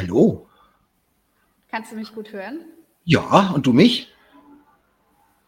Hallo. 0.00 0.46
Kannst 1.68 1.90
du 1.90 1.96
mich 1.96 2.14
gut 2.14 2.32
hören? 2.32 2.60
Ja, 3.04 3.50
und 3.52 3.66
du 3.66 3.72
mich? 3.72 4.14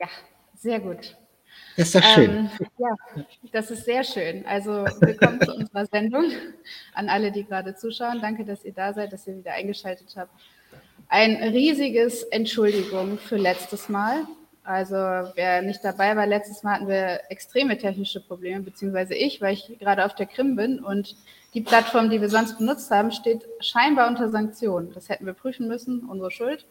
Ja, 0.00 0.08
sehr 0.56 0.80
gut. 0.80 1.16
Das 1.77 1.86
ist 1.86 1.95
doch 1.95 2.02
schön. 2.02 2.30
Ähm, 2.30 2.50
ja, 2.78 2.88
das 3.52 3.70
ist 3.70 3.84
sehr 3.84 4.02
schön. 4.02 4.44
Also 4.46 4.72
willkommen 4.98 5.41
zu 5.41 5.55
unserer 5.55 5.86
Sendung. 5.86 6.24
An 6.94 7.08
alle, 7.08 7.30
die 7.30 7.44
gerade 7.44 7.77
zuschauen. 7.77 8.20
Danke, 8.20 8.44
dass 8.44 8.64
ihr 8.64 8.72
da 8.72 8.92
seid, 8.92 9.12
dass 9.12 9.24
ihr 9.28 9.36
wieder 9.36 9.52
eingeschaltet 9.52 10.12
habt. 10.16 10.32
Ein 11.06 11.36
riesiges 11.36 12.24
Entschuldigung 12.24 13.19
für 13.19 13.36
letztes 13.36 13.88
Mal. 13.88 14.27
Also 14.62 14.95
wer 14.95 15.62
nicht 15.62 15.82
dabei 15.82 16.16
war, 16.16 16.27
letztes 16.27 16.62
Mal 16.62 16.74
hatten 16.74 16.88
wir 16.88 17.20
extreme 17.30 17.78
technische 17.78 18.20
Probleme, 18.20 18.62
beziehungsweise 18.62 19.14
ich, 19.14 19.41
weil 19.41 19.55
ich 19.55 19.78
gerade 19.78 20.05
auf 20.05 20.14
der 20.14 20.27
Krim 20.27 20.55
bin 20.55 20.80
und 20.80 21.16
die 21.55 21.62
Plattform, 21.62 22.11
die 22.11 22.20
wir 22.20 22.28
sonst 22.28 22.58
benutzt 22.58 22.91
haben, 22.91 23.11
steht 23.11 23.44
scheinbar 23.61 24.08
unter 24.08 24.28
Sanktionen. 24.28 24.92
Das 24.94 25.08
hätten 25.08 25.27
wir 25.27 25.33
prüfen 25.33 25.66
müssen, 25.66 26.08
unsere 26.08 26.31
Schuld. 26.31 26.66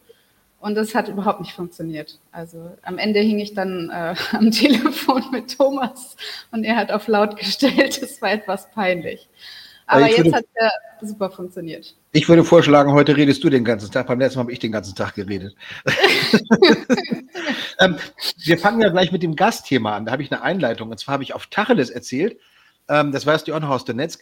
Und 0.60 0.74
das 0.74 0.94
hat 0.94 1.08
überhaupt 1.08 1.40
nicht 1.40 1.54
funktioniert. 1.54 2.18
Also 2.32 2.76
am 2.82 2.98
Ende 2.98 3.20
hing 3.20 3.38
ich 3.38 3.54
dann 3.54 3.90
äh, 3.90 4.14
am 4.32 4.50
Telefon 4.50 5.24
mit 5.32 5.56
Thomas 5.56 6.16
und 6.52 6.64
er 6.64 6.76
hat 6.76 6.92
auf 6.92 7.08
laut 7.08 7.36
gestellt. 7.36 8.00
Das 8.02 8.20
war 8.22 8.30
etwas 8.30 8.70
peinlich. 8.70 9.28
Aber 9.90 10.08
jetzt 10.08 10.18
würde, 10.18 10.36
hat 10.36 10.44
er 10.54 10.70
super 11.00 11.30
funktioniert. 11.30 11.96
Ich 12.12 12.28
würde 12.28 12.44
vorschlagen, 12.44 12.92
heute 12.92 13.16
redest 13.16 13.42
du 13.42 13.50
den 13.50 13.64
ganzen 13.64 13.90
Tag. 13.90 14.06
Beim 14.06 14.20
letzten 14.20 14.38
Mal 14.38 14.44
habe 14.44 14.52
ich 14.52 14.58
den 14.58 14.72
ganzen 14.72 14.94
Tag 14.94 15.14
geredet. 15.14 15.54
ähm, 17.80 17.96
wir 18.44 18.58
fangen 18.58 18.80
ja 18.80 18.90
gleich 18.90 19.10
mit 19.10 19.22
dem 19.22 19.34
Gastthema 19.34 19.96
an. 19.96 20.06
Da 20.06 20.12
habe 20.12 20.22
ich 20.22 20.30
eine 20.30 20.42
Einleitung. 20.42 20.90
Und 20.90 20.98
zwar 20.98 21.14
habe 21.14 21.24
ich 21.24 21.34
auf 21.34 21.46
Tacheles 21.46 21.90
erzählt, 21.90 22.38
ähm, 22.88 23.10
das 23.12 23.26
weißt 23.26 23.48
du 23.48 23.54
auch 23.54 23.60
noch 23.60 23.70
aus 23.70 23.84
der 23.84 23.96
Netz, 23.96 24.18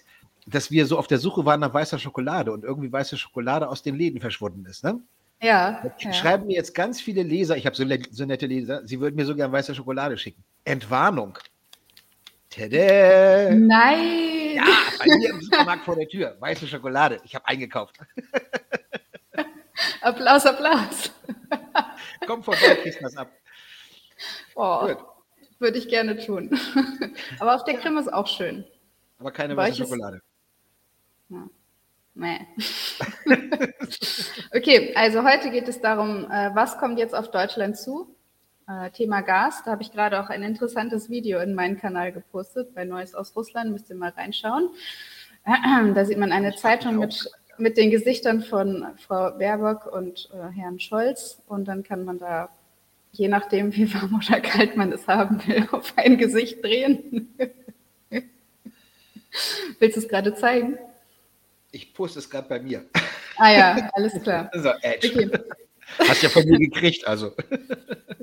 dass 0.46 0.70
wir 0.70 0.86
so 0.86 0.98
auf 0.98 1.06
der 1.06 1.19
Suche 1.19 1.44
waren 1.44 1.61
nach 1.61 1.74
weißer 1.74 1.98
Schokolade 1.98 2.52
und 2.52 2.64
irgendwie 2.64 2.91
weiße 2.91 3.19
Schokolade 3.19 3.69
aus 3.69 3.83
den 3.83 3.94
Läden 3.96 4.20
verschwunden 4.20 4.64
ist. 4.66 4.84
Ne? 4.84 5.00
Ja. 5.42 5.83
ja. 5.98 6.12
Schreiben 6.12 6.46
mir 6.46 6.56
jetzt 6.56 6.74
ganz 6.74 7.00
viele 7.00 7.22
Leser, 7.22 7.56
ich 7.56 7.66
habe 7.66 7.77
so, 7.77 7.84
so, 8.11 8.24
nette 8.24 8.46
Leser, 8.46 8.86
sie 8.86 9.00
würden 9.00 9.16
mir 9.16 9.27
so 9.27 9.36
gerne 9.36 9.52
weiße 9.52 9.74
Schokolade 9.74 10.16
schicken. 10.16 10.42
Entwarnung. 10.64 11.39
Tada! 12.50 13.50
Nein! 13.54 14.54
Ja, 14.54 14.64
bei 14.98 15.16
mir 15.16 15.30
im 15.30 15.41
Supermarkt 15.41 15.84
vor 15.84 15.96
der 15.96 16.08
Tür. 16.08 16.36
Weiße 16.41 16.66
Schokolade. 16.66 17.20
Ich 17.24 17.34
habe 17.34 17.46
eingekauft. 17.46 17.98
Applaus, 20.00 20.46
Applaus. 20.46 21.10
Komm 22.27 22.42
vorbei, 22.42 22.77
kriegst 22.82 23.02
was 23.02 23.16
ab. 23.16 23.30
Oh, 24.55 24.88
würde 25.58 25.78
ich 25.78 25.88
gerne 25.88 26.16
tun. 26.24 26.58
Aber 27.38 27.55
auf 27.55 27.64
der 27.64 27.74
Krim 27.74 27.98
ist 27.98 28.12
auch 28.12 28.27
schön. 28.27 28.64
Aber 29.18 29.30
keine 29.30 29.56
weiße 29.56 29.77
Schokolade. 29.83 30.20
Ja. 31.28 31.46
Nee. 32.14 32.46
okay, 34.55 34.92
also 34.96 35.23
heute 35.23 35.50
geht 35.50 35.68
es 35.68 35.80
darum, 35.80 36.24
äh, 36.30 36.50
was 36.55 36.78
kommt 36.78 36.98
jetzt 36.98 37.14
auf 37.14 37.30
Deutschland 37.30 37.77
zu? 37.78 38.17
Äh, 38.68 38.90
Thema 38.90 39.23
Gas. 39.23 39.62
Da 39.64 39.70
habe 39.70 39.83
ich 39.83 39.92
gerade 39.92 40.20
auch 40.20 40.29
ein 40.29 40.42
interessantes 40.42 41.08
Video 41.08 41.40
in 41.40 41.55
meinen 41.55 41.79
Kanal 41.79 42.12
gepostet, 42.12 42.74
bei 42.74 42.84
Neues 42.84 43.14
aus 43.14 43.34
Russland. 43.34 43.73
Müsst 43.73 43.89
ihr 43.89 43.96
mal 43.96 44.11
reinschauen. 44.11 44.68
Da 45.95 46.05
sieht 46.05 46.18
man 46.18 46.30
eine 46.30 46.55
Zeitung 46.56 46.98
mit, 46.98 47.30
mit 47.56 47.79
den 47.79 47.90
Gesichtern 47.90 48.42
von 48.42 48.86
Frau 48.98 49.30
Baerbock 49.30 49.86
und 49.86 50.29
äh, 50.34 50.52
Herrn 50.55 50.79
Scholz. 50.79 51.40
Und 51.46 51.67
dann 51.67 51.83
kann 51.83 52.05
man 52.05 52.18
da, 52.18 52.51
je 53.12 53.29
nachdem, 53.29 53.74
wie 53.74 53.92
warm 53.95 54.20
oder 54.23 54.40
kalt 54.42 54.77
man 54.77 54.92
es 54.92 55.08
haben 55.08 55.40
will, 55.46 55.67
auf 55.73 55.95
ein 55.96 56.18
Gesicht 56.18 56.62
drehen. 56.62 57.35
Willst 59.79 59.96
du 59.96 60.00
es 60.00 60.08
gerade 60.08 60.35
zeigen? 60.35 60.77
Ich 61.70 61.95
poste 61.95 62.18
es 62.18 62.29
gerade 62.29 62.48
bei 62.48 62.61
mir. 62.61 62.85
Ah 63.39 63.50
ja, 63.50 63.90
alles 63.95 64.20
klar. 64.23 64.50
So, 64.52 64.70
okay. 64.70 65.30
Hast 65.98 66.22
ja 66.22 66.28
von 66.28 66.44
mir 66.44 66.58
gekriegt, 66.58 67.06
also. 67.06 67.32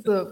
So. 0.04 0.28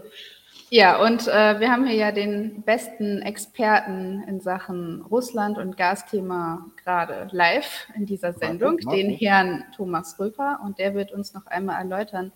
Ja, 0.70 1.00
und 1.04 1.28
äh, 1.28 1.60
wir 1.60 1.70
haben 1.70 1.86
hier 1.86 1.96
ja 1.96 2.12
den 2.12 2.62
besten 2.62 3.22
Experten 3.22 4.24
in 4.26 4.40
Sachen 4.40 5.02
Russland 5.02 5.58
und 5.58 5.76
Gasthema 5.76 6.66
gerade 6.82 7.28
live 7.30 7.86
in 7.94 8.06
dieser 8.06 8.32
Sendung, 8.32 8.74
Marco, 8.74 8.86
Marco. 8.86 8.96
den 8.96 9.10
Herrn 9.10 9.64
Thomas 9.76 10.18
Röper. 10.18 10.60
Und 10.64 10.78
der 10.78 10.94
wird 10.94 11.12
uns 11.12 11.32
noch 11.34 11.46
einmal 11.46 11.78
erläutern, 11.80 12.32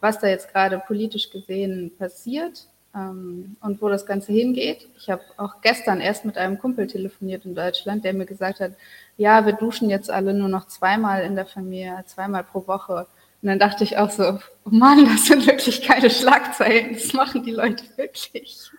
was 0.00 0.20
da 0.20 0.28
jetzt 0.28 0.52
gerade 0.52 0.78
politisch 0.86 1.30
gesehen 1.30 1.92
passiert 1.98 2.68
ähm, 2.94 3.56
und 3.60 3.82
wo 3.82 3.88
das 3.88 4.06
Ganze 4.06 4.32
hingeht. 4.32 4.88
Ich 4.96 5.10
habe 5.10 5.22
auch 5.36 5.60
gestern 5.60 6.00
erst 6.00 6.24
mit 6.24 6.38
einem 6.38 6.58
Kumpel 6.58 6.86
telefoniert 6.86 7.44
in 7.44 7.54
Deutschland, 7.54 8.04
der 8.04 8.14
mir 8.14 8.26
gesagt 8.26 8.60
hat, 8.60 8.72
ja, 9.16 9.44
wir 9.44 9.52
duschen 9.52 9.90
jetzt 9.90 10.10
alle 10.10 10.32
nur 10.32 10.48
noch 10.48 10.66
zweimal 10.66 11.22
in 11.24 11.36
der 11.36 11.46
Familie, 11.46 12.02
zweimal 12.06 12.44
pro 12.44 12.66
Woche. 12.66 13.06
Und 13.42 13.48
dann 13.48 13.58
dachte 13.58 13.84
ich 13.84 13.96
auch 13.96 14.10
so, 14.10 14.38
oh 14.64 14.70
Mann, 14.70 15.04
das 15.04 15.26
sind 15.26 15.46
wirklich 15.46 15.82
keine 15.82 16.10
Schlagzeilen. 16.10 16.94
Das 16.94 17.12
machen 17.12 17.42
die 17.44 17.52
Leute 17.52 17.84
wirklich. 17.96 18.70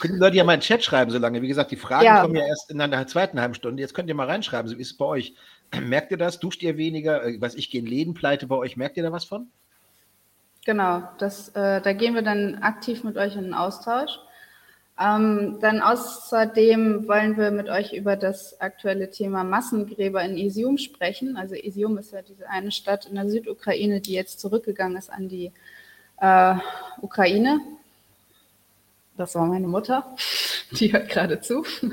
Können 0.00 0.14
die 0.14 0.20
Leute 0.20 0.36
ja 0.36 0.44
mal 0.44 0.54
in 0.54 0.60
den 0.60 0.64
Chat 0.64 0.84
schreiben, 0.84 1.10
so 1.10 1.18
lange. 1.18 1.42
Wie 1.42 1.48
gesagt, 1.48 1.72
die 1.72 1.76
Fragen 1.76 2.04
ja. 2.04 2.22
kommen 2.22 2.36
ja 2.36 2.46
erst 2.46 2.70
in 2.70 2.80
einer 2.80 3.06
zweiten 3.06 3.40
halben 3.40 3.54
Stunde. 3.54 3.80
Jetzt 3.82 3.94
könnt 3.94 4.08
ihr 4.08 4.14
mal 4.14 4.28
reinschreiben, 4.28 4.68
so 4.70 4.78
wie 4.78 4.82
ist 4.82 4.92
es 4.92 4.96
bei 4.96 5.04
euch. 5.04 5.34
Merkt 5.80 6.12
ihr 6.12 6.18
das? 6.18 6.38
Duscht 6.38 6.62
ihr 6.62 6.76
weniger? 6.76 7.24
Äh, 7.24 7.40
was 7.40 7.54
ich, 7.54 7.70
gehen 7.70 7.86
Läden 7.86 8.14
pleite 8.14 8.46
bei 8.46 8.56
euch? 8.56 8.76
Merkt 8.76 8.96
ihr 8.96 9.02
da 9.02 9.12
was 9.12 9.24
von? 9.24 9.48
Genau, 10.64 11.02
das, 11.18 11.50
äh, 11.50 11.80
da 11.80 11.92
gehen 11.92 12.14
wir 12.14 12.22
dann 12.22 12.56
aktiv 12.56 13.04
mit 13.04 13.16
euch 13.16 13.36
in 13.36 13.44
den 13.44 13.54
Austausch. 13.54 14.18
Ähm, 14.98 15.58
dann 15.60 15.82
außerdem 15.82 17.06
wollen 17.06 17.36
wir 17.36 17.50
mit 17.50 17.68
euch 17.68 17.92
über 17.92 18.16
das 18.16 18.58
aktuelle 18.62 19.10
Thema 19.10 19.44
Massengräber 19.44 20.22
in 20.22 20.38
Isium 20.38 20.78
sprechen. 20.78 21.36
Also 21.36 21.54
Isium 21.54 21.98
ist 21.98 22.12
ja 22.12 22.22
diese 22.22 22.48
eine 22.48 22.70
Stadt 22.70 23.04
in 23.04 23.16
der 23.16 23.28
Südukraine, 23.28 24.00
die 24.00 24.14
jetzt 24.14 24.40
zurückgegangen 24.40 24.96
ist 24.96 25.10
an 25.10 25.28
die 25.28 25.52
äh, 26.18 26.54
Ukraine. 27.02 27.60
Das 29.18 29.34
war 29.34 29.46
meine 29.46 29.68
Mutter, 29.68 30.16
die 30.72 30.92
hört 30.92 31.10
gerade 31.10 31.42
zu. 31.42 31.62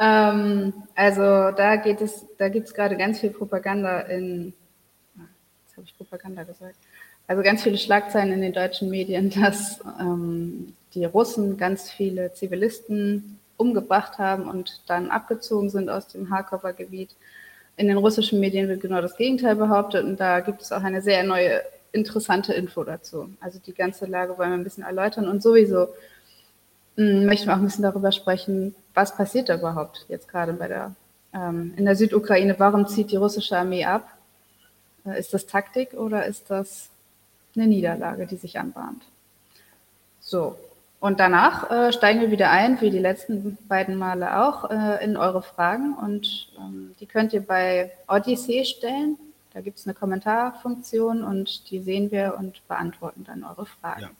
ähm, 0.00 0.72
also 0.96 1.52
da 1.52 1.76
geht 1.76 2.00
es, 2.00 2.26
da 2.38 2.48
gibt 2.48 2.66
es 2.66 2.74
gerade 2.74 2.96
ganz 2.96 3.20
viel 3.20 3.30
Propaganda 3.30 4.00
in, 4.00 4.52
jetzt 5.66 5.76
habe 5.76 5.86
ich 5.86 5.96
Propaganda 5.96 6.42
gesagt, 6.42 6.76
also 7.26 7.42
ganz 7.42 7.62
viele 7.62 7.78
Schlagzeilen 7.78 8.32
in 8.32 8.40
den 8.40 8.52
deutschen 8.52 8.90
Medien, 8.90 9.30
dass 9.40 9.80
ähm, 10.00 10.74
die 10.94 11.04
Russen 11.04 11.56
ganz 11.56 11.90
viele 11.90 12.32
Zivilisten 12.34 13.38
umgebracht 13.56 14.18
haben 14.18 14.48
und 14.48 14.82
dann 14.86 15.10
abgezogen 15.10 15.70
sind 15.70 15.88
aus 15.88 16.08
dem 16.08 16.30
Harkover 16.30 16.72
Gebiet. 16.72 17.10
In 17.76 17.88
den 17.88 17.98
russischen 17.98 18.40
Medien 18.40 18.68
wird 18.68 18.82
genau 18.82 19.00
das 19.00 19.16
Gegenteil 19.16 19.56
behauptet 19.56 20.04
und 20.04 20.18
da 20.18 20.40
gibt 20.40 20.62
es 20.62 20.72
auch 20.72 20.82
eine 20.82 21.02
sehr 21.02 21.24
neue, 21.24 21.62
interessante 21.92 22.52
Info 22.52 22.84
dazu. 22.84 23.28
Also 23.40 23.58
die 23.64 23.74
ganze 23.74 24.06
Lage 24.06 24.36
wollen 24.38 24.50
wir 24.50 24.58
ein 24.58 24.64
bisschen 24.64 24.84
erläutern 24.84 25.28
und 25.28 25.42
sowieso 25.42 25.88
hm, 26.96 27.26
möchten 27.26 27.48
wir 27.48 27.54
auch 27.54 27.58
ein 27.58 27.64
bisschen 27.64 27.82
darüber 27.82 28.12
sprechen, 28.12 28.74
was 28.94 29.16
passiert 29.16 29.48
da 29.48 29.56
überhaupt 29.56 30.06
jetzt 30.08 30.28
gerade 30.28 30.52
bei 30.52 30.68
der, 30.68 30.94
ähm, 31.32 31.74
in 31.76 31.84
der 31.84 31.96
Südukraine. 31.96 32.54
Warum 32.58 32.86
zieht 32.86 33.10
die 33.10 33.16
russische 33.16 33.56
Armee 33.56 33.84
ab? 33.84 34.08
Äh, 35.04 35.18
ist 35.18 35.34
das 35.34 35.46
Taktik 35.46 35.94
oder 35.94 36.26
ist 36.26 36.50
das 36.50 36.90
eine 37.56 37.66
Niederlage, 37.66 38.26
die 38.26 38.36
sich 38.36 38.58
anbahnt. 38.58 39.02
So, 40.20 40.56
und 41.04 41.20
danach 41.20 41.70
äh, 41.70 41.92
steigen 41.92 42.22
wir 42.22 42.30
wieder 42.30 42.50
ein, 42.50 42.80
wie 42.80 42.88
die 42.88 42.98
letzten 42.98 43.58
beiden 43.68 43.96
Male 43.96 44.42
auch, 44.42 44.70
äh, 44.70 45.04
in 45.04 45.18
eure 45.18 45.42
Fragen. 45.42 45.94
Und 45.94 46.48
ähm, 46.56 46.94
die 46.98 47.04
könnt 47.04 47.34
ihr 47.34 47.42
bei 47.42 47.92
Odyssey 48.08 48.64
stellen. 48.64 49.18
Da 49.52 49.60
gibt 49.60 49.78
es 49.78 49.86
eine 49.86 49.92
Kommentarfunktion 49.92 51.22
und 51.22 51.70
die 51.70 51.80
sehen 51.80 52.10
wir 52.10 52.36
und 52.38 52.66
beantworten 52.68 53.22
dann 53.24 53.44
eure 53.44 53.66
Fragen. 53.66 54.00
Ja. 54.00 54.10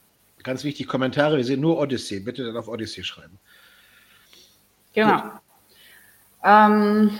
Ganz 0.42 0.62
wichtig, 0.62 0.86
Kommentare, 0.86 1.38
wir 1.38 1.44
sehen 1.44 1.62
nur 1.62 1.78
Odyssey. 1.78 2.20
Bitte 2.20 2.44
dann 2.44 2.58
auf 2.58 2.68
Odyssey 2.68 3.02
schreiben. 3.02 3.38
Genau. 4.92 5.22
Ähm, 6.44 7.18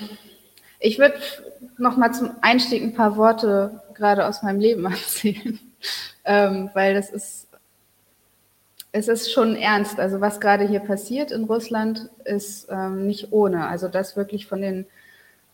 ich 0.79 0.99
würde 0.99 1.19
noch 1.79 1.97
mal 1.97 2.13
zum 2.13 2.33
Einstieg 2.43 2.83
ein 2.83 2.93
paar 2.93 3.17
Worte 3.17 3.81
gerade 3.95 4.27
aus 4.27 4.43
meinem 4.43 4.61
Leben 4.61 4.85
erzählen 4.93 5.59
ähm, 6.25 6.71
weil 6.75 6.95
das 6.95 7.11
ist, 7.11 7.49
es 8.93 9.09
ist 9.09 9.33
schon 9.33 9.57
ernst. 9.57 9.99
Also 9.99 10.21
was 10.21 10.41
gerade 10.41 10.67
hier 10.67 10.81
passiert 10.81 11.31
in 11.31 11.45
Russland 11.45 12.09
ist 12.25 12.69
ähm, 12.71 13.07
nicht 13.07 13.33
ohne. 13.33 13.67
Also 13.67 13.89
dass 13.89 14.17
wirklich 14.17 14.47
von 14.47 14.61
den 14.61 14.87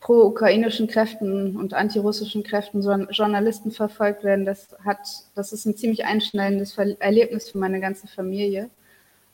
pro-ukrainischen 0.01 0.89
Kräften 0.89 1.57
und 1.57 1.75
antirussischen 1.75 2.43
Kräften 2.43 2.83
Journalisten 3.11 3.71
verfolgt 3.71 4.25
werden, 4.25 4.47
das 4.47 4.75
hat, 4.85 4.99
das 5.35 5.53
ist 5.53 5.67
ein 5.67 5.77
ziemlich 5.77 6.05
einschneidendes 6.07 6.77
Erlebnis 6.79 7.51
für 7.51 7.59
meine 7.59 7.81
ganze 7.81 8.09
Familie. 8.09 8.71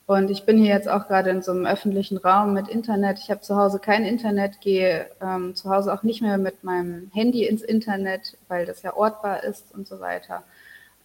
Und 0.05 0.31
ich 0.31 0.45
bin 0.45 0.57
hier 0.57 0.73
jetzt 0.73 0.87
auch 0.87 1.07
gerade 1.07 1.31
in 1.31 1.41
so 1.41 1.51
einem 1.51 1.65
öffentlichen 1.65 2.17
Raum 2.17 2.53
mit 2.53 2.69
Internet. 2.69 3.19
Ich 3.19 3.29
habe 3.29 3.41
zu 3.41 3.57
Hause 3.57 3.79
kein 3.79 4.05
Internet, 4.05 4.61
gehe 4.61 5.07
ähm, 5.21 5.53
zu 5.53 5.69
Hause 5.69 5.93
auch 5.93 6.03
nicht 6.03 6.21
mehr 6.21 6.37
mit 6.37 6.63
meinem 6.63 7.11
Handy 7.13 7.45
ins 7.45 7.61
Internet, 7.61 8.37
weil 8.47 8.65
das 8.65 8.83
ja 8.83 8.95
ortbar 8.95 9.43
ist 9.43 9.73
und 9.73 9.85
so 9.85 9.99
weiter. 9.99 10.43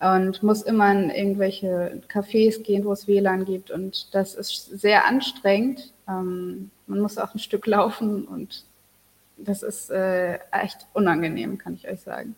Und 0.02 0.42
muss 0.42 0.62
immer 0.62 0.90
in 0.90 1.10
irgendwelche 1.10 2.02
Cafés 2.12 2.62
gehen, 2.62 2.84
wo 2.84 2.92
es 2.92 3.06
WLAN 3.06 3.44
gibt. 3.44 3.70
Und 3.70 4.12
das 4.14 4.34
ist 4.34 4.66
sehr 4.80 5.06
anstrengend. 5.06 5.92
Ähm, 6.08 6.70
man 6.88 7.00
muss 7.00 7.18
auch 7.18 7.32
ein 7.34 7.38
Stück 7.38 7.66
laufen 7.66 8.24
und 8.24 8.64
das 9.36 9.62
ist 9.62 9.90
äh, 9.90 10.38
echt 10.50 10.86
unangenehm, 10.92 11.56
kann 11.56 11.74
ich 11.74 11.88
euch 11.88 12.00
sagen. 12.00 12.34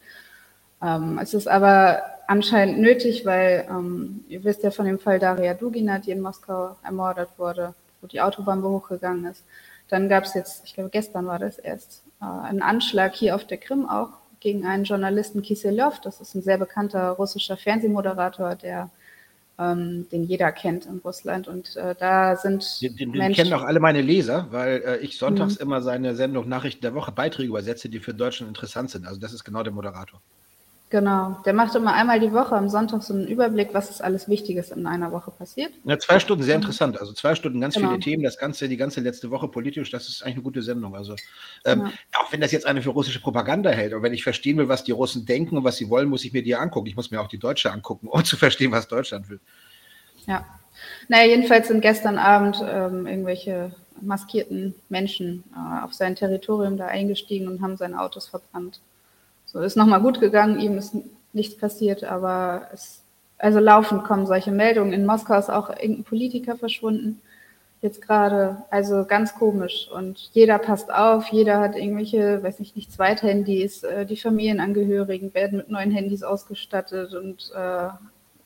Ähm, 0.83 1.19
es 1.23 1.33
ist 1.33 1.49
aber 1.49 2.03
anscheinend 2.27 2.81
nötig, 2.81 3.25
weil 3.25 3.67
ähm, 3.71 4.25
ihr 4.29 4.45
wisst 4.45 4.63
ja 4.63 4.71
von 4.71 4.85
dem 4.85 4.99
Fall 4.99 5.19
Daria 5.19 5.55
Dugina, 5.55 5.99
die 5.99 6.11
in 6.11 6.21
Moskau 6.21 6.77
ermordet 6.83 7.31
wurde, 7.39 7.75
wo 8.03 8.07
die 8.07 8.21
Autobahn 8.21 8.63
hochgegangen 8.63 9.25
ist. 9.25 9.43
Dann 9.89 10.11
gab 10.11 10.25
es 10.25 10.35
jetzt, 10.35 10.65
ich 10.67 10.75
glaube 10.75 10.91
gestern 10.91 11.27
war 11.27 11.39
das 11.39 11.59
erst, 11.59 12.05
äh, 12.21 12.25
einen 12.25 12.63
Anschlag 12.63 13.15
hier 13.15 13.35
auf 13.35 13.47
der 13.47 13.59
Krim 13.59 13.89
auch 13.89 14.11
gegen 14.45 14.67
einen 14.67 14.85
Journalisten 14.85 15.43
Kiselev. 15.43 16.01
Das 16.03 16.21
ist 16.21 16.35
ein 16.35 16.43
sehr 16.43 16.59
bekannter 16.59 17.11
russischer 17.13 17.57
Fernsehmoderator, 17.57 18.55
der 18.55 18.91
ähm, 19.59 20.07
den 20.13 20.25
jeder 20.25 20.53
kennt 20.53 20.85
in 20.85 20.99
Russland. 20.99 21.49
Und 21.49 21.77
äh, 21.77 21.95
da 21.99 22.37
sind 22.37 22.81
den, 22.83 22.95
den, 22.97 23.13
den 23.13 23.33
kennen 23.33 23.55
auch 23.55 23.63
alle 23.63 23.81
meine 23.81 24.03
Leser, 24.03 24.49
weil 24.51 24.83
äh, 24.85 24.99
ich 24.99 25.17
sonntags 25.17 25.57
mhm. 25.57 25.63
immer 25.63 25.81
seine 25.81 26.15
Sendung 26.15 26.47
Nachrichten 26.47 26.83
der 26.83 26.95
Woche 26.95 27.11
Beiträge 27.11 27.49
übersetze, 27.49 27.89
die 27.89 28.01
für 28.01 28.13
Deutschland 28.13 28.49
interessant 28.49 28.91
sind. 28.91 29.07
Also 29.07 29.19
das 29.19 29.33
ist 29.33 29.45
genau 29.45 29.63
der 29.63 29.73
Moderator. 29.73 30.21
Genau, 30.95 31.37
der 31.45 31.55
macht 31.55 31.75
immer 31.75 31.93
einmal 31.93 32.21
die 32.21 32.33
Woche 32.33 32.55
am 32.55 32.69
Sonntag 32.69 33.03
so 33.03 33.15
einen 33.15 33.27
Überblick, 33.27 33.71
was 33.75 33.91
ist 33.91 34.01
alles 34.01 34.29
Wichtiges 34.29 34.71
in 34.71 34.87
einer 34.87 35.11
Woche 35.11 35.33
passiert. 35.33 35.73
Ja, 35.83 35.99
zwei 35.99 36.21
Stunden, 36.21 36.45
sehr 36.45 36.55
interessant. 36.55 37.01
Also 37.01 37.13
zwei 37.13 37.35
Stunden, 37.35 37.61
ganz 37.61 37.75
genau. 37.75 37.89
viele 37.89 38.01
Themen, 38.01 38.23
das 38.23 38.39
Ganze, 38.39 38.69
die 38.69 38.77
ganze 38.77 39.01
letzte 39.01 39.33
Woche 39.33 39.49
politisch, 39.49 39.91
das 39.91 40.09
ist 40.09 40.23
eigentlich 40.23 40.37
eine 40.37 40.45
gute 40.45 40.63
Sendung. 40.63 40.95
Also 40.95 41.17
ähm, 41.65 41.81
genau. 41.81 41.91
auch 42.13 42.31
wenn 42.31 42.41
das 42.41 42.53
jetzt 42.53 42.65
eine 42.65 42.81
für 42.81 42.91
russische 42.91 43.21
Propaganda 43.21 43.71
hält 43.71 43.93
und 43.93 44.05
wenn 44.05 44.15
ich 44.15 44.23
verstehen 44.23 44.57
will, 44.57 44.69
was 44.69 44.85
die 44.85 44.93
Russen 44.93 45.27
denken 45.27 45.57
und 45.57 45.65
was 45.65 45.79
sie 45.79 45.91
wollen, 45.91 46.09
muss 46.09 46.25
ich 46.25 46.33
mir 46.33 46.45
die 46.45 46.55
angucken. 46.55 46.87
Ich 46.87 46.95
muss 46.95 47.11
mir 47.11 47.21
auch 47.21 47.27
die 47.27 47.39
Deutsche 47.39 47.73
angucken, 47.73 48.07
um 48.07 48.25
zu 48.25 48.37
verstehen, 48.37 48.71
was 48.71 48.87
Deutschland 48.87 49.29
will. 49.29 49.41
Ja. 50.29 50.47
Naja, 51.09 51.27
jedenfalls 51.27 51.67
sind 51.67 51.81
gestern 51.81 52.19
Abend 52.19 52.63
ähm, 52.65 53.09
irgendwelche 53.09 53.75
maskierten 54.01 54.77
Menschen 54.89 55.43
äh, 55.57 55.85
auf 55.85 55.93
sein 55.93 56.15
Territorium 56.15 56.77
da 56.77 56.87
eingestiegen 56.87 57.49
und 57.49 57.63
haben 57.63 57.77
seine 57.77 58.01
Autos 58.01 58.29
verbrannt. 58.29 58.79
So 59.55 59.61
ist 59.61 59.77
nochmal 59.77 60.01
gut 60.01 60.19
gegangen, 60.21 60.59
ihm 60.59 60.77
ist 60.77 60.97
nichts 61.33 61.57
passiert, 61.57 62.03
aber 62.03 62.69
es, 62.73 63.03
also 63.39 63.61
laufend 63.61 64.03
kommen 64.03 64.27
solche 64.27 64.51
Meldungen. 64.51 64.93
In 64.93 65.07
Moskau 65.07 65.39
ist 65.39 65.49
auch 65.49 65.71
irgendein 65.71 66.03
Politiker 66.03 66.57
verschwunden, 66.57 67.23
jetzt 67.81 68.03
gerade, 68.03 68.57
also 68.71 69.05
ganz 69.05 69.37
komisch. 69.37 69.89
Und 69.95 70.19
jeder 70.33 70.59
passt 70.59 70.93
auf, 70.93 71.29
jeder 71.29 71.61
hat 71.61 71.77
irgendwelche, 71.77 72.43
weiß 72.43 72.59
nicht, 72.59 72.75
nicht 72.75 72.93
Zweithandys, 72.93 73.85
äh, 73.85 74.05
die 74.05 74.17
Familienangehörigen 74.17 75.33
werden 75.35 75.59
mit 75.59 75.71
neuen 75.71 75.93
Handys 75.93 76.25
ausgestattet 76.25 77.15
und 77.15 77.53
äh, 77.55 77.91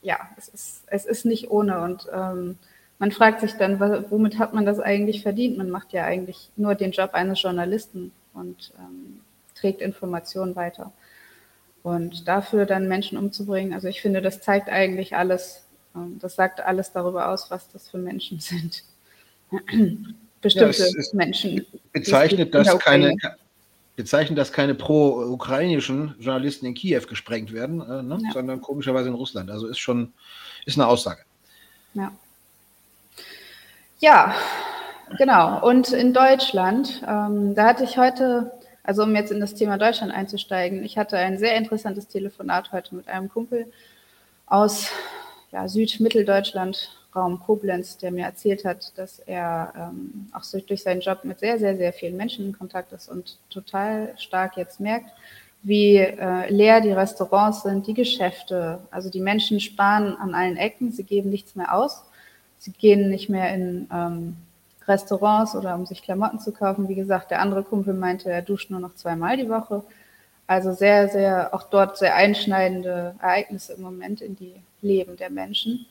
ja, 0.02 0.19
es 0.37 0.49
ist, 0.49 0.82
es 0.88 1.06
ist 1.06 1.25
nicht 1.25 1.50
ohne. 1.50 1.81
Und 1.81 2.06
ähm, 2.12 2.58
man 2.99 3.12
fragt 3.12 3.40
sich 3.40 3.55
dann, 3.55 3.81
womit 4.10 4.38
hat 4.38 4.52
man 4.52 4.66
das 4.66 4.78
eigentlich 4.78 5.22
verdient? 5.22 5.56
Man 5.56 5.70
macht 5.70 5.94
ja 5.94 6.05
eigentlich 6.05 6.50
nur 6.56 6.75
den 6.75 6.90
Job 6.93 7.14
eines 7.14 7.40
Journalisten 7.40 8.12
und 8.34 8.75
ähm, 8.78 9.18
trägt 9.60 9.81
Informationen 9.81 10.56
weiter. 10.56 10.93
Und 11.82 12.28
dafür 12.28 12.66
dann 12.66 12.88
Menschen 12.88 13.16
umzubringen, 13.16 13.72
also 13.72 13.88
ich 13.88 14.00
finde, 14.00 14.20
das 14.20 14.40
zeigt 14.40 14.69
eigentlich 14.69 15.16
alles, 15.16 15.64
ähm, 15.94 16.19
das 16.20 16.34
sagt 16.34 16.60
alles 16.60 16.93
darüber 16.93 17.28
aus, 17.28 17.50
was 17.50 17.70
das 17.70 17.88
für 17.88 17.99
Menschen 17.99 18.40
sind. 18.40 18.82
Bestimmte 20.40 20.82
ja, 20.82 21.02
Menschen. 21.12 21.66
Bezeichnet 21.93 22.55
das 22.55 22.78
keine, 22.78 23.16
bezeichnet, 23.96 24.38
dass 24.38 24.52
keine 24.52 24.75
pro-ukrainischen 24.75 26.14
Journalisten 26.19 26.66
in 26.66 26.75
Kiew 26.75 27.02
gesprengt 27.08 27.52
werden, 27.52 27.81
äh, 27.81 28.02
ne? 28.02 28.19
ja. 28.22 28.32
sondern 28.32 28.60
komischerweise 28.60 29.08
in 29.08 29.14
Russland. 29.14 29.50
Also 29.50 29.66
ist 29.66 29.78
schon 29.78 30.12
ist 30.66 30.76
eine 30.76 30.87
Aussage. 30.87 31.22
Ja. 31.94 32.12
Ja, 34.00 34.34
genau. 35.16 35.66
Und 35.66 35.93
in 35.93 36.12
Deutschland, 36.12 37.02
ähm, 37.08 37.55
da 37.55 37.66
hatte 37.66 37.84
ich 37.84 37.99
heute 37.99 38.52
also 38.88 39.02
um 39.02 39.14
jetzt 39.14 39.31
in 39.31 39.38
das 39.38 39.55
Thema 39.55 39.76
Deutschland 39.76 40.14
einzusteigen, 40.14 40.82
ich 40.82 40.96
hatte 40.96 41.19
ein 41.19 41.37
sehr 41.37 41.55
interessantes 41.56 42.08
Telefonat 42.08 42.73
heute 42.73 42.94
mit 42.94 43.06
einem 43.06 43.29
Kumpel 43.29 43.67
aus 44.46 44.88
ja, 45.52 45.69
Süd-Mitteldeutschland, 45.69 46.96
Raum 47.14 47.38
Koblenz, 47.38 47.99
der 47.99 48.12
mir 48.12 48.25
erzählt 48.25 48.64
hat, 48.64 48.96
dass 48.96 49.19
er 49.19 49.75
ähm, 49.76 50.29
auch 50.32 50.43
durch 50.67 50.82
seinen 50.82 51.02
Job 51.02 51.25
mit 51.25 51.38
sehr, 51.38 51.58
sehr, 51.58 51.76
sehr 51.76 51.93
vielen 51.93 52.17
Menschen 52.17 52.46
in 52.46 52.56
Kontakt 52.56 52.90
ist 52.94 53.11
und 53.11 53.37
total 53.50 54.14
stark 54.17 54.56
jetzt 54.56 54.81
merkt, 54.81 55.11
wie 55.62 55.96
äh, 55.96 56.50
leer 56.50 56.81
die 56.81 56.93
Restaurants 56.93 57.64
sind, 57.64 57.87
die 57.87 57.94
Geschäfte. 57.94 58.79
Also 58.91 59.11
die 59.11 59.20
Menschen 59.20 59.61
sparen 59.61 60.17
an 60.17 60.34
allen 60.34 60.56
Ecken, 60.56 60.93
sie 60.93 61.05
geben 61.05 61.29
nichts 61.29 61.56
mehr 61.56 61.75
aus. 61.75 62.05
Sie 62.56 62.73
gehen 62.73 63.11
nicht 63.11 63.29
mehr 63.29 63.52
in 63.55 63.87
ähm, 63.93 64.37
Restaurants 64.88 65.55
oder 65.55 65.75
um 65.75 65.87
sich 65.87 66.02
Klamotten 66.02 66.40
zu 66.40 66.52
kaufen. 66.52 66.88
Wie 66.88 66.94
gesagt, 66.94 67.31
der 67.31 67.40
andere 67.40 67.62
Kumpel 67.62 67.94
meinte, 67.94 68.31
er 68.31 68.43
duscht 68.43 68.70
nur 68.70 68.81
noch 68.81 68.94
zweimal 68.94 69.37
die 69.37 69.49
Woche. 69.49 69.82
Also 70.46 70.73
sehr, 70.73 71.08
sehr, 71.08 71.52
auch 71.52 71.64
dort 71.64 71.99
sehr 71.99 72.14
einschneidende 72.14 73.14
Ereignisse 73.20 73.75
im 73.75 73.82
Moment 73.82 74.23
in 74.23 74.35
die 74.35 74.55
Leben 74.81 75.17
der 75.17 75.31
Menschen. 75.31 75.87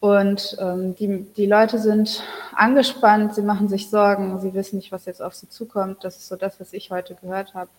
Und 0.00 0.56
ähm, 0.60 0.94
die, 0.96 1.24
die 1.36 1.46
Leute 1.46 1.78
sind 1.78 2.22
angespannt, 2.54 3.34
sie 3.34 3.42
machen 3.42 3.68
sich 3.68 3.88
Sorgen, 3.88 4.40
sie 4.40 4.54
wissen 4.54 4.76
nicht, 4.76 4.92
was 4.92 5.06
jetzt 5.06 5.22
auf 5.22 5.34
sie 5.34 5.48
zukommt. 5.48 6.04
Das 6.04 6.16
ist 6.16 6.28
so 6.28 6.36
das, 6.36 6.60
was 6.60 6.72
ich 6.72 6.90
heute 6.90 7.14
gehört 7.14 7.54
habe. 7.54 7.70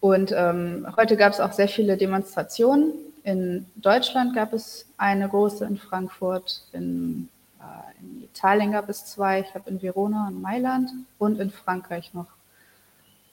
Und 0.00 0.32
ähm, 0.36 0.86
heute 0.96 1.16
gab 1.16 1.32
es 1.32 1.40
auch 1.40 1.52
sehr 1.52 1.68
viele 1.68 1.96
Demonstrationen. 1.96 2.92
In 3.24 3.66
Deutschland 3.74 4.34
gab 4.34 4.52
es 4.52 4.86
eine 4.96 5.28
große, 5.28 5.64
in 5.64 5.78
Frankfurt, 5.78 6.62
in 6.72 7.28
in 8.00 8.24
Italien 8.24 8.72
gab 8.72 8.88
es 8.88 9.06
zwei, 9.06 9.40
ich 9.40 9.50
glaube 9.50 9.70
in 9.70 9.82
Verona 9.82 10.28
und 10.28 10.40
Mailand 10.40 10.90
und 11.18 11.40
in 11.40 11.50
Frankreich 11.50 12.12
noch. 12.14 12.26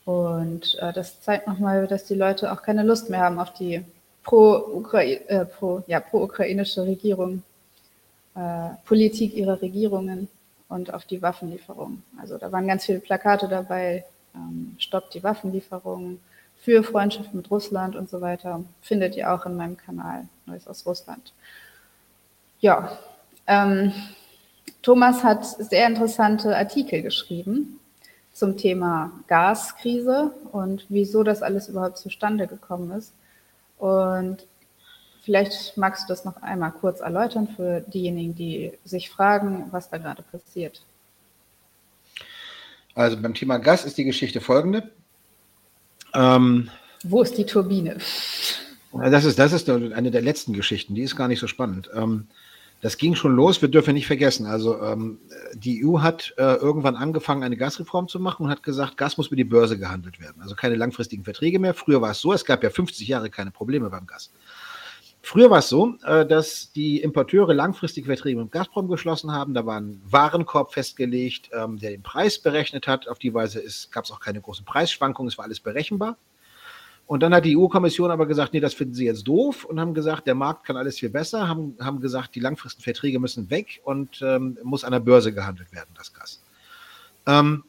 Und 0.05 0.77
äh, 0.79 0.91
das 0.93 1.21
zeigt 1.21 1.47
nochmal, 1.47 1.87
dass 1.87 2.05
die 2.05 2.15
Leute 2.15 2.51
auch 2.51 2.61
keine 2.61 2.83
Lust 2.83 3.09
mehr 3.09 3.21
haben 3.21 3.39
auf 3.39 3.53
die 3.53 3.83
pro-ukrainische 4.23 5.29
äh, 5.29 5.45
pro, 5.45 5.83
ja, 5.87 5.99
pro 5.99 6.23
Regierung, 6.25 7.43
äh, 8.35 8.69
Politik 8.85 9.35
ihrer 9.35 9.61
Regierungen 9.61 10.27
und 10.69 10.93
auf 10.93 11.05
die 11.05 11.21
Waffenlieferungen. 11.21 12.03
Also 12.19 12.37
da 12.37 12.51
waren 12.51 12.67
ganz 12.67 12.85
viele 12.85 12.99
Plakate 12.99 13.47
dabei, 13.47 14.05
ähm, 14.35 14.75
stoppt 14.79 15.13
die 15.13 15.23
Waffenlieferungen 15.23 16.19
für 16.57 16.83
Freundschaft 16.83 17.33
mit 17.33 17.51
Russland 17.51 17.95
und 17.95 18.09
so 18.09 18.21
weiter. 18.21 18.63
Findet 18.81 19.15
ihr 19.15 19.31
auch 19.33 19.45
in 19.45 19.55
meinem 19.55 19.77
Kanal 19.77 20.27
Neues 20.45 20.67
aus 20.67 20.85
Russland. 20.85 21.33
Ja, 22.59 22.97
ähm, 23.47 23.91
Thomas 24.83 25.23
hat 25.23 25.45
sehr 25.45 25.87
interessante 25.87 26.55
Artikel 26.55 27.01
geschrieben 27.01 27.79
zum 28.33 28.57
Thema 28.57 29.11
Gaskrise 29.27 30.31
und 30.51 30.85
wieso 30.89 31.23
das 31.23 31.41
alles 31.41 31.69
überhaupt 31.69 31.97
zustande 31.97 32.47
gekommen 32.47 32.91
ist. 32.91 33.13
Und 33.77 34.45
vielleicht 35.23 35.77
magst 35.77 36.03
du 36.03 36.07
das 36.09 36.25
noch 36.25 36.41
einmal 36.41 36.71
kurz 36.71 36.99
erläutern 36.99 37.47
für 37.55 37.79
diejenigen, 37.81 38.35
die 38.35 38.73
sich 38.83 39.09
fragen, 39.09 39.67
was 39.71 39.89
da 39.89 39.97
gerade 39.97 40.21
passiert. 40.23 40.83
Also 42.93 43.15
beim 43.21 43.33
Thema 43.33 43.59
Gas 43.59 43.85
ist 43.85 43.97
die 43.97 44.03
Geschichte 44.03 44.41
folgende. 44.41 44.91
Ähm, 46.13 46.69
Wo 47.03 47.21
ist 47.21 47.37
die 47.37 47.45
Turbine? 47.45 47.97
Das 48.91 49.23
ist, 49.23 49.39
das 49.39 49.53
ist 49.53 49.69
eine 49.69 50.11
der 50.11 50.21
letzten 50.21 50.53
Geschichten, 50.53 50.93
die 50.93 51.01
ist 51.01 51.15
gar 51.15 51.29
nicht 51.29 51.39
so 51.39 51.47
spannend. 51.47 51.89
Ähm, 51.95 52.27
das 52.83 52.97
ging 52.97 53.15
schon 53.15 53.33
los, 53.33 53.61
wir 53.61 53.69
dürfen 53.69 53.93
nicht 53.93 54.07
vergessen. 54.07 54.45
Also 54.45 54.81
ähm, 54.81 55.17
die 55.53 55.85
EU 55.85 55.99
hat 56.01 56.33
äh, 56.37 56.55
irgendwann 56.55 56.97
angefangen, 56.97 57.41
eine 57.41 57.55
Gasreform 57.55 58.09
zu 58.09 58.19
machen 58.19 58.43
und 58.43 58.51
hat 58.51 58.61
gesagt, 58.61 58.97
Gas 58.97 59.17
muss 59.17 59.27
über 59.27 59.37
die 59.37 59.45
Börse 59.45 59.79
gehandelt 59.79 60.19
werden. 60.19 60.41
Also 60.41 60.53
keine 60.53 60.75
langfristigen 60.75 61.23
Verträge 61.23 61.59
mehr. 61.59 61.73
Früher 61.73 62.01
war 62.01 62.11
es 62.11 62.19
so, 62.19 62.33
es 62.33 62.43
gab 62.43 62.61
ja 62.61 62.69
50 62.69 63.07
Jahre 63.07 63.29
keine 63.29 63.51
Probleme 63.51 63.89
beim 63.89 64.05
Gas. 64.05 64.33
Früher 65.21 65.49
war 65.49 65.59
es 65.59 65.69
so, 65.69 65.95
äh, 66.03 66.25
dass 66.25 66.73
die 66.73 67.01
Importeure 67.01 67.53
langfristige 67.53 68.07
Verträge 68.07 68.37
mit 68.37 68.51
Gazprom 68.51 68.89
geschlossen 68.89 69.31
haben. 69.31 69.53
Da 69.53 69.65
war 69.65 69.79
ein 69.79 70.01
Warenkorb 70.03 70.73
festgelegt, 70.73 71.51
ähm, 71.53 71.79
der 71.79 71.91
den 71.91 72.03
Preis 72.03 72.37
berechnet 72.37 72.85
hat. 72.85 73.07
Auf 73.07 73.17
die 73.17 73.33
Weise 73.33 73.63
gab 73.91 74.03
es 74.03 74.11
auch 74.11 74.19
keine 74.19 74.41
großen 74.41 74.65
Preisschwankungen, 74.65 75.29
es 75.29 75.37
war 75.37 75.45
alles 75.45 75.61
berechenbar. 75.61 76.17
Und 77.13 77.19
dann 77.19 77.31
hat 77.31 77.45
die 77.45 77.55
EU-Kommission 77.55 78.09
aber 78.09 78.25
gesagt, 78.25 78.53
nee, 78.53 78.59
das 78.59 78.73
finden 78.73 78.95
sie 78.95 79.05
jetzt 79.05 79.27
doof 79.27 79.65
und 79.65 79.79
haben 79.79 79.93
gesagt, 79.93 80.25
der 80.25 80.33
Markt 80.33 80.65
kann 80.65 80.77
alles 80.77 80.97
viel 80.97 81.11
besser, 81.11 81.47
haben, 81.47 81.77
haben 81.79 82.01
gesagt, 82.01 82.33
die 82.33 82.39
langfristigen 82.39 82.83
Verträge 82.83 83.19
müssen 83.19 83.51
weg 83.51 83.81
und 83.83 84.19
ähm, 84.23 84.57
muss 84.63 84.83
an 84.83 84.93
der 84.93 84.99
Börse 84.99 85.31
gehandelt 85.31 85.71
werden, 85.71 85.91
das 85.95 86.11
Gas. 86.11 86.41
Ähm, 87.27 87.65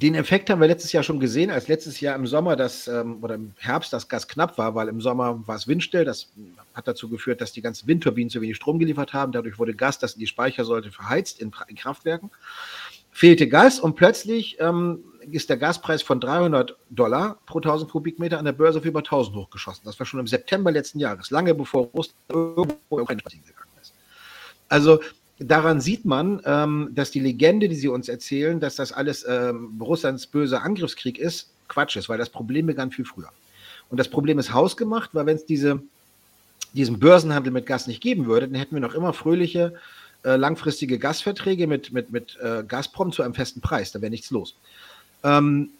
den 0.00 0.14
Effekt 0.14 0.48
haben 0.48 0.62
wir 0.62 0.66
letztes 0.66 0.92
Jahr 0.92 1.02
schon 1.02 1.20
gesehen, 1.20 1.50
als 1.50 1.68
letztes 1.68 2.00
Jahr 2.00 2.16
im 2.16 2.26
Sommer 2.26 2.56
das, 2.56 2.88
ähm, 2.88 3.18
oder 3.20 3.34
im 3.34 3.52
Herbst 3.58 3.92
das 3.92 4.08
Gas 4.08 4.26
knapp 4.28 4.56
war, 4.56 4.74
weil 4.74 4.88
im 4.88 5.02
Sommer 5.02 5.46
war 5.46 5.56
es 5.56 5.68
windstill. 5.68 6.06
Das 6.06 6.28
hat 6.72 6.88
dazu 6.88 7.10
geführt, 7.10 7.42
dass 7.42 7.52
die 7.52 7.60
ganzen 7.60 7.86
Windturbinen 7.86 8.30
zu 8.30 8.40
wenig 8.40 8.56
Strom 8.56 8.78
geliefert 8.78 9.12
haben. 9.12 9.32
Dadurch 9.32 9.58
wurde 9.58 9.74
Gas, 9.74 9.98
das 9.98 10.14
in 10.14 10.20
die 10.20 10.26
Speicher 10.26 10.64
sollte, 10.64 10.90
verheizt 10.90 11.38
in, 11.38 11.52
in 11.68 11.76
Kraftwerken 11.76 12.30
fehlte 13.14 13.46
Gas 13.46 13.78
und 13.78 13.94
plötzlich 13.94 14.56
ähm, 14.58 15.04
ist 15.30 15.48
der 15.50 15.56
Gaspreis 15.56 16.02
von 16.02 16.20
300 16.20 16.76
Dollar 16.90 17.38
pro 17.46 17.58
1000 17.58 17.90
Kubikmeter 17.90 18.38
an 18.38 18.44
der 18.44 18.52
Börse 18.52 18.78
auf 18.78 18.84
über 18.84 19.00
1000 19.00 19.36
hochgeschossen. 19.36 19.82
Das 19.84 19.98
war 19.98 20.06
schon 20.06 20.20
im 20.20 20.26
September 20.26 20.70
letzten 20.70 20.98
Jahres, 20.98 21.30
lange 21.30 21.54
bevor 21.54 21.86
Russland 21.94 22.18
irgendwo 22.28 22.96
gegangen 22.96 23.22
ist. 23.80 23.94
Also 24.68 25.00
daran 25.38 25.80
sieht 25.80 26.04
man, 26.04 26.40
ähm, 26.44 26.90
dass 26.92 27.10
die 27.10 27.20
Legende, 27.20 27.68
die 27.68 27.76
sie 27.76 27.88
uns 27.88 28.08
erzählen, 28.08 28.60
dass 28.60 28.76
das 28.76 28.92
alles 28.92 29.24
ähm, 29.28 29.80
Russlands 29.80 30.26
böser 30.26 30.62
Angriffskrieg 30.62 31.18
ist, 31.18 31.50
Quatsch 31.68 31.96
ist, 31.96 32.08
weil 32.08 32.18
das 32.18 32.30
Problem 32.30 32.66
begann 32.66 32.90
viel 32.90 33.04
früher. 33.04 33.30
Und 33.90 33.98
das 33.98 34.08
Problem 34.08 34.38
ist 34.38 34.52
hausgemacht, 34.52 35.10
weil 35.14 35.26
wenn 35.26 35.36
es 35.36 35.46
diese, 35.46 35.82
diesen 36.72 36.98
Börsenhandel 36.98 37.52
mit 37.52 37.66
Gas 37.66 37.86
nicht 37.86 38.02
geben 38.02 38.26
würde, 38.26 38.48
dann 38.48 38.56
hätten 38.56 38.74
wir 38.74 38.80
noch 38.80 38.94
immer 38.94 39.12
fröhliche 39.12 39.74
äh, 40.24 40.36
langfristige 40.36 40.98
Gasverträge 40.98 41.66
mit, 41.66 41.92
mit, 41.92 42.10
mit 42.10 42.38
äh, 42.40 42.64
Gazprom 42.66 43.12
zu 43.12 43.22
einem 43.22 43.34
festen 43.34 43.60
Preis. 43.60 43.92
Da 43.92 44.00
wäre 44.00 44.10
nichts 44.10 44.30
los. 44.30 44.56
Ähm, 45.24 45.70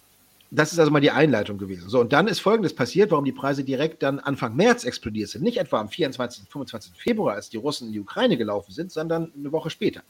das 0.51 0.73
ist 0.73 0.79
also 0.79 0.91
mal 0.91 1.01
die 1.01 1.11
Einleitung 1.11 1.59
gewesen. 1.59 1.89
So, 1.89 2.01
und 2.01 2.13
dann 2.13 2.29
ist 2.29 2.39
Folgendes 2.39 2.75
passiert, 2.75 3.11
warum 3.11 3.25
die 3.25 3.33
Preise 3.33 3.65
direkt 3.65 4.03
dann 4.03 4.21
Anfang 4.21 4.55
März 4.55 4.85
explodiert 4.85 5.29
sind. 5.29 5.43
Nicht 5.43 5.59
etwa 5.59 5.81
am 5.81 5.89
24., 5.89 6.49
25. 6.49 6.93
Februar, 6.97 7.35
als 7.35 7.51
die 7.51 7.57
Russen 7.57 7.89
in 7.89 7.93
die 7.93 8.01
Ukraine 8.01 8.37
gelaufen 8.37 8.73
sind, 8.73 8.93
sondern 8.93 9.33
eine 9.37 9.51
Woche 9.53 9.71
später. 9.71 10.03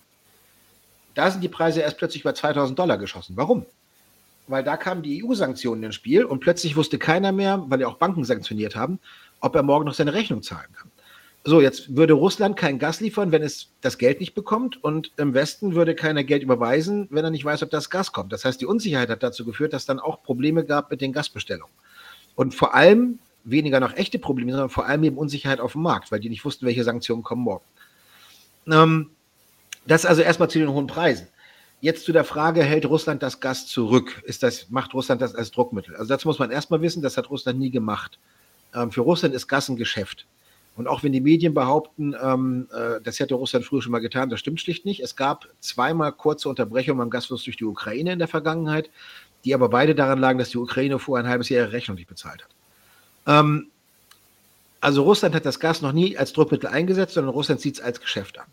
Da 1.14 1.30
sind 1.30 1.42
die 1.42 1.48
Preise 1.48 1.80
erst 1.80 1.96
plötzlich 1.96 2.22
über 2.22 2.34
2000 2.34 2.78
Dollar 2.78 2.98
geschossen. 2.98 3.36
Warum? 3.36 3.64
Weil 4.46 4.64
da 4.64 4.76
kamen 4.76 5.02
die 5.02 5.24
EU-Sanktionen 5.24 5.82
ins 5.84 5.94
Spiel 5.94 6.24
und 6.24 6.40
plötzlich 6.40 6.76
wusste 6.76 6.98
keiner 6.98 7.32
mehr, 7.32 7.64
weil 7.68 7.80
ja 7.80 7.86
auch 7.86 7.96
Banken 7.96 8.24
sanktioniert 8.24 8.76
haben, 8.76 8.98
ob 9.40 9.54
er 9.54 9.62
morgen 9.62 9.86
noch 9.86 9.94
seine 9.94 10.12
Rechnung 10.12 10.42
zahlen 10.42 10.72
kann. 10.76 10.90
So, 11.46 11.60
jetzt 11.60 11.94
würde 11.94 12.14
Russland 12.14 12.56
kein 12.56 12.78
Gas 12.78 13.00
liefern, 13.00 13.30
wenn 13.30 13.42
es 13.42 13.68
das 13.82 13.98
Geld 13.98 14.20
nicht 14.20 14.34
bekommt 14.34 14.82
und 14.82 15.12
im 15.18 15.34
Westen 15.34 15.74
würde 15.74 15.94
keiner 15.94 16.24
Geld 16.24 16.42
überweisen, 16.42 17.06
wenn 17.10 17.22
er 17.22 17.30
nicht 17.30 17.44
weiß, 17.44 17.62
ob 17.62 17.70
das 17.70 17.90
Gas 17.90 18.12
kommt. 18.12 18.32
Das 18.32 18.46
heißt, 18.46 18.62
die 18.62 18.66
Unsicherheit 18.66 19.10
hat 19.10 19.22
dazu 19.22 19.44
geführt, 19.44 19.74
dass 19.74 19.84
dann 19.84 20.00
auch 20.00 20.22
Probleme 20.22 20.64
gab 20.64 20.90
mit 20.90 21.02
den 21.02 21.12
Gasbestellungen. 21.12 21.74
Und 22.34 22.54
vor 22.54 22.74
allem 22.74 23.18
weniger 23.44 23.78
noch 23.78 23.94
echte 23.94 24.18
Probleme, 24.18 24.52
sondern 24.52 24.70
vor 24.70 24.86
allem 24.86 25.04
eben 25.04 25.18
Unsicherheit 25.18 25.60
auf 25.60 25.72
dem 25.72 25.82
Markt, 25.82 26.10
weil 26.10 26.20
die 26.20 26.30
nicht 26.30 26.46
wussten, 26.46 26.64
welche 26.64 26.82
Sanktionen 26.82 27.22
kommen 27.22 27.42
morgen. 27.42 27.64
Ähm, 28.70 29.10
das 29.86 30.06
also 30.06 30.22
erstmal 30.22 30.48
zu 30.48 30.58
den 30.58 30.70
hohen 30.70 30.86
Preisen. 30.86 31.28
Jetzt 31.82 32.06
zu 32.06 32.12
der 32.12 32.24
Frage, 32.24 32.62
hält 32.62 32.86
Russland 32.86 33.22
das 33.22 33.40
Gas 33.40 33.66
zurück? 33.66 34.22
Ist 34.24 34.42
das, 34.42 34.70
macht 34.70 34.94
Russland 34.94 35.20
das 35.20 35.34
als 35.34 35.50
Druckmittel? 35.50 35.94
Also 35.94 36.08
dazu 36.08 36.26
muss 36.26 36.38
man 36.38 36.50
erstmal 36.50 36.80
wissen, 36.80 37.02
das 37.02 37.18
hat 37.18 37.28
Russland 37.28 37.58
nie 37.58 37.70
gemacht. 37.70 38.18
Ähm, 38.74 38.90
für 38.90 39.02
Russland 39.02 39.34
ist 39.34 39.46
Gas 39.46 39.68
ein 39.68 39.76
Geschäft. 39.76 40.26
Und 40.76 40.88
auch 40.88 41.02
wenn 41.02 41.12
die 41.12 41.20
Medien 41.20 41.54
behaupten, 41.54 42.16
ähm, 42.20 42.68
äh, 42.72 43.00
das 43.02 43.20
hätte 43.20 43.34
Russland 43.34 43.64
früher 43.64 43.80
schon 43.80 43.92
mal 43.92 44.00
getan, 44.00 44.28
das 44.28 44.40
stimmt 44.40 44.60
schlicht 44.60 44.84
nicht. 44.84 45.00
Es 45.00 45.14
gab 45.14 45.46
zweimal 45.60 46.12
kurze 46.12 46.48
Unterbrechungen 46.48 46.98
beim 46.98 47.10
Gasfluss 47.10 47.44
durch 47.44 47.56
die 47.56 47.64
Ukraine 47.64 48.12
in 48.12 48.18
der 48.18 48.28
Vergangenheit, 48.28 48.90
die 49.44 49.54
aber 49.54 49.68
beide 49.68 49.94
daran 49.94 50.18
lagen, 50.18 50.38
dass 50.38 50.50
die 50.50 50.58
Ukraine 50.58 50.98
vor 50.98 51.18
ein 51.18 51.28
halbes 51.28 51.48
Jahr 51.48 51.64
ihre 51.66 51.72
Rechnung 51.72 51.96
nicht 51.96 52.08
bezahlt 52.08 52.42
hat. 52.42 52.50
Ähm, 53.26 53.68
also 54.80 55.02
Russland 55.04 55.34
hat 55.34 55.46
das 55.46 55.60
Gas 55.60 55.80
noch 55.80 55.92
nie 55.92 56.18
als 56.18 56.32
Druckmittel 56.32 56.68
eingesetzt, 56.68 57.14
sondern 57.14 57.32
Russland 57.32 57.60
sieht 57.60 57.76
es 57.76 57.80
als 57.80 58.00
Geschäft 58.00 58.38
an. 58.38 58.46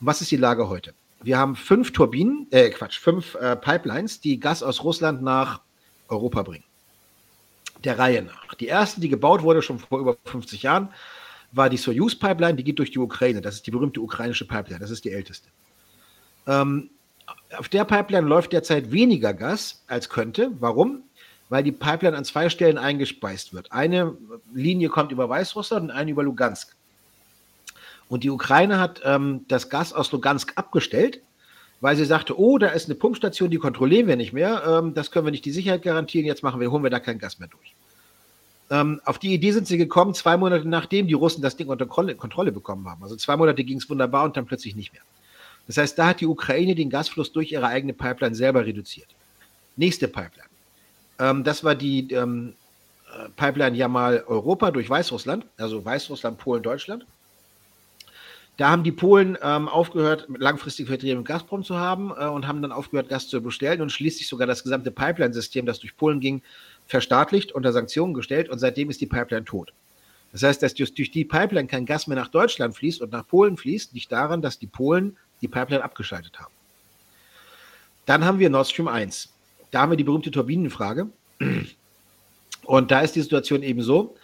Und 0.00 0.06
was 0.06 0.20
ist 0.20 0.30
die 0.30 0.36
Lage 0.36 0.68
heute? 0.68 0.94
Wir 1.22 1.36
haben 1.36 1.54
fünf 1.54 1.92
Turbinen, 1.92 2.46
äh 2.50 2.70
Quatsch, 2.70 2.98
fünf 2.98 3.34
äh, 3.34 3.54
Pipelines, 3.54 4.20
die 4.20 4.40
Gas 4.40 4.62
aus 4.62 4.82
Russland 4.82 5.22
nach 5.22 5.60
Europa 6.08 6.42
bringen. 6.42 6.64
Der 7.84 7.98
Reihe 7.98 8.22
nach. 8.22 8.54
Die 8.54 8.66
erste, 8.66 9.00
die 9.00 9.10
gebaut 9.10 9.42
wurde, 9.42 9.62
schon 9.62 9.78
vor 9.78 10.00
über 10.00 10.16
50 10.24 10.62
Jahren, 10.62 10.88
war 11.52 11.68
die 11.68 11.76
Soyuz-Pipeline, 11.76 12.54
die 12.54 12.64
geht 12.64 12.78
durch 12.78 12.90
die 12.90 12.98
Ukraine. 12.98 13.40
Das 13.40 13.56
ist 13.56 13.66
die 13.66 13.70
berühmte 13.70 14.00
ukrainische 14.00 14.46
Pipeline, 14.46 14.80
das 14.80 14.90
ist 14.90 15.04
die 15.04 15.10
älteste. 15.10 15.48
Ähm, 16.46 16.90
auf 17.56 17.68
der 17.68 17.84
Pipeline 17.84 18.26
läuft 18.26 18.52
derzeit 18.52 18.92
weniger 18.92 19.34
Gas 19.34 19.82
als 19.86 20.08
könnte. 20.08 20.52
Warum? 20.60 21.02
Weil 21.48 21.62
die 21.62 21.72
Pipeline 21.72 22.16
an 22.16 22.24
zwei 22.24 22.48
Stellen 22.48 22.78
eingespeist 22.78 23.52
wird. 23.52 23.72
Eine 23.72 24.16
Linie 24.54 24.88
kommt 24.88 25.12
über 25.12 25.28
Weißrussland 25.28 25.84
und 25.84 25.90
eine 25.90 26.10
über 26.10 26.22
Lugansk. 26.22 26.76
Und 28.08 28.24
die 28.24 28.30
Ukraine 28.30 28.78
hat 28.78 29.00
ähm, 29.04 29.44
das 29.48 29.68
Gas 29.68 29.92
aus 29.92 30.10
Lugansk 30.12 30.52
abgestellt, 30.56 31.22
weil 31.80 31.96
sie 31.96 32.04
sagte, 32.04 32.38
oh, 32.38 32.58
da 32.58 32.68
ist 32.68 32.86
eine 32.86 32.96
Pumpstation, 32.96 33.50
die 33.50 33.58
kontrollieren 33.58 34.06
wir 34.06 34.16
nicht 34.16 34.32
mehr, 34.32 34.62
ähm, 34.66 34.94
das 34.94 35.10
können 35.10 35.26
wir 35.26 35.30
nicht 35.30 35.44
die 35.44 35.52
Sicherheit 35.52 35.82
garantieren, 35.82 36.26
jetzt 36.26 36.42
machen 36.42 36.60
wir, 36.60 36.70
holen 36.70 36.82
wir 36.82 36.90
da 36.90 37.00
kein 37.00 37.18
Gas 37.18 37.38
mehr 37.38 37.48
durch. 37.48 37.74
Ähm, 38.70 39.00
auf 39.04 39.18
die 39.18 39.34
Idee 39.34 39.50
sind 39.52 39.66
sie 39.66 39.78
gekommen, 39.78 40.14
zwei 40.14 40.36
Monate 40.36 40.68
nachdem 40.68 41.08
die 41.08 41.14
Russen 41.14 41.42
das 41.42 41.56
Ding 41.56 41.68
unter 41.68 41.86
Kontrolle 41.86 42.52
bekommen 42.52 42.88
haben. 42.88 43.02
Also 43.02 43.16
zwei 43.16 43.36
Monate 43.36 43.64
ging 43.64 43.78
es 43.78 43.90
wunderbar 43.90 44.24
und 44.24 44.36
dann 44.36 44.46
plötzlich 44.46 44.76
nicht 44.76 44.92
mehr. 44.92 45.02
Das 45.66 45.76
heißt, 45.76 45.98
da 45.98 46.06
hat 46.06 46.20
die 46.20 46.26
Ukraine 46.26 46.74
den 46.74 46.90
Gasfluss 46.90 47.32
durch 47.32 47.52
ihre 47.52 47.66
eigene 47.66 47.92
Pipeline 47.92 48.34
selber 48.34 48.64
reduziert. 48.64 49.08
Nächste 49.76 50.08
Pipeline. 50.08 50.48
Ähm, 51.18 51.44
das 51.44 51.64
war 51.64 51.74
die 51.74 52.12
ähm, 52.12 52.54
äh, 53.12 53.28
Pipeline 53.36 53.76
Jamal 53.76 54.24
Europa 54.26 54.70
durch 54.70 54.88
Weißrussland, 54.88 55.46
also 55.56 55.84
Weißrussland, 55.84 56.38
Polen, 56.38 56.62
Deutschland. 56.62 57.06
Da 58.56 58.68
haben 58.68 58.84
die 58.84 58.92
Polen 58.92 59.38
ähm, 59.42 59.68
aufgehört, 59.68 60.26
langfristige 60.36 60.88
Verträge 60.88 61.16
mit 61.16 61.24
Gazprom 61.24 61.64
zu 61.64 61.78
haben 61.78 62.12
äh, 62.16 62.26
und 62.26 62.46
haben 62.46 62.60
dann 62.60 62.72
aufgehört, 62.72 63.08
Gas 63.08 63.28
zu 63.28 63.40
bestellen 63.40 63.80
und 63.80 63.90
schließlich 63.90 64.28
sogar 64.28 64.46
das 64.46 64.62
gesamte 64.62 64.90
Pipeline-System, 64.90 65.64
das 65.66 65.78
durch 65.78 65.96
Polen 65.96 66.20
ging, 66.20 66.42
verstaatlicht, 66.90 67.52
unter 67.52 67.72
Sanktionen 67.72 68.14
gestellt 68.14 68.48
und 68.48 68.58
seitdem 68.58 68.90
ist 68.90 69.00
die 69.00 69.06
Pipeline 69.06 69.44
tot. 69.44 69.72
Das 70.32 70.42
heißt, 70.42 70.62
dass 70.62 70.74
durch 70.74 71.10
die 71.10 71.24
Pipeline 71.24 71.66
kein 71.66 71.86
Gas 71.86 72.06
mehr 72.06 72.16
nach 72.16 72.28
Deutschland 72.28 72.74
fließt 72.74 73.00
und 73.00 73.12
nach 73.12 73.26
Polen 73.26 73.56
fließt, 73.56 73.92
liegt 73.94 74.12
daran, 74.12 74.42
dass 74.42 74.58
die 74.58 74.66
Polen 74.66 75.16
die 75.40 75.48
Pipeline 75.48 75.82
abgeschaltet 75.82 76.38
haben. 76.38 76.52
Dann 78.06 78.24
haben 78.24 78.38
wir 78.38 78.50
Nord 78.50 78.68
Stream 78.68 78.88
1. 78.88 79.28
Da 79.70 79.82
haben 79.82 79.90
wir 79.90 79.96
die 79.96 80.04
berühmte 80.04 80.30
Turbinenfrage. 80.30 81.08
Und 82.64 82.90
da 82.90 83.00
ist 83.00 83.16
die 83.16 83.22
Situation 83.22 83.62
eben 83.62 83.82
so, 83.82 84.16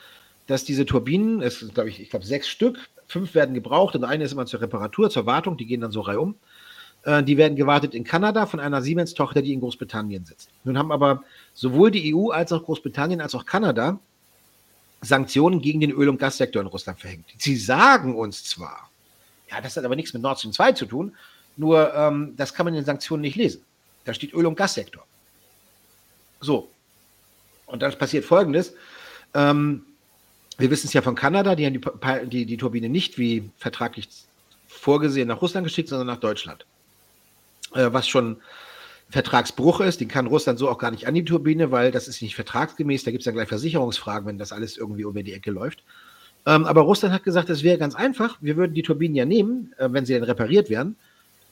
dass 0.46 0.64
diese 0.64 0.86
Turbinen, 0.86 1.42
es 1.42 1.60
sind, 1.60 1.74
glaube 1.74 1.88
ich, 1.88 2.00
ich 2.00 2.10
glaube 2.10 2.26
sechs 2.26 2.48
Stück, 2.48 2.78
fünf 3.06 3.34
werden 3.34 3.54
gebraucht 3.54 3.94
und 3.94 4.04
eine 4.04 4.24
ist 4.24 4.32
immer 4.32 4.46
zur 4.46 4.60
Reparatur, 4.60 5.10
zur 5.10 5.26
Wartung, 5.26 5.56
die 5.56 5.66
gehen 5.66 5.80
dann 5.80 5.92
so 5.92 6.00
reihum. 6.00 6.34
Äh, 7.06 7.22
die 7.22 7.36
werden 7.36 7.56
gewartet 7.56 7.94
in 7.94 8.02
Kanada 8.02 8.46
von 8.46 8.58
einer 8.58 8.82
Siemens-Tochter, 8.82 9.40
die 9.40 9.52
in 9.52 9.60
Großbritannien 9.60 10.26
sitzt. 10.26 10.50
Nun 10.64 10.76
haben 10.76 10.90
aber 10.90 11.22
sowohl 11.54 11.92
die 11.92 12.14
EU 12.14 12.30
als 12.30 12.52
auch 12.52 12.64
Großbritannien 12.64 13.20
als 13.20 13.34
auch 13.34 13.46
Kanada 13.46 13.98
Sanktionen 15.02 15.62
gegen 15.62 15.80
den 15.80 15.92
Öl- 15.92 16.08
und 16.08 16.18
Gassektor 16.18 16.60
in 16.60 16.66
Russland 16.66 16.98
verhängt. 16.98 17.26
Sie 17.38 17.56
sagen 17.56 18.16
uns 18.16 18.44
zwar, 18.44 18.90
ja, 19.48 19.60
das 19.60 19.76
hat 19.76 19.84
aber 19.84 19.94
nichts 19.94 20.12
mit 20.14 20.22
Nord 20.22 20.38
Stream 20.38 20.52
2 20.52 20.72
zu 20.72 20.86
tun, 20.86 21.14
nur 21.56 21.94
ähm, 21.94 22.34
das 22.36 22.52
kann 22.52 22.64
man 22.64 22.74
in 22.74 22.80
den 22.80 22.86
Sanktionen 22.86 23.22
nicht 23.22 23.36
lesen. 23.36 23.62
Da 24.04 24.12
steht 24.12 24.34
Öl- 24.34 24.46
und 24.46 24.56
Gassektor. 24.56 25.06
So. 26.40 26.68
Und 27.66 27.82
dann 27.82 27.96
passiert 27.96 28.24
Folgendes. 28.24 28.74
Ähm, 29.32 29.84
wir 30.58 30.70
wissen 30.70 30.88
es 30.88 30.92
ja 30.92 31.02
von 31.02 31.14
Kanada, 31.14 31.54
die 31.54 31.66
haben 31.66 31.74
die, 31.74 32.28
die, 32.28 32.46
die 32.46 32.56
Turbine 32.56 32.88
nicht 32.88 33.16
wie 33.16 33.48
vertraglich 33.58 34.08
vorgesehen 34.66 35.28
nach 35.28 35.40
Russland 35.40 35.64
geschickt, 35.64 35.88
sondern 35.88 36.08
nach 36.08 36.18
Deutschland 36.18 36.66
was 37.92 38.08
schon 38.08 38.38
Vertragsbruch 39.08 39.80
ist. 39.80 40.00
Den 40.00 40.08
kann 40.08 40.26
Russland 40.26 40.58
so 40.58 40.68
auch 40.68 40.78
gar 40.78 40.90
nicht 40.90 41.06
an 41.06 41.14
die 41.14 41.24
Turbine, 41.24 41.70
weil 41.70 41.92
das 41.92 42.08
ist 42.08 42.22
nicht 42.22 42.34
vertragsgemäß. 42.34 43.04
Da 43.04 43.10
gibt 43.10 43.20
es 43.20 43.24
dann 43.24 43.34
gleich 43.34 43.48
Versicherungsfragen, 43.48 44.26
wenn 44.26 44.38
das 44.38 44.52
alles 44.52 44.76
irgendwie 44.76 45.02
über 45.02 45.22
die 45.22 45.32
Ecke 45.32 45.50
läuft. 45.50 45.84
Ähm, 46.44 46.64
aber 46.64 46.82
Russland 46.82 47.14
hat 47.14 47.24
gesagt, 47.24 47.50
es 47.50 47.62
wäre 47.62 47.78
ganz 47.78 47.94
einfach. 47.94 48.38
Wir 48.40 48.56
würden 48.56 48.74
die 48.74 48.82
Turbinen 48.82 49.16
ja 49.16 49.24
nehmen, 49.24 49.74
äh, 49.78 49.88
wenn 49.90 50.06
sie 50.06 50.14
dann 50.14 50.22
repariert 50.22 50.70
werden. 50.70 50.96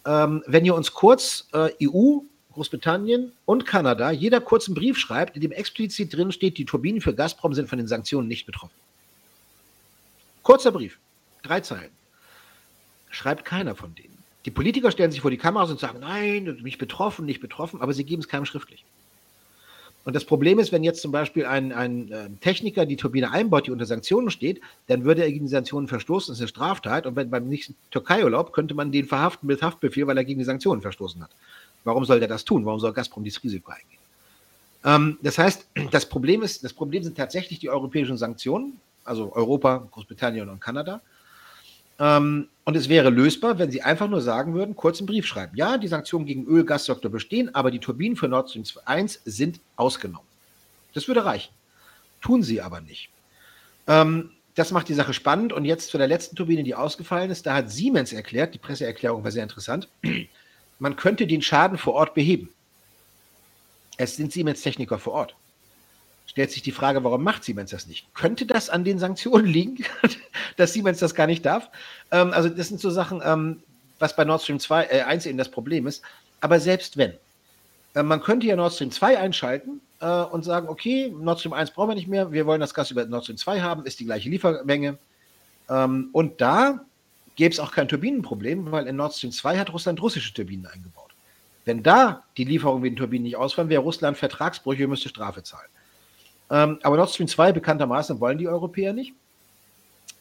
Ähm, 0.07 0.43
wenn 0.47 0.65
ihr 0.65 0.75
uns 0.75 0.93
kurz 0.93 1.49
äh, 1.53 1.71
EU, 1.83 2.21
Großbritannien 2.53 3.33
und 3.47 3.67
Kanada 3.67 4.13
jeder 4.13 4.41
kurzen 4.41 4.75
Brief 4.75 4.97
schreibt, 4.97 5.35
in 5.35 5.43
dem 5.43 5.51
explizit 5.51 6.15
drin 6.15 6.31
steht, 6.31 6.59
die 6.59 6.65
Turbinen 6.65 7.01
für 7.01 7.15
Gazprom 7.15 7.53
sind 7.53 7.69
von 7.69 7.79
den 7.79 7.89
Sanktionen 7.89 8.29
nicht 8.29 8.47
betroffen. 8.47 8.75
Kurzer 10.43 10.71
Brief, 10.71 10.99
drei 11.43 11.61
Zeilen. 11.61 11.91
Schreibt 13.11 13.45
keiner 13.45 13.75
von 13.75 13.95
denen. 13.95 14.14
Die 14.45 14.51
Politiker 14.51 14.91
stellen 14.91 15.11
sich 15.11 15.21
vor 15.21 15.31
die 15.31 15.39
Kameras 15.39 15.71
und 15.71 15.81
sagen, 15.81 16.01
nein, 16.01 16.59
nicht 16.63 16.79
betroffen, 16.79 17.25
nicht 17.25 17.41
betroffen, 17.41 17.81
aber 17.81 17.93
sie 17.95 18.05
geben 18.05 18.21
es 18.21 18.29
keinem 18.29 18.45
schriftlich. 18.45 18.85
Und 20.05 20.15
das 20.15 20.27
Problem 20.27 20.59
ist, 20.59 20.71
wenn 20.71 20.85
jetzt 20.85 21.01
zum 21.01 21.13
Beispiel 21.13 21.47
ein, 21.47 21.73
ein 21.73 22.13
äh, 22.13 22.29
Techniker 22.41 22.85
die 22.85 22.97
Turbine 22.97 23.31
einbaut, 23.31 23.67
die 23.67 23.71
unter 23.71 23.87
Sanktionen 23.87 24.31
steht, 24.31 24.61
dann 24.87 25.05
würde 25.05 25.23
er 25.23 25.33
gegen 25.33 25.47
die 25.47 25.51
Sanktionen 25.51 25.89
verstoßen, 25.89 26.33
das 26.33 26.39
ist 26.39 26.43
eine 26.43 26.49
Straftat. 26.49 27.07
Und 27.07 27.17
wenn 27.17 27.31
beim 27.31 27.49
nächsten 27.49 27.75
Türkei-Urlaub 27.91 28.53
könnte 28.53 28.75
man 28.75 28.93
den 28.93 29.07
verhaften 29.07 29.47
mit 29.47 29.63
Haftbefehl, 29.63 30.07
weil 30.07 30.19
er 30.19 30.25
gegen 30.25 30.39
die 30.39 30.45
Sanktionen 30.45 30.83
verstoßen 30.83 31.23
hat. 31.23 31.31
Warum 31.85 32.05
soll 32.05 32.19
der 32.19 32.29
das 32.29 32.45
tun? 32.45 32.67
Warum 32.67 32.81
soll 32.81 32.93
Gazprom 32.93 33.25
dieses 33.25 33.43
Risiko 33.43 33.73
eingehen? 33.73 33.99
Ähm, 34.85 35.19
das 35.23 35.39
heißt, 35.39 35.67
das 35.91 36.07
Problem 36.07 36.43
ist, 36.43 36.63
das 36.65 36.75
Problem 36.75 37.03
sind 37.03 37.17
tatsächlich 37.17 37.59
die 37.59 37.71
europäischen 37.71 38.19
Sanktionen, 38.19 38.79
also 39.05 39.33
Europa, 39.35 39.89
Großbritannien 39.91 40.51
und 40.51 40.61
Kanada. 40.61 41.01
Ähm, 41.99 42.49
und 42.65 42.77
es 42.77 42.89
wäre 42.89 43.11
lösbar, 43.11 43.59
wenn 43.59 43.71
Sie 43.71 43.83
einfach 43.83 44.09
nur 44.09 44.21
sagen 44.21 44.55
würden, 44.55 44.75
kurz 44.75 44.99
einen 44.99 45.07
Brief 45.07 45.27
schreiben. 45.27 45.57
Ja, 45.57 45.77
die 45.77 45.89
Sanktionen 45.89 46.27
gegen 46.27 46.47
Öl, 46.47 46.65
Gassektor 46.65 47.11
bestehen, 47.11 47.55
aber 47.55 47.71
die 47.71 47.79
Turbinen 47.79 48.17
für 48.17 48.29
Nord 48.29 48.51
Stream 48.51 48.65
1 48.85 49.21
sind 49.25 49.61
ausgenommen. 49.77 50.27
Das 50.95 51.07
würde 51.09 51.25
reichen. 51.25 51.53
Tun 52.23 52.43
Sie 52.43 52.63
aber 52.63 52.81
nicht. 52.81 53.11
Ähm, 53.87 54.31
das 54.55 54.71
macht 54.71 54.89
die 54.89 54.95
Sache 54.95 55.13
spannend. 55.13 55.53
Und 55.53 55.65
jetzt 55.65 55.91
zu 55.91 55.99
der 55.99 56.09
letzten 56.09 56.37
Turbine, 56.37 56.63
die 56.63 56.75
ausgefallen 56.75 57.31
ist. 57.31 57.45
Da 57.45 57.55
hat 57.55 57.71
Siemens 57.71 58.13
erklärt, 58.13 58.55
die 58.55 58.59
Presseerklärung 58.59 59.25
war 59.25 59.31
sehr 59.31 59.43
interessant, 59.43 59.89
man 60.79 60.97
könnte 60.97 61.27
den 61.27 61.43
Schaden 61.43 61.79
vor 61.79 61.95
Ort 61.95 62.15
beheben. 62.15 62.49
Es 63.97 64.17
sind 64.17 64.33
Siemens-Techniker 64.33 64.99
vor 64.99 65.13
Ort. 65.13 65.37
Stellt 66.35 66.51
sich 66.51 66.63
die 66.63 66.73
Frage, 66.73 67.05
warum 67.05 67.23
macht 67.23 67.45
Siemens 67.45 67.71
das 67.71 67.87
nicht? 67.87 68.13
Könnte 68.13 68.45
das 68.45 68.69
an 68.69 68.83
den 68.83 68.99
Sanktionen 68.99 69.47
liegen, 69.47 69.85
dass 70.57 70.73
Siemens 70.73 70.99
das 70.99 71.15
gar 71.15 71.29
nicht 71.29 71.47
darf? 71.47 71.71
Ähm, 72.11 72.33
also, 72.33 72.49
das 72.49 72.67
sind 72.67 72.81
so 72.81 72.91
Sachen, 72.91 73.23
ähm, 73.25 73.63
was 74.01 74.17
bei 74.17 74.25
Nord 74.25 74.43
Stream 74.43 74.59
2, 74.59 74.87
äh, 74.87 75.03
1 75.03 75.27
eben 75.27 75.39
das 75.39 75.49
Problem 75.49 75.87
ist. 75.87 76.03
Aber 76.41 76.59
selbst 76.59 76.97
wenn, 76.97 77.13
äh, 77.95 78.03
man 78.03 78.21
könnte 78.21 78.49
ja 78.49 78.57
Nord 78.57 78.75
Stream 78.75 78.91
2 78.91 79.17
einschalten 79.17 79.81
äh, 80.01 80.07
und 80.07 80.45
sagen, 80.45 80.69
okay, 80.69 81.15
Nord 81.17 81.39
Stream 81.39 81.53
1 81.53 81.71
brauchen 81.71 81.91
wir 81.91 81.95
nicht 81.95 82.09
mehr, 82.09 82.33
wir 82.33 82.47
wollen 82.47 82.61
das 82.61 82.75
Gas 82.75 82.91
über 82.91 83.07
Nord 83.07 83.23
Stream 83.23 83.39
2 83.39 83.61
haben, 83.61 83.87
ist 83.87 84.01
die 84.01 84.05
gleiche 84.05 84.29
Liefermenge. 84.29 84.99
Ähm, 85.71 86.09
und 86.11 86.41
da 86.41 86.85
gäbe 87.37 87.53
es 87.53 87.61
auch 87.61 87.71
kein 87.71 87.87
Turbinenproblem, 87.87 88.73
weil 88.73 88.89
in 88.89 88.97
Nord 88.97 89.15
Stream 89.15 89.31
2 89.31 89.57
hat 89.57 89.73
Russland 89.73 90.03
russische 90.03 90.35
Turbinen 90.35 90.67
eingebaut. 90.67 91.13
Wenn 91.65 91.85
da 91.85 92.25
die 92.37 92.45
Lieferung 92.45 92.81
mit 92.81 92.91
den 92.91 92.97
Turbinen 92.97 93.23
nicht 93.23 93.37
ausfallen, 93.37 93.71
wäre 93.71 93.83
Russland 93.83 94.19
Vertragsbrüche 94.19 94.89
müsste 94.89 95.09
Strafe 95.09 95.45
zahlen. 95.45 95.69
Ähm, 96.51 96.79
aber 96.83 96.97
Nord 96.97 97.11
Stream 97.11 97.29
2 97.29 97.53
bekanntermaßen 97.53 98.21
wollen 98.21 98.39
die 98.39 98.49
Europäer 98.49 98.93
nicht. 98.93 99.15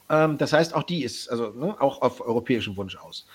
Ähm, 0.10 0.38
das 0.38 0.54
heißt, 0.54 0.74
auch 0.74 0.84
die 0.84 1.04
ist 1.04 1.30
also 1.30 1.50
ne, 1.50 1.76
auch 1.80 2.02
auf 2.02 2.22
europäischen 2.22 2.76
Wunsch 2.78 2.96
aus. 2.96 3.26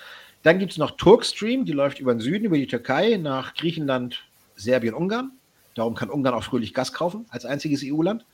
Dann 0.42 0.58
gibt 0.58 0.72
es 0.72 0.78
noch 0.78 0.92
Turkstream, 0.92 1.64
die 1.64 1.72
läuft 1.72 1.98
über 1.98 2.14
den 2.14 2.20
Süden, 2.20 2.44
über 2.44 2.56
die 2.56 2.66
Türkei, 2.66 3.16
nach 3.16 3.54
Griechenland, 3.54 4.24
Serbien, 4.56 4.94
Ungarn. 4.94 5.32
Darum 5.74 5.94
kann 5.94 6.10
Ungarn 6.10 6.34
auch 6.34 6.44
fröhlich 6.44 6.74
Gas 6.74 6.92
kaufen, 6.92 7.26
als 7.30 7.44
einziges 7.44 7.82
EU-Land. 7.84 8.24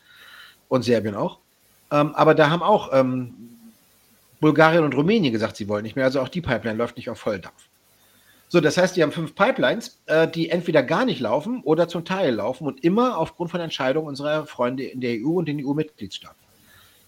Und 0.68 0.82
Serbien 0.82 1.14
auch. 1.14 1.38
Ähm, 1.90 2.14
aber 2.14 2.34
da 2.34 2.50
haben 2.50 2.62
auch 2.62 2.90
ähm, 2.92 3.34
Bulgarien 4.40 4.84
und 4.84 4.94
Rumänien 4.94 5.32
gesagt, 5.32 5.56
sie 5.56 5.68
wollen 5.68 5.82
nicht 5.82 5.96
mehr. 5.96 6.04
Also 6.04 6.20
auch 6.20 6.28
die 6.28 6.40
Pipeline 6.40 6.76
läuft 6.76 6.96
nicht 6.96 7.11
auf 7.11 7.18
Volldampf. 7.18 7.68
So, 8.48 8.60
das 8.60 8.76
heißt, 8.76 8.96
die 8.96 9.02
haben 9.02 9.12
fünf 9.12 9.34
Pipelines, 9.34 9.98
äh, 10.06 10.28
die 10.28 10.50
entweder 10.50 10.82
gar 10.82 11.04
nicht 11.04 11.20
laufen 11.20 11.62
oder 11.64 11.88
zum 11.88 12.04
Teil 12.04 12.34
laufen 12.34 12.66
und 12.66 12.84
immer 12.84 13.18
aufgrund 13.18 13.50
von 13.50 13.60
Entscheidungen 13.60 14.06
unserer 14.06 14.46
Freunde 14.46 14.84
in 14.84 15.00
der 15.00 15.16
EU 15.20 15.38
und 15.38 15.46
den 15.46 15.64
EU-Mitgliedstaaten. 15.64 16.38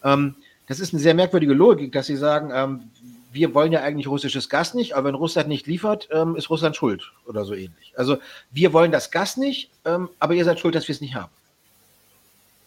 Ähm, 0.02 0.34
das 0.66 0.80
ist 0.80 0.92
eine 0.92 1.02
sehr 1.02 1.14
merkwürdige 1.14 1.54
Logik, 1.54 1.92
dass 1.92 2.06
sie 2.06 2.16
sagen, 2.16 2.50
ähm, 2.52 2.90
wir 3.32 3.54
wollen 3.54 3.70
ja 3.70 3.82
eigentlich 3.82 4.08
russisches 4.08 4.48
Gas 4.48 4.74
nicht, 4.74 4.94
aber 4.94 5.08
wenn 5.08 5.14
Russland 5.14 5.48
nicht 5.48 5.66
liefert, 5.66 6.08
ähm, 6.10 6.36
ist 6.36 6.50
Russland 6.50 6.74
schuld 6.74 7.12
oder 7.26 7.44
so 7.44 7.54
ähnlich. 7.54 7.92
Also 7.96 8.16
wir 8.50 8.72
wollen 8.72 8.90
das 8.90 9.10
Gas 9.10 9.36
nicht, 9.36 9.70
ähm, 9.84 10.08
aber 10.18 10.34
ihr 10.34 10.44
seid 10.44 10.58
schuld, 10.58 10.74
dass 10.74 10.88
wir 10.88 10.94
es 10.94 11.00
nicht 11.00 11.14
haben. 11.14 11.30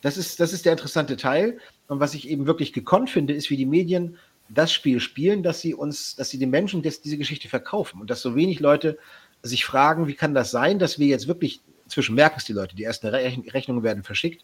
Das 0.01 0.15
ist, 0.15 0.39
das 0.39 0.53
ist 0.53 0.65
der 0.65 0.73
interessante 0.73 1.17
Teil. 1.17 1.59
Und 1.88 1.99
was 1.99 2.13
ich 2.13 2.29
eben 2.29 2.45
wirklich 2.45 2.71
gekonnt 2.71 3.09
finde, 3.09 3.33
ist, 3.33 3.49
wie 3.49 3.57
die 3.57 3.65
Medien 3.65 4.17
das 4.49 4.73
Spiel 4.73 4.99
spielen, 4.99 5.43
dass 5.43 5.61
sie 5.61 5.73
uns, 5.73 6.15
dass 6.15 6.29
sie 6.29 6.39
den 6.39 6.49
Menschen 6.49 6.81
das, 6.81 7.01
diese 7.01 7.17
Geschichte 7.17 7.47
verkaufen 7.47 8.01
und 8.01 8.09
dass 8.09 8.21
so 8.21 8.35
wenig 8.35 8.59
Leute 8.59 8.97
sich 9.43 9.63
fragen, 9.63 10.07
wie 10.07 10.15
kann 10.15 10.33
das 10.33 10.51
sein, 10.51 10.79
dass 10.79 10.99
wir 10.99 11.07
jetzt 11.07 11.27
wirklich, 11.27 11.61
inzwischen 11.85 12.15
merken 12.15 12.35
es 12.37 12.45
die 12.45 12.53
Leute, 12.53 12.75
die 12.75 12.83
ersten 12.83 13.07
Rechnungen 13.07 13.83
werden 13.83 14.03
verschickt, 14.03 14.43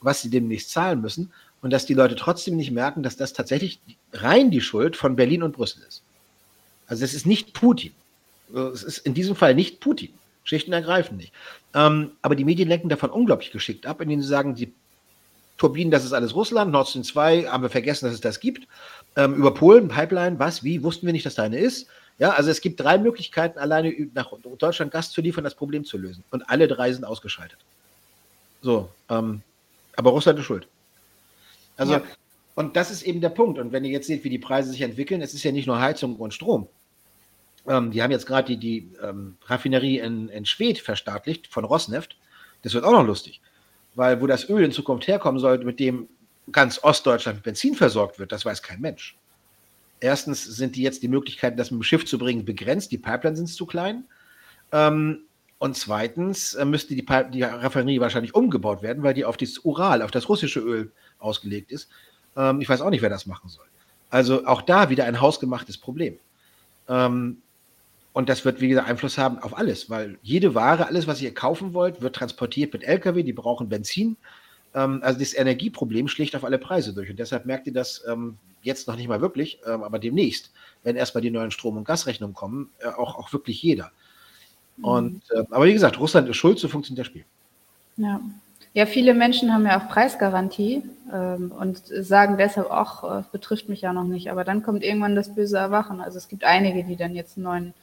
was 0.00 0.22
sie 0.22 0.30
demnächst 0.30 0.70
zahlen 0.70 1.00
müssen 1.00 1.32
und 1.60 1.70
dass 1.70 1.86
die 1.86 1.94
Leute 1.94 2.16
trotzdem 2.16 2.56
nicht 2.56 2.72
merken, 2.72 3.02
dass 3.02 3.16
das 3.16 3.32
tatsächlich 3.32 3.80
rein 4.12 4.50
die 4.50 4.60
Schuld 4.60 4.96
von 4.96 5.16
Berlin 5.16 5.42
und 5.42 5.52
Brüssel 5.52 5.82
ist. 5.86 6.02
Also 6.86 7.04
es 7.04 7.14
ist 7.14 7.26
nicht 7.26 7.52
Putin. 7.52 7.92
Es 8.52 8.82
ist 8.82 8.98
in 8.98 9.14
diesem 9.14 9.36
Fall 9.36 9.54
nicht 9.54 9.80
Putin. 9.80 10.12
Schlicht 10.44 10.66
und 10.66 10.72
ergreifend 10.72 11.18
nicht. 11.18 11.32
Ähm, 11.72 12.12
aber 12.20 12.34
die 12.34 12.44
Medien 12.44 12.68
lenken 12.68 12.88
davon 12.88 13.10
unglaublich 13.10 13.52
geschickt 13.52 13.86
ab, 13.86 14.00
indem 14.00 14.20
sie 14.20 14.28
sagen, 14.28 14.56
die 14.56 14.72
Turbinen, 15.56 15.92
das 15.92 16.04
ist 16.04 16.12
alles 16.12 16.34
Russland, 16.34 16.72
Nord 16.72 16.88
Stream 16.88 17.04
2, 17.04 17.44
haben 17.44 17.62
wir 17.62 17.70
vergessen, 17.70 18.06
dass 18.06 18.14
es 18.14 18.20
das 18.20 18.40
gibt. 18.40 18.66
Ähm, 19.16 19.34
über 19.34 19.52
Polen, 19.52 19.88
Pipeline, 19.88 20.38
was, 20.38 20.64
wie, 20.64 20.82
wussten 20.82 21.06
wir 21.06 21.12
nicht, 21.12 21.26
dass 21.26 21.34
da 21.34 21.42
eine 21.42 21.58
ist. 21.58 21.86
Ja, 22.18 22.30
also 22.30 22.50
es 22.50 22.60
gibt 22.60 22.80
drei 22.80 22.98
Möglichkeiten, 22.98 23.58
alleine 23.58 23.94
nach 24.14 24.32
Deutschland 24.58 24.92
Gas 24.92 25.10
zu 25.10 25.20
liefern, 25.20 25.44
das 25.44 25.54
Problem 25.54 25.84
zu 25.84 25.98
lösen. 25.98 26.24
Und 26.30 26.48
alle 26.48 26.68
drei 26.68 26.92
sind 26.92 27.04
ausgeschaltet. 27.04 27.58
So, 28.62 28.88
ähm, 29.08 29.42
aber 29.96 30.10
Russland 30.10 30.38
ist 30.38 30.46
schuld. 30.46 30.66
Also, 31.76 31.94
ja. 31.94 32.02
und 32.54 32.76
das 32.76 32.90
ist 32.90 33.02
eben 33.02 33.20
der 33.20 33.30
Punkt. 33.30 33.58
Und 33.58 33.72
wenn 33.72 33.84
ihr 33.84 33.90
jetzt 33.90 34.06
seht, 34.06 34.24
wie 34.24 34.30
die 34.30 34.38
Preise 34.38 34.70
sich 34.70 34.82
entwickeln, 34.82 35.20
es 35.20 35.34
ist 35.34 35.42
ja 35.42 35.52
nicht 35.52 35.66
nur 35.66 35.80
Heizung 35.80 36.16
und 36.16 36.32
Strom. 36.32 36.68
Ähm, 37.66 37.90
die 37.90 38.02
haben 38.02 38.10
jetzt 38.10 38.26
gerade 38.26 38.46
die, 38.46 38.56
die 38.56 38.92
ähm, 39.02 39.36
Raffinerie 39.46 39.98
in, 39.98 40.28
in 40.28 40.46
Schwedt 40.46 40.78
verstaatlicht 40.78 41.46
von 41.46 41.64
Rosneft. 41.64 42.16
Das 42.62 42.74
wird 42.74 42.84
auch 42.84 42.92
noch 42.92 43.06
lustig. 43.06 43.40
Weil 43.94 44.20
wo 44.20 44.26
das 44.26 44.48
Öl 44.48 44.64
in 44.64 44.72
Zukunft 44.72 45.06
herkommen 45.06 45.40
soll, 45.40 45.58
mit 45.58 45.80
dem 45.80 46.08
ganz 46.50 46.82
Ostdeutschland 46.82 47.38
mit 47.38 47.44
Benzin 47.44 47.74
versorgt 47.74 48.18
wird, 48.18 48.32
das 48.32 48.44
weiß 48.44 48.62
kein 48.62 48.80
Mensch. 48.80 49.16
Erstens 50.00 50.44
sind 50.44 50.74
die 50.74 50.82
jetzt 50.82 51.02
die 51.02 51.08
Möglichkeiten, 51.08 51.56
das 51.56 51.70
mit 51.70 51.80
dem 51.80 51.84
Schiff 51.84 52.04
zu 52.04 52.18
bringen, 52.18 52.44
begrenzt. 52.44 52.90
Die 52.90 52.98
Pipelines 52.98 53.38
sind 53.38 53.46
zu 53.46 53.66
klein. 53.66 54.04
Ähm, 54.72 55.20
und 55.58 55.76
zweitens 55.76 56.54
äh, 56.54 56.64
müsste 56.64 56.96
die, 56.96 57.06
die 57.32 57.42
Raffinerie 57.42 58.00
wahrscheinlich 58.00 58.34
umgebaut 58.34 58.82
werden, 58.82 59.04
weil 59.04 59.14
die 59.14 59.24
auf 59.24 59.36
das 59.36 59.58
Ural, 59.58 60.02
auf 60.02 60.10
das 60.10 60.28
russische 60.28 60.58
Öl 60.58 60.90
ausgelegt 61.20 61.70
ist. 61.70 61.88
Ähm, 62.36 62.60
ich 62.60 62.68
weiß 62.68 62.80
auch 62.80 62.90
nicht, 62.90 63.02
wer 63.02 63.10
das 63.10 63.26
machen 63.26 63.48
soll. 63.48 63.66
Also 64.10 64.44
auch 64.44 64.62
da 64.62 64.90
wieder 64.90 65.04
ein 65.04 65.20
hausgemachtes 65.20 65.78
Problem. 65.78 66.18
Ähm, 66.88 67.38
und 68.12 68.28
das 68.28 68.44
wird, 68.44 68.60
wie 68.60 68.68
gesagt, 68.68 68.88
Einfluss 68.88 69.16
haben 69.16 69.38
auf 69.38 69.56
alles, 69.56 69.88
weil 69.88 70.18
jede 70.22 70.54
Ware, 70.54 70.86
alles, 70.86 71.06
was 71.06 71.22
ihr 71.22 71.32
kaufen 71.32 71.72
wollt, 71.74 72.02
wird 72.02 72.16
transportiert 72.16 72.72
mit 72.72 72.82
Lkw, 72.82 73.22
die 73.22 73.32
brauchen 73.32 73.68
Benzin. 73.68 74.16
Ähm, 74.74 75.00
also 75.02 75.18
das 75.18 75.34
Energieproblem 75.34 76.08
schlägt 76.08 76.34
auf 76.36 76.44
alle 76.44 76.58
Preise 76.58 76.94
durch. 76.94 77.10
Und 77.10 77.18
deshalb 77.18 77.46
merkt 77.46 77.66
ihr 77.66 77.72
das 77.72 78.04
ähm, 78.08 78.38
jetzt 78.62 78.88
noch 78.88 78.96
nicht 78.96 79.08
mal 79.08 79.20
wirklich, 79.20 79.58
ähm, 79.66 79.82
aber 79.82 79.98
demnächst, 79.98 80.52
wenn 80.82 80.96
erstmal 80.96 81.22
die 81.22 81.30
neuen 81.30 81.50
Strom- 81.50 81.76
und 81.76 81.84
Gasrechnungen 81.84 82.34
kommen, 82.34 82.70
äh, 82.80 82.88
auch, 82.88 83.18
auch 83.18 83.32
wirklich 83.32 83.62
jeder. 83.62 83.92
Und, 84.80 85.22
äh, 85.30 85.44
aber 85.50 85.66
wie 85.66 85.72
gesagt, 85.72 86.00
Russland 86.00 86.28
ist 86.28 86.36
schuld, 86.36 86.58
so 86.58 86.68
funktioniert 86.68 87.00
das 87.00 87.06
Spiel. 87.06 87.24
Ja. 87.96 88.20
Ja, 88.74 88.86
viele 88.86 89.12
Menschen 89.12 89.52
haben 89.52 89.66
ja 89.66 89.78
auch 89.78 89.88
Preisgarantie 89.88 90.82
ähm, 91.12 91.52
und 91.52 91.82
sagen 91.86 92.38
deshalb 92.38 92.70
auch, 92.70 93.18
äh, 93.18 93.22
betrifft 93.30 93.68
mich 93.68 93.82
ja 93.82 93.92
noch 93.92 94.04
nicht. 94.04 94.30
Aber 94.30 94.44
dann 94.44 94.62
kommt 94.62 94.82
irgendwann 94.82 95.14
das 95.14 95.34
böse 95.34 95.58
Erwachen. 95.58 96.00
Also 96.00 96.16
es 96.16 96.26
gibt 96.26 96.42
einige, 96.42 96.82
die 96.82 96.96
dann 96.96 97.14
jetzt 97.14 97.36
einen 97.36 97.44
neuen 97.44 97.74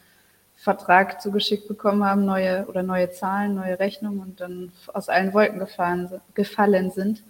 Vertrag 0.60 1.22
zugeschickt 1.22 1.69
bekommen 1.69 2.04
haben, 2.04 2.26
neue 2.26 2.65
oder 2.67 2.84
neue 2.84 3.10
Zahlen, 3.12 3.56
neue 3.56 3.80
Rechnungen 3.80 4.19
und 4.19 4.41
dann 4.41 4.74
aus 4.93 5.08
allen 5.08 5.34
Wolken 5.34 5.58
gefahren, 5.58 6.10
gefallen 6.34 6.91
sind. 6.91 7.24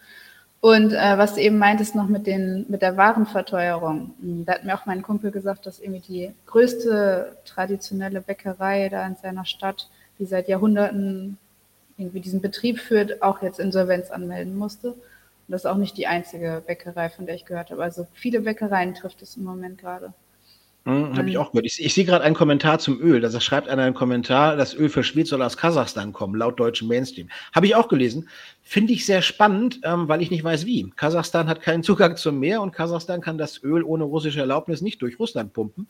Und 0.61 0.93
äh, 0.93 1.17
was 1.17 1.35
du 1.35 1.41
eben 1.41 1.59
meintest 1.59 1.95
noch 1.95 2.07
mit, 2.07 2.25
den, 2.25 2.65
mit 2.69 2.81
der 2.81 2.97
Warenverteuerung, 2.97 4.15
hm, 4.19 4.45
da 4.45 4.53
hat 4.55 4.65
mir 4.65 4.73
auch 4.73 4.87
mein 4.87 5.03
Kumpel 5.03 5.29
gesagt, 5.29 5.67
dass 5.67 5.79
irgendwie 5.79 6.01
die 6.01 6.35
größte 6.47 7.37
traditionelle 7.45 8.21
Bäckerei 8.21 8.89
da 8.89 9.05
in 9.05 9.15
seiner 9.15 9.45
Stadt, 9.45 9.89
die 10.17 10.25
seit 10.25 10.47
Jahrhunderten 10.49 11.37
irgendwie 11.97 12.21
diesen 12.21 12.41
Betrieb 12.41 12.79
führt, 12.79 13.21
auch 13.21 13.43
jetzt 13.43 13.59
Insolvenz 13.59 14.09
anmelden 14.09 14.57
musste. 14.57 14.89
Und 14.93 14.97
das 15.49 15.61
ist 15.61 15.65
auch 15.67 15.77
nicht 15.77 15.97
die 15.97 16.07
einzige 16.07 16.63
Bäckerei, 16.65 17.09
von 17.09 17.27
der 17.27 17.35
ich 17.35 17.45
gehört 17.45 17.69
habe. 17.69 17.83
Also 17.83 18.07
viele 18.13 18.41
Bäckereien 18.41 18.95
trifft 18.95 19.21
es 19.21 19.37
im 19.37 19.43
Moment 19.43 19.77
gerade. 19.77 20.13
Hm, 20.85 21.17
Habe 21.17 21.29
ich 21.29 21.37
auch 21.37 21.51
gehört. 21.51 21.65
Ich, 21.65 21.83
ich 21.83 21.93
sehe 21.93 22.05
gerade 22.05 22.23
einen 22.23 22.35
Kommentar 22.35 22.79
zum 22.79 22.99
Öl. 23.01 23.19
Da 23.19 23.39
schreibt 23.41 23.67
einer 23.67 23.83
einen 23.83 23.93
Kommentar, 23.93 24.55
das 24.55 24.73
Öl 24.73 24.89
für 24.89 25.03
Schwed 25.03 25.27
soll 25.27 25.41
aus 25.41 25.57
Kasachstan 25.57 26.13
kommen, 26.13 26.35
laut 26.35 26.59
deutschem 26.59 26.87
Mainstream. 26.87 27.29
Habe 27.53 27.67
ich 27.67 27.75
auch 27.75 27.89
gelesen. 27.89 28.29
Finde 28.61 28.93
ich 28.93 29.05
sehr 29.05 29.21
spannend, 29.21 29.81
ähm, 29.83 30.07
weil 30.07 30.21
ich 30.21 30.31
nicht 30.31 30.43
weiß, 30.43 30.65
wie. 30.65 30.89
Kasachstan 30.95 31.47
hat 31.47 31.61
keinen 31.61 31.83
Zugang 31.89 32.15
zum 32.15 32.39
Meer 32.39 32.61
und 32.61 32.71
Kasachstan 32.71 33.21
kann 33.21 33.37
das 33.37 33.61
Öl 33.61 33.83
ohne 33.83 34.05
russische 34.05 34.39
Erlaubnis 34.39 34.81
nicht 34.81 35.01
durch 35.01 35.19
Russland 35.19 35.53
pumpen. 35.53 35.87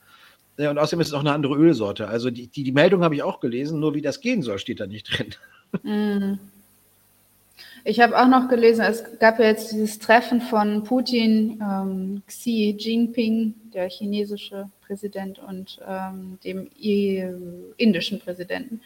Äh, 0.57 0.67
und 0.67 0.77
außerdem 0.79 1.01
ist 1.01 1.07
es 1.07 1.13
auch 1.13 1.21
eine 1.21 1.33
andere 1.33 1.55
Ölsorte. 1.55 2.07
Also 2.07 2.31
die, 2.31 2.47
die, 2.47 2.63
die 2.63 2.71
Meldung 2.71 3.03
habe 3.03 3.15
ich 3.15 3.23
auch 3.23 3.39
gelesen, 3.39 3.79
nur 3.79 3.93
wie 3.93 4.01
das 4.01 4.21
gehen 4.21 4.41
soll, 4.41 4.59
steht 4.59 4.79
da 4.79 4.87
nicht 4.87 5.17
drin. 5.17 5.35
Mhm. 5.83 6.39
Ich 7.83 7.99
habe 7.99 8.17
auch 8.19 8.27
noch 8.27 8.49
gelesen, 8.49 8.81
es 8.81 9.03
gab 9.19 9.39
ja 9.39 9.45
jetzt 9.45 9.71
dieses 9.71 9.99
Treffen 9.99 10.41
von 10.41 10.83
Putin, 10.83 11.61
ähm, 11.61 12.21
Xi 12.27 12.75
Jinping, 12.77 13.53
der 13.73 13.89
chinesische 13.89 14.69
Präsident, 14.85 15.39
und 15.39 15.79
ähm, 15.87 16.37
dem 16.43 16.69
indischen 17.77 18.19
Präsidenten. 18.19 18.81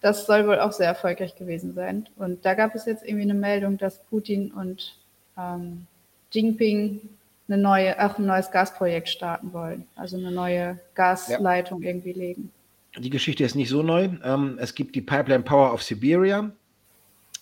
Das 0.00 0.26
soll 0.26 0.46
wohl 0.46 0.58
auch 0.58 0.72
sehr 0.72 0.88
erfolgreich 0.88 1.34
gewesen 1.36 1.74
sein. 1.74 2.08
Und 2.16 2.44
da 2.44 2.54
gab 2.54 2.74
es 2.74 2.84
jetzt 2.86 3.04
irgendwie 3.04 3.22
eine 3.22 3.34
Meldung, 3.34 3.78
dass 3.78 4.02
Putin 4.04 4.52
und 4.52 4.96
ähm, 5.38 5.86
Jinping 6.32 7.00
eine 7.48 7.58
neue, 7.58 8.04
auch 8.04 8.18
ein 8.18 8.26
neues 8.26 8.50
Gasprojekt 8.50 9.08
starten 9.08 9.52
wollen, 9.52 9.86
also 9.96 10.16
eine 10.16 10.30
neue 10.30 10.78
Gasleitung 10.94 11.82
ja. 11.82 11.88
irgendwie 11.88 12.12
legen. 12.12 12.50
Die 12.98 13.10
Geschichte 13.10 13.44
ist 13.44 13.54
nicht 13.54 13.68
so 13.68 13.82
neu. 13.82 14.08
Ähm, 14.22 14.58
es 14.60 14.74
gibt 14.74 14.94
die 14.94 15.00
Pipeline 15.00 15.42
Power 15.42 15.72
of 15.72 15.82
Siberia, 15.82 16.50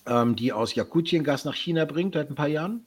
ähm, 0.07 0.37
die 0.37 0.53
aus 0.53 0.75
Jakutien 0.75 1.25
Gas 1.25 1.45
nach 1.45 1.55
China 1.55 1.85
bringt 1.85 2.15
seit 2.15 2.31
ein 2.31 2.35
paar 2.35 2.49
Jahren. 2.49 2.87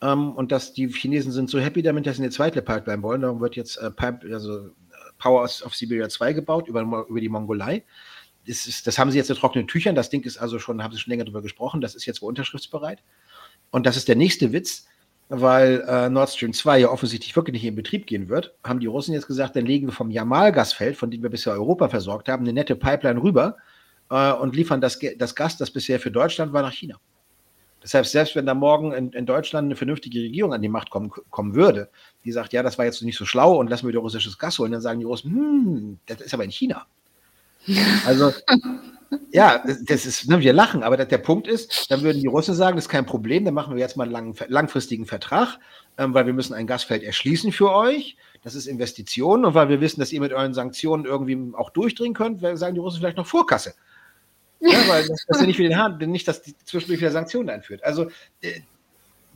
Ähm, 0.00 0.32
und 0.32 0.52
dass 0.52 0.72
die 0.72 0.88
Chinesen 0.88 1.32
sind 1.32 1.50
so 1.50 1.58
happy 1.58 1.82
damit, 1.82 2.06
dass 2.06 2.16
sie 2.16 2.22
eine 2.22 2.30
zweite 2.30 2.62
Pipeline 2.62 3.02
wollen. 3.02 3.22
Darum 3.22 3.40
wird 3.40 3.56
jetzt 3.56 3.76
äh, 3.76 3.90
Pipe, 3.90 4.32
also 4.32 4.70
Power 5.18 5.44
of 5.44 5.74
Siberia 5.74 6.08
2 6.08 6.32
gebaut 6.32 6.68
über, 6.68 7.06
über 7.08 7.20
die 7.20 7.28
Mongolei. 7.28 7.84
Das, 8.46 8.66
ist, 8.66 8.86
das 8.86 8.98
haben 8.98 9.10
sie 9.10 9.18
jetzt 9.18 9.30
in 9.30 9.36
trockenen 9.36 9.66
Tüchern. 9.66 9.94
Das 9.94 10.10
Ding 10.10 10.22
ist 10.22 10.36
also 10.36 10.58
schon, 10.58 10.82
haben 10.82 10.92
sie 10.92 10.98
schon 10.98 11.10
länger 11.10 11.24
darüber 11.24 11.42
gesprochen. 11.42 11.80
Das 11.80 11.94
ist 11.94 12.04
jetzt 12.04 12.20
wohl 12.20 12.28
unterschriftsbereit. 12.28 13.02
Und 13.70 13.86
das 13.86 13.96
ist 13.96 14.08
der 14.08 14.16
nächste 14.16 14.52
Witz, 14.52 14.86
weil 15.28 15.82
äh, 15.88 16.10
Nord 16.10 16.30
Stream 16.30 16.52
2 16.52 16.80
ja 16.80 16.90
offensichtlich 16.90 17.34
wirklich 17.34 17.54
nicht 17.54 17.64
in 17.64 17.74
Betrieb 17.74 18.06
gehen 18.06 18.28
wird, 18.28 18.54
haben 18.62 18.80
die 18.80 18.86
Russen 18.86 19.14
jetzt 19.14 19.26
gesagt, 19.26 19.56
dann 19.56 19.64
legen 19.64 19.86
wir 19.86 19.92
vom 19.92 20.10
Jamal-Gasfeld, 20.10 20.96
von 20.96 21.10
dem 21.10 21.22
wir 21.22 21.30
bisher 21.30 21.54
Europa 21.54 21.88
versorgt 21.88 22.28
haben, 22.28 22.44
eine 22.44 22.52
nette 22.52 22.76
Pipeline 22.76 23.22
rüber 23.22 23.56
äh, 24.10 24.32
und 24.32 24.54
liefern 24.54 24.80
das, 24.80 24.98
das 25.18 25.34
Gas, 25.34 25.56
das 25.56 25.70
bisher 25.70 26.00
für 26.00 26.10
Deutschland 26.10 26.52
war, 26.52 26.62
nach 26.62 26.72
China. 26.72 26.98
Deshalb, 27.82 28.06
selbst 28.06 28.34
wenn 28.34 28.46
da 28.46 28.54
morgen 28.54 28.92
in, 28.92 29.12
in, 29.12 29.26
Deutschland 29.26 29.66
eine 29.66 29.76
vernünftige 29.76 30.18
Regierung 30.20 30.54
an 30.54 30.62
die 30.62 30.70
Macht 30.70 30.88
kommen, 30.88 31.10
kommen 31.28 31.54
würde, 31.54 31.90
die 32.24 32.32
sagt, 32.32 32.54
ja, 32.54 32.62
das 32.62 32.78
war 32.78 32.86
jetzt 32.86 33.02
nicht 33.02 33.18
so 33.18 33.26
schlau 33.26 33.58
und 33.58 33.68
lassen 33.68 33.84
wir 33.84 33.90
wieder 33.90 34.00
russisches 34.00 34.38
Gas 34.38 34.58
holen, 34.58 34.72
dann 34.72 34.80
sagen 34.80 35.00
die 35.00 35.04
Russen, 35.04 35.30
hm, 35.32 35.98
das 36.06 36.22
ist 36.22 36.32
aber 36.32 36.44
in 36.44 36.50
China. 36.50 36.86
Also, 38.06 38.30
ja, 39.30 39.62
das 39.86 40.06
ist, 40.06 40.28
ne, 40.28 40.40
wir 40.40 40.52
lachen, 40.52 40.82
aber 40.82 40.96
der 40.96 41.18
Punkt 41.18 41.46
ist, 41.46 41.90
dann 41.90 42.02
würden 42.02 42.20
die 42.20 42.26
Russen 42.26 42.54
sagen, 42.54 42.76
das 42.76 42.86
ist 42.86 42.90
kein 42.90 43.06
Problem, 43.06 43.44
dann 43.44 43.54
machen 43.54 43.74
wir 43.74 43.80
jetzt 43.80 43.96
mal 43.96 44.04
einen 44.04 44.12
lang, 44.12 44.36
langfristigen 44.48 45.06
Vertrag, 45.06 45.58
ähm, 45.98 46.14
weil 46.14 46.26
wir 46.26 46.32
müssen 46.32 46.54
ein 46.54 46.66
Gasfeld 46.66 47.02
erschließen 47.02 47.52
für 47.52 47.72
euch. 47.72 48.16
Das 48.42 48.54
ist 48.54 48.66
Investitionen 48.66 49.44
und 49.44 49.54
weil 49.54 49.68
wir 49.68 49.80
wissen, 49.80 50.00
dass 50.00 50.12
ihr 50.12 50.20
mit 50.20 50.32
euren 50.32 50.52
Sanktionen 50.52 51.04
irgendwie 51.04 51.54
auch 51.54 51.70
durchdringen 51.70 52.14
könnt, 52.14 52.40
sagen 52.58 52.74
die 52.74 52.80
Russen 52.80 52.98
vielleicht 52.98 53.16
noch 53.16 53.26
Vorkasse. 53.26 53.74
Ja, 54.64 54.88
weil 54.88 55.06
das, 55.06 55.24
das 55.26 55.40
ja 55.40 55.46
nicht, 55.46 55.56
für 55.56 55.62
den 55.62 55.76
Hahn, 55.76 55.98
nicht, 55.98 56.26
dass 56.26 56.42
die 56.42 56.56
zwischendurch 56.64 57.00
wieder 57.00 57.10
Sanktionen 57.10 57.50
einführt. 57.50 57.84
Also 57.84 58.08
äh, 58.40 58.60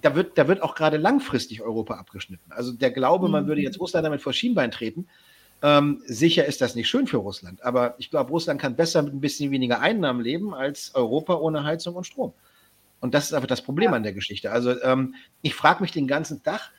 da 0.01 0.15
wird, 0.15 0.39
da 0.39 0.49
wird 0.49 0.63
auch 0.63 0.75
gerade 0.75 0.97
langfristig 0.97 1.61
Europa 1.61 1.95
abgeschnitten. 1.95 2.51
Also 2.51 2.73
der 2.73 2.91
Glaube, 2.91 3.29
man 3.29 3.47
würde 3.47 3.61
jetzt 3.61 3.81
Russland 3.81 4.07
damit 4.07 4.23
vor 4.23 4.33
Schienbein 4.33 4.71
treten, 4.71 5.07
ähm, 5.61 6.03
sicher 6.07 6.47
ist 6.47 6.61
das 6.61 6.77
nicht 6.77 6.89
schön 6.89 7.07
für 7.07 7.17
Russland. 7.17 7.63
Aber 7.65 7.95
ich 7.99 8.11
glaube, 8.11 8.31
Russland 8.31 8.61
kann 8.61 8.77
besser 8.77 9.03
mit 9.03 9.13
ein 9.13 9.21
bisschen 9.21 9.51
weniger 9.51 9.81
Einnahmen 9.81 10.21
leben 10.21 10.55
als 10.55 10.95
Europa 10.95 11.35
ohne 11.35 11.65
Heizung 11.65 11.97
und 11.97 12.07
Strom. 12.07 12.33
Und 13.01 13.15
das 13.15 13.27
ist 13.27 13.33
einfach 13.33 13.49
das 13.49 13.63
Problem 13.63 13.91
ja. 13.91 13.97
an 13.97 14.03
der 14.03 14.13
Geschichte. 14.13 14.51
Also 14.51 14.81
ähm, 14.83 15.15
ich 15.43 15.55
frage 15.55 15.83
mich 15.83 15.93
den 15.93 16.07
ganzen 16.07 16.43
Tag, 16.43 16.71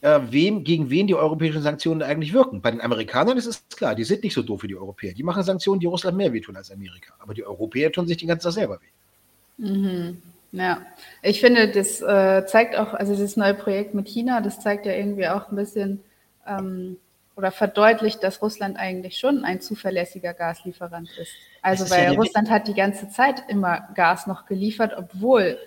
äh, 0.00 0.20
wem, 0.30 0.64
gegen 0.64 0.90
wen 0.90 1.06
die 1.06 1.14
europäischen 1.14 1.62
Sanktionen 1.62 2.02
eigentlich 2.02 2.32
wirken. 2.32 2.60
Bei 2.60 2.70
den 2.70 2.80
Amerikanern 2.80 3.36
ist 3.36 3.46
es 3.46 3.68
klar, 3.68 3.94
die 3.94 4.04
sind 4.04 4.22
nicht 4.22 4.34
so 4.34 4.42
doof 4.42 4.62
wie 4.62 4.68
die 4.68 4.76
Europäer. 4.76 5.14
Die 5.14 5.22
machen 5.22 5.42
Sanktionen, 5.42 5.80
die 5.80 5.86
Russland 5.86 6.16
mehr 6.16 6.32
wehtun 6.32 6.56
als 6.56 6.70
Amerika. 6.70 7.14
Aber 7.18 7.34
die 7.34 7.44
Europäer 7.44 7.90
tun 7.90 8.06
sich 8.06 8.16
den 8.16 8.28
ganzen 8.28 8.44
Tag 8.44 8.52
selber 8.52 8.80
weh. 8.80 9.64
Mhm. 9.64 10.22
Ja, 10.52 10.80
ich 11.22 11.40
finde, 11.40 11.68
das 11.68 12.00
äh, 12.00 12.46
zeigt 12.46 12.76
auch, 12.76 12.94
also 12.94 13.14
das 13.14 13.36
neue 13.36 13.54
Projekt 13.54 13.94
mit 13.94 14.08
China, 14.08 14.40
das 14.40 14.60
zeigt 14.60 14.86
ja 14.86 14.92
irgendwie 14.92 15.28
auch 15.28 15.50
ein 15.50 15.56
bisschen 15.56 16.02
ähm, 16.46 16.96
oder 17.36 17.50
verdeutlicht, 17.50 18.22
dass 18.22 18.40
Russland 18.40 18.78
eigentlich 18.78 19.18
schon 19.18 19.44
ein 19.44 19.60
zuverlässiger 19.60 20.32
Gaslieferant 20.32 21.10
ist. 21.20 21.32
Also 21.60 21.84
ist 21.84 21.90
weil 21.90 22.04
ja 22.04 22.12
Russland 22.12 22.50
hat 22.50 22.66
die 22.66 22.74
ganze 22.74 23.10
Zeit 23.10 23.42
immer 23.48 23.88
Gas 23.94 24.26
noch 24.26 24.46
geliefert, 24.46 24.94
obwohl 24.96 25.58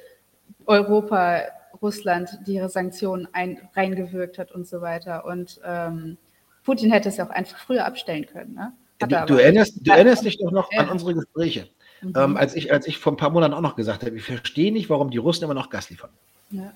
Europa 0.66 1.44
Russland 1.82 2.40
die 2.46 2.62
Sanktionen 2.68 3.28
ein, 3.34 3.60
reingewirkt 3.76 4.38
hat 4.38 4.52
und 4.52 4.68
so 4.68 4.82
weiter. 4.82 5.26
Und 5.26 5.60
ähm, 5.64 6.18
Putin 6.64 6.92
hätte 6.92 7.10
es 7.10 7.18
ja 7.18 7.26
auch 7.26 7.32
einfach 7.32 7.58
früher 7.58 7.86
abstellen 7.86 8.26
können. 8.26 8.54
Ne? 8.54 8.74
Du, 9.00 9.08
du, 9.08 9.36
erinnerst, 9.42 9.80
du 9.82 9.92
erinnerst 9.92 10.24
dich 10.24 10.38
doch 10.38 10.52
noch 10.52 10.72
an 10.78 10.90
unsere 10.90 11.16
Gespräche. 11.16 11.68
Mhm. 12.02 12.14
Ähm, 12.16 12.38
als, 12.38 12.56
ich, 12.56 12.72
als 12.72 12.88
ich 12.88 12.98
vor 12.98 13.14
ein 13.14 13.18
paar 13.18 13.32
Monaten 13.32 13.54
auch 13.54 13.62
noch 13.62 13.76
gesagt 13.76 14.04
habe, 14.04 14.16
ich 14.16 14.24
verstehe 14.24 14.72
nicht, 14.72 14.90
warum 14.90 15.10
die 15.10 15.18
Russen 15.18 15.44
immer 15.44 15.54
noch 15.54 15.70
Gas 15.70 15.90
liefern. 15.90 16.12
Ja. 16.52 16.74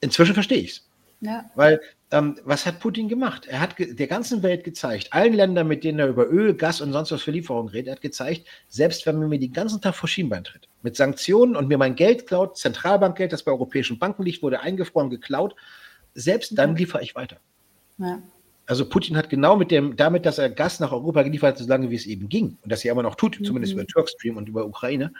Inzwischen 0.00 0.34
verstehe 0.34 0.58
ich 0.58 0.70
es. 0.70 0.88
Ja. 1.20 1.50
Weil, 1.54 1.80
ähm, 2.12 2.38
was 2.44 2.66
hat 2.66 2.78
Putin 2.80 3.08
gemacht? 3.08 3.46
Er 3.46 3.60
hat 3.60 3.74
der 3.78 4.06
ganzen 4.06 4.42
Welt 4.42 4.62
gezeigt, 4.62 5.12
allen 5.12 5.32
Ländern, 5.32 5.66
mit 5.66 5.82
denen 5.82 5.98
er 5.98 6.08
über 6.08 6.30
Öl, 6.30 6.54
Gas 6.54 6.80
und 6.80 6.92
sonst 6.92 7.10
was 7.10 7.22
für 7.22 7.32
Lieferungen 7.32 7.68
redet, 7.68 7.88
er 7.88 7.92
hat 7.92 8.00
gezeigt, 8.00 8.46
selbst 8.68 9.06
wenn 9.06 9.18
man 9.18 9.28
mir 9.28 9.40
den 9.40 9.52
ganzen 9.52 9.80
Tag 9.80 9.94
vor 9.96 10.08
Schienbein 10.08 10.44
tritt, 10.44 10.68
mit 10.82 10.96
Sanktionen 10.96 11.56
und 11.56 11.68
mir 11.68 11.78
mein 11.78 11.96
Geld 11.96 12.26
klaut, 12.26 12.56
Zentralbankgeld, 12.56 13.32
das 13.32 13.42
bei 13.42 13.50
europäischen 13.50 13.98
Banken 13.98 14.22
liegt, 14.22 14.42
wurde 14.42 14.60
eingefroren, 14.60 15.10
geklaut, 15.10 15.56
selbst 16.14 16.56
dann 16.56 16.76
liefere 16.76 17.02
ich 17.02 17.14
weiter. 17.16 17.38
Ja. 17.98 18.22
Also 18.66 18.88
Putin 18.88 19.16
hat 19.16 19.28
genau 19.28 19.56
mit 19.56 19.70
dem, 19.70 19.96
damit, 19.96 20.26
dass 20.26 20.38
er 20.38 20.50
Gas 20.50 20.80
nach 20.80 20.92
Europa 20.92 21.22
geliefert 21.22 21.54
hat, 21.54 21.58
so 21.58 21.68
lange 21.68 21.90
wie 21.90 21.94
es 21.94 22.06
eben 22.06 22.28
ging, 22.28 22.58
und 22.62 22.70
das 22.70 22.84
er 22.84 22.92
immer 22.92 23.02
noch 23.02 23.14
tut, 23.16 23.40
mhm. 23.40 23.44
zumindest 23.44 23.72
über 23.72 23.86
Turkstream 23.86 24.36
und 24.36 24.48
über 24.48 24.64
Ukraine, 24.64 25.12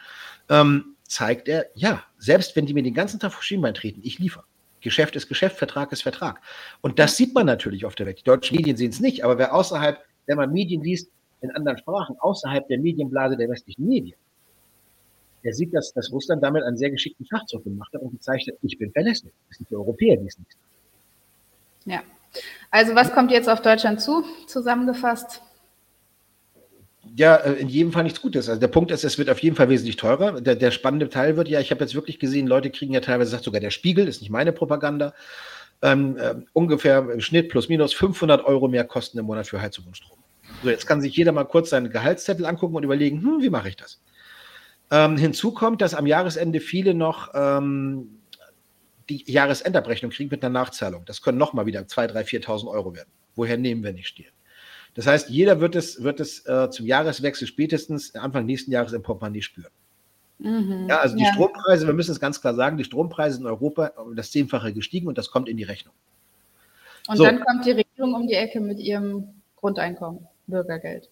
ähm, 0.49 0.97
zeigt 1.03 1.49
er, 1.49 1.67
ja, 1.75 2.03
selbst 2.19 2.55
wenn 2.55 2.67
die 2.67 2.75
mir 2.75 2.83
den 2.83 2.95
ganzen 2.95 3.19
Tag 3.19 3.33
vor 3.33 3.43
Schienbein 3.43 3.75
treten, 3.75 4.01
ich 4.05 4.19
liefere. 4.19 4.45
Geschäft 4.81 5.17
ist 5.17 5.29
Geschäft, 5.29 5.57
Vertrag 5.57 5.93
ist 5.93 6.03
Vertrag. 6.03 6.41
Und 6.81 6.99
das 6.99 7.17
sieht 7.17 7.35
man 7.35 7.47
natürlich 7.47 7.85
auf 7.85 7.95
der 7.95 8.07
Welt. 8.07 8.21
Die 8.21 8.25
deutschen 8.25 8.57
Medien 8.57 8.77
sehen 8.77 8.91
es 8.91 9.01
nicht, 9.01 9.25
aber 9.25 9.39
wer 9.39 9.55
außerhalb, 9.55 9.99
wenn 10.27 10.37
man 10.37 10.53
Medien 10.53 10.83
liest 10.83 11.11
in 11.41 11.51
anderen 11.51 11.79
Sprachen, 11.79 12.17
außerhalb 12.19 12.67
der 12.69 12.79
Medienblase 12.79 13.37
der 13.37 13.49
westlichen 13.49 13.87
Medien, 13.87 14.19
der 15.45 15.55
sieht, 15.55 15.73
dass, 15.75 15.93
dass 15.93 16.11
Russland 16.13 16.43
damit 16.43 16.65
einen 16.65 16.77
sehr 16.77 16.91
geschickten 16.91 17.27
Schachzug 17.27 17.65
gemacht 17.65 17.93
hat 17.95 18.03
und 18.03 18.11
gezeigt 18.11 18.49
hat, 18.49 18.55
ich 18.63 18.79
bin 18.79 18.91
verlässlich. 18.93 19.33
Das 19.49 19.59
sind 19.59 19.71
die 19.71 19.77
Europäer, 19.77 20.17
die 20.17 20.27
es 20.27 20.39
nicht. 20.39 20.57
Ja. 21.85 22.03
Also 22.71 22.95
was 22.95 23.13
kommt 23.13 23.31
jetzt 23.31 23.49
auf 23.49 23.63
Deutschland 23.63 24.01
zu, 24.01 24.25
zusammengefasst? 24.47 25.41
Ja, 27.15 27.37
äh, 27.37 27.53
in 27.55 27.69
jedem 27.69 27.93
Fall 27.93 28.05
nichts 28.05 28.21
Gutes. 28.21 28.49
Also 28.49 28.61
der 28.61 28.69
Punkt 28.69 28.91
ist, 28.91 29.05
es 29.05 29.19
wird 29.19 29.31
auf 29.31 29.39
jeden 29.39 29.57
Fall 29.57 29.69
wesentlich 29.69 29.97
teurer. 29.97 30.41
Der, 30.41 30.57
der 30.57 30.71
spannende 30.71 31.09
Teil 31.09 31.37
wird 31.37 31.49
ja, 31.49 31.61
ich 31.61 31.71
habe 31.71 31.83
jetzt 31.83 31.95
wirklich 31.95 32.19
gesehen, 32.19 32.47
Leute 32.47 32.71
kriegen 32.71 32.93
ja 32.93 33.01
teilweise, 33.01 33.31
sagt 33.31 33.45
sogar 33.45 33.61
der 33.61 33.71
Spiegel, 33.71 34.09
ist 34.09 34.21
nicht 34.21 34.31
meine 34.31 34.53
Propaganda, 34.53 35.15
ähm, 35.83 36.17
äh, 36.17 36.35
ungefähr 36.53 37.09
im 37.11 37.21
Schnitt 37.21 37.49
plus 37.49 37.69
minus 37.69 37.93
500 37.93 38.45
Euro 38.45 38.69
mehr 38.69 38.85
Kosten 38.85 39.19
im 39.19 39.27
Monat 39.27 39.47
für 39.47 39.61
Heizung 39.61 39.87
und 39.87 39.97
Strom. 39.97 40.19
So, 40.63 40.71
jetzt 40.71 40.87
kann 40.87 41.01
sich 41.01 41.17
jeder 41.17 41.33
mal 41.33 41.45
kurz 41.45 41.71
seinen 41.71 41.91
Gehaltszettel 41.91 42.47
angucken 42.47 42.77
und 42.77 42.83
überlegen, 42.83 43.21
hm, 43.23 43.43
wie 43.43 43.51
mache 43.51 43.69
ich 43.69 43.77
das? 43.77 44.01
Ähm, 44.91 45.17
hinzu 45.17 45.53
kommt, 45.53 45.83
dass 45.83 45.95
am 45.95 46.07
Jahresende 46.07 46.61
viele 46.61 46.95
noch 46.95 47.31
ähm, 47.35 48.21
die 49.09 49.25
Jahresendabrechnung 49.31 50.11
kriegen 50.11 50.31
mit 50.31 50.45
einer 50.45 50.53
Nachzahlung. 50.53 51.05
Das 51.05 51.23
können 51.23 51.39
nochmal 51.39 51.67
wieder 51.67 51.81
2.000, 51.81 52.13
3.000, 52.13 52.45
4.000 52.47 52.71
Euro 52.71 52.95
werden. 52.95 53.11
Woher 53.35 53.57
nehmen 53.57 53.83
wir 53.83 53.93
nicht 53.93 54.09
stehen? 54.09 54.33
Das 54.97 55.07
heißt, 55.07 55.29
jeder 55.29 55.61
wird 55.61 55.77
es, 55.77 56.03
wird 56.03 56.21
es 56.21 56.45
äh, 56.47 56.71
zum 56.71 56.87
Jahreswechsel 56.87 57.47
spätestens 57.47 58.15
Anfang 58.15 58.47
nächsten 58.47 58.73
Jahres 58.73 58.95
im 58.95 59.03
Portemonnaie 59.03 59.43
spüren. 59.43 59.71
Mhm, 60.39 60.87
ja, 60.89 60.99
also 60.99 61.17
die 61.17 61.23
ja. 61.23 61.33
Strompreise, 61.35 61.87
wir 61.87 61.93
müssen 61.93 62.13
es 62.13 62.21
ganz 62.21 62.41
klar 62.41 62.55
sagen, 62.55 62.79
die 62.79 62.85
Strompreise 62.85 63.39
in 63.39 63.47
Europa 63.47 63.93
um 63.99 64.17
das 64.17 64.31
Zehnfache 64.31 64.73
gestiegen 64.73 65.07
und 65.07 65.19
das 65.19 65.31
kommt 65.31 65.49
in 65.51 65.59
die 65.59 65.65
Rechnung. 65.65 65.95
Und 67.09 67.19
so. 67.19 67.25
dann 67.25 67.41
kommt 67.41 67.67
die 67.67 67.73
Regierung 67.73 68.15
um 68.15 68.27
die 68.27 68.35
Ecke 68.35 68.61
mit 68.61 68.79
ihrem 68.79 69.29
Grundeinkommen, 69.57 70.27
Bürgergeld. 70.47 71.11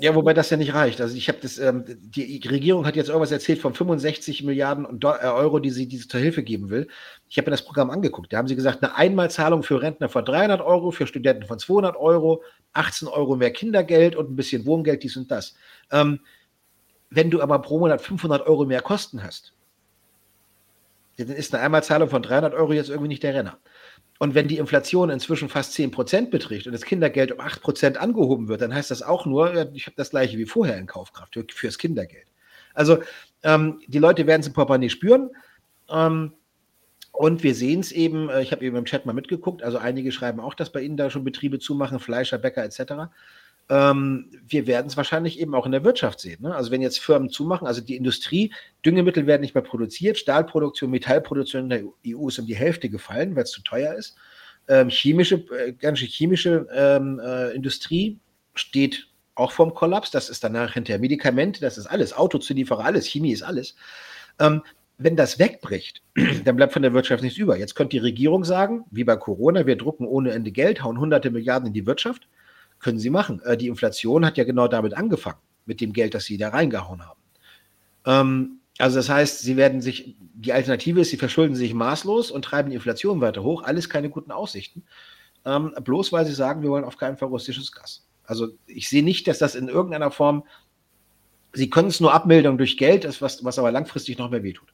Ja, 0.00 0.14
wobei 0.14 0.34
das 0.34 0.50
ja 0.50 0.56
nicht 0.56 0.74
reicht. 0.74 1.00
Also 1.00 1.16
ich 1.16 1.28
habe 1.28 1.38
das, 1.40 1.58
ähm, 1.58 1.84
die 1.86 2.40
Regierung 2.48 2.86
hat 2.86 2.96
jetzt 2.96 3.08
irgendwas 3.08 3.30
erzählt 3.30 3.60
von 3.60 3.74
65 3.74 4.42
Milliarden 4.42 4.86
äh, 5.02 5.26
Euro, 5.26 5.58
die 5.58 5.70
sie, 5.70 5.86
die 5.86 5.98
sie 5.98 6.08
zur 6.08 6.20
Hilfe 6.20 6.42
geben 6.42 6.70
will. 6.70 6.88
Ich 7.28 7.38
habe 7.38 7.50
mir 7.50 7.52
das 7.52 7.64
Programm 7.64 7.90
angeguckt. 7.90 8.32
Da 8.32 8.38
haben 8.38 8.48
sie 8.48 8.56
gesagt, 8.56 8.82
eine 8.82 8.94
Einmalzahlung 8.94 9.62
für 9.62 9.82
Rentner 9.82 10.08
von 10.08 10.24
300 10.24 10.60
Euro, 10.60 10.90
für 10.90 11.06
Studenten 11.06 11.46
von 11.46 11.58
200 11.58 11.96
Euro, 11.96 12.42
18 12.72 13.08
Euro 13.08 13.36
mehr 13.36 13.52
Kindergeld 13.52 14.16
und 14.16 14.30
ein 14.30 14.36
bisschen 14.36 14.66
Wohngeld, 14.66 15.02
dies 15.02 15.16
und 15.16 15.30
das. 15.30 15.54
Ähm, 15.90 16.20
wenn 17.10 17.30
du 17.30 17.40
aber 17.40 17.60
pro 17.60 17.78
Monat 17.78 18.00
500 18.00 18.46
Euro 18.46 18.64
mehr 18.64 18.82
Kosten 18.82 19.22
hast, 19.22 19.52
dann 21.18 21.28
ist 21.28 21.54
eine 21.54 21.62
Einmalzahlung 21.62 22.08
von 22.08 22.22
300 22.22 22.54
Euro 22.54 22.72
jetzt 22.72 22.90
irgendwie 22.90 23.08
nicht 23.08 23.22
der 23.22 23.34
Renner. 23.34 23.58
Und 24.18 24.34
wenn 24.34 24.48
die 24.48 24.58
Inflation 24.58 25.10
inzwischen 25.10 25.48
fast 25.48 25.74
10 25.74 25.90
Prozent 25.90 26.30
beträgt 26.30 26.66
und 26.66 26.72
das 26.72 26.84
Kindergeld 26.84 27.32
um 27.32 27.40
8 27.40 27.60
Prozent 27.60 27.98
angehoben 27.98 28.48
wird, 28.48 28.62
dann 28.62 28.74
heißt 28.74 28.90
das 28.90 29.02
auch 29.02 29.26
nur, 29.26 29.72
ich 29.74 29.86
habe 29.86 29.96
das 29.96 30.10
gleiche 30.10 30.38
wie 30.38 30.46
vorher 30.46 30.78
in 30.78 30.86
Kaufkraft 30.86 31.34
für, 31.34 31.44
fürs 31.52 31.78
Kindergeld. 31.78 32.26
Also 32.74 32.98
ähm, 33.42 33.80
die 33.86 33.98
Leute 33.98 34.26
werden 34.26 34.40
es 34.40 34.46
im 34.46 34.52
Portemonnaie 34.52 34.90
spüren. 34.90 35.30
Ähm, 35.90 36.32
und 37.12 37.42
wir 37.42 37.54
sehen 37.54 37.80
es 37.80 37.92
eben, 37.92 38.28
äh, 38.28 38.42
ich 38.42 38.52
habe 38.52 38.64
eben 38.64 38.76
im 38.76 38.84
Chat 38.84 39.06
mal 39.06 39.14
mitgeguckt, 39.14 39.62
also 39.62 39.78
einige 39.78 40.12
schreiben 40.12 40.38
auch, 40.38 40.52
dass 40.52 40.70
bei 40.70 40.82
Ihnen 40.82 40.98
da 40.98 41.08
schon 41.08 41.24
Betriebe 41.24 41.58
zumachen, 41.58 41.98
Fleischer, 41.98 42.36
Bäcker 42.36 42.62
etc. 42.62 43.10
Ähm, 43.68 44.30
wir 44.46 44.66
werden 44.66 44.86
es 44.86 44.96
wahrscheinlich 44.96 45.40
eben 45.40 45.54
auch 45.54 45.66
in 45.66 45.72
der 45.72 45.84
Wirtschaft 45.84 46.20
sehen. 46.20 46.42
Ne? 46.42 46.54
Also 46.54 46.70
wenn 46.70 46.82
jetzt 46.82 47.00
Firmen 47.00 47.30
zumachen, 47.30 47.66
also 47.66 47.80
die 47.80 47.96
Industrie, 47.96 48.52
Düngemittel 48.84 49.26
werden 49.26 49.40
nicht 49.40 49.54
mehr 49.54 49.64
produziert, 49.64 50.18
Stahlproduktion, 50.18 50.90
Metallproduktion 50.90 51.64
in 51.64 51.68
der 51.70 51.82
EU 52.06 52.28
ist 52.28 52.38
um 52.38 52.46
die 52.46 52.54
Hälfte 52.54 52.88
gefallen, 52.88 53.34
weil 53.34 53.42
es 53.42 53.50
zu 53.50 53.62
teuer 53.62 53.94
ist. 53.94 54.16
Ähm, 54.68 54.88
chemische, 54.88 55.44
äh, 55.50 55.72
ganze 55.72 56.04
chemische 56.04 56.66
ähm, 56.72 57.20
äh, 57.20 57.50
Industrie 57.54 58.18
steht 58.54 59.08
auch 59.34 59.50
vorm 59.50 59.74
Kollaps. 59.74 60.12
Das 60.12 60.30
ist 60.30 60.44
danach 60.44 60.74
hinterher 60.74 61.00
Medikamente, 61.00 61.60
das 61.60 61.76
ist 61.76 61.86
alles, 61.86 62.12
Autozulieferer, 62.12 62.84
alles, 62.84 63.06
Chemie 63.06 63.32
ist 63.32 63.42
alles. 63.42 63.74
Ähm, 64.38 64.62
wenn 64.98 65.16
das 65.16 65.40
wegbricht, 65.40 66.02
dann 66.44 66.56
bleibt 66.56 66.72
von 66.72 66.82
der 66.82 66.94
Wirtschaft 66.94 67.22
nichts 67.22 67.38
über. 67.38 67.56
Jetzt 67.56 67.74
könnte 67.74 67.96
die 67.96 67.98
Regierung 67.98 68.44
sagen, 68.44 68.84
wie 68.90 69.04
bei 69.04 69.16
Corona, 69.16 69.66
wir 69.66 69.76
drucken 69.76 70.06
ohne 70.06 70.30
Ende 70.30 70.52
Geld, 70.52 70.84
hauen 70.84 70.98
hunderte 70.98 71.30
Milliarden 71.30 71.68
in 71.68 71.74
die 71.74 71.86
Wirtschaft 71.86 72.28
können 72.78 72.98
sie 72.98 73.10
machen. 73.10 73.40
Äh, 73.44 73.56
die 73.56 73.68
Inflation 73.68 74.24
hat 74.24 74.36
ja 74.36 74.44
genau 74.44 74.68
damit 74.68 74.94
angefangen, 74.94 75.40
mit 75.64 75.80
dem 75.80 75.92
Geld, 75.92 76.14
das 76.14 76.24
sie 76.24 76.38
da 76.38 76.50
reingehauen 76.50 77.04
haben. 77.04 77.20
Ähm, 78.04 78.60
also 78.78 78.96
das 78.96 79.08
heißt, 79.08 79.40
sie 79.40 79.56
werden 79.56 79.80
sich, 79.80 80.16
die 80.18 80.52
Alternative 80.52 81.00
ist, 81.00 81.10
sie 81.10 81.16
verschulden 81.16 81.56
sich 81.56 81.72
maßlos 81.72 82.30
und 82.30 82.44
treiben 82.44 82.70
die 82.70 82.76
Inflation 82.76 83.20
weiter 83.20 83.42
hoch. 83.42 83.62
Alles 83.62 83.88
keine 83.88 84.10
guten 84.10 84.30
Aussichten. 84.30 84.84
Ähm, 85.44 85.74
bloß 85.82 86.12
weil 86.12 86.26
sie 86.26 86.34
sagen, 86.34 86.62
wir 86.62 86.70
wollen 86.70 86.84
auf 86.84 86.98
keinen 86.98 87.16
Fall 87.16 87.28
russisches 87.28 87.72
Gas. 87.72 88.06
Also 88.24 88.48
ich 88.66 88.88
sehe 88.88 89.04
nicht, 89.04 89.28
dass 89.28 89.38
das 89.38 89.54
in 89.54 89.68
irgendeiner 89.68 90.10
Form, 90.10 90.44
sie 91.52 91.70
können 91.70 91.88
es 91.88 92.00
nur 92.00 92.12
abmildern 92.12 92.58
durch 92.58 92.76
Geld, 92.76 93.04
was, 93.22 93.44
was 93.44 93.58
aber 93.58 93.70
langfristig 93.70 94.18
noch 94.18 94.30
mehr 94.30 94.42
wehtut. 94.42 94.68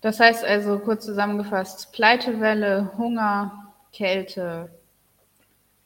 Das 0.00 0.20
heißt 0.20 0.44
also, 0.44 0.78
kurz 0.78 1.04
zusammengefasst, 1.04 1.92
Pleitewelle, 1.92 2.92
Hunger, 2.96 3.72
Kälte, 3.92 4.70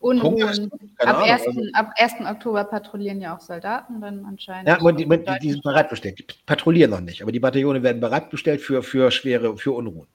Unruhen. 0.00 0.70
Ab 0.98 1.22
1. 1.22 1.46
Also, 1.46 1.62
ab 1.72 1.92
1. 1.96 2.12
Oktober 2.20 2.64
patrouillieren 2.64 3.20
ja 3.20 3.36
auch 3.36 3.40
Soldaten 3.40 4.00
dann 4.00 4.24
anscheinend. 4.24 4.68
Ja, 4.68 4.92
die, 4.92 5.08
die, 5.08 5.38
die 5.42 5.50
sind 5.50 5.62
bereitbestellt. 5.62 6.18
Die 6.18 6.24
patrouillieren 6.46 6.90
noch 6.90 7.00
nicht, 7.00 7.22
aber 7.22 7.32
die 7.32 7.40
Bataillone 7.40 7.82
werden 7.82 8.00
bereitbestellt 8.00 8.60
für, 8.60 8.82
für 8.82 9.10
schwere, 9.10 9.56
für 9.56 9.72
Unruhen. 9.72 10.06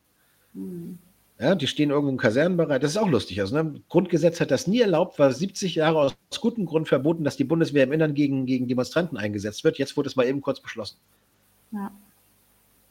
Hm. 0.53 0.97
Ja, 1.39 1.55
die 1.55 1.67
stehen 1.67 1.89
irgendwo 1.89 2.11
im 2.11 2.17
Kasernenbereich. 2.17 2.79
Das 2.79 2.91
ist 2.91 2.97
auch 2.97 3.09
lustig. 3.09 3.41
Also, 3.41 3.61
ne? 3.61 3.81
Grundgesetz 3.89 4.39
hat 4.39 4.51
das 4.51 4.67
nie 4.67 4.79
erlaubt, 4.79 5.19
war 5.19 5.31
70 5.31 5.75
Jahre 5.75 5.99
aus 5.99 6.15
gutem 6.39 6.65
Grund 6.65 6.87
verboten, 6.87 7.23
dass 7.23 7.35
die 7.35 7.43
Bundeswehr 7.43 7.83
im 7.83 7.91
Innern 7.91 8.13
gegen, 8.13 8.45
gegen 8.45 8.67
Demonstranten 8.67 9.17
eingesetzt 9.17 9.63
wird. 9.63 9.77
Jetzt 9.77 9.97
wurde 9.97 10.07
es 10.07 10.15
mal 10.15 10.25
eben 10.25 10.41
kurz 10.41 10.61
beschlossen. 10.61 10.97
Ja. 11.71 11.91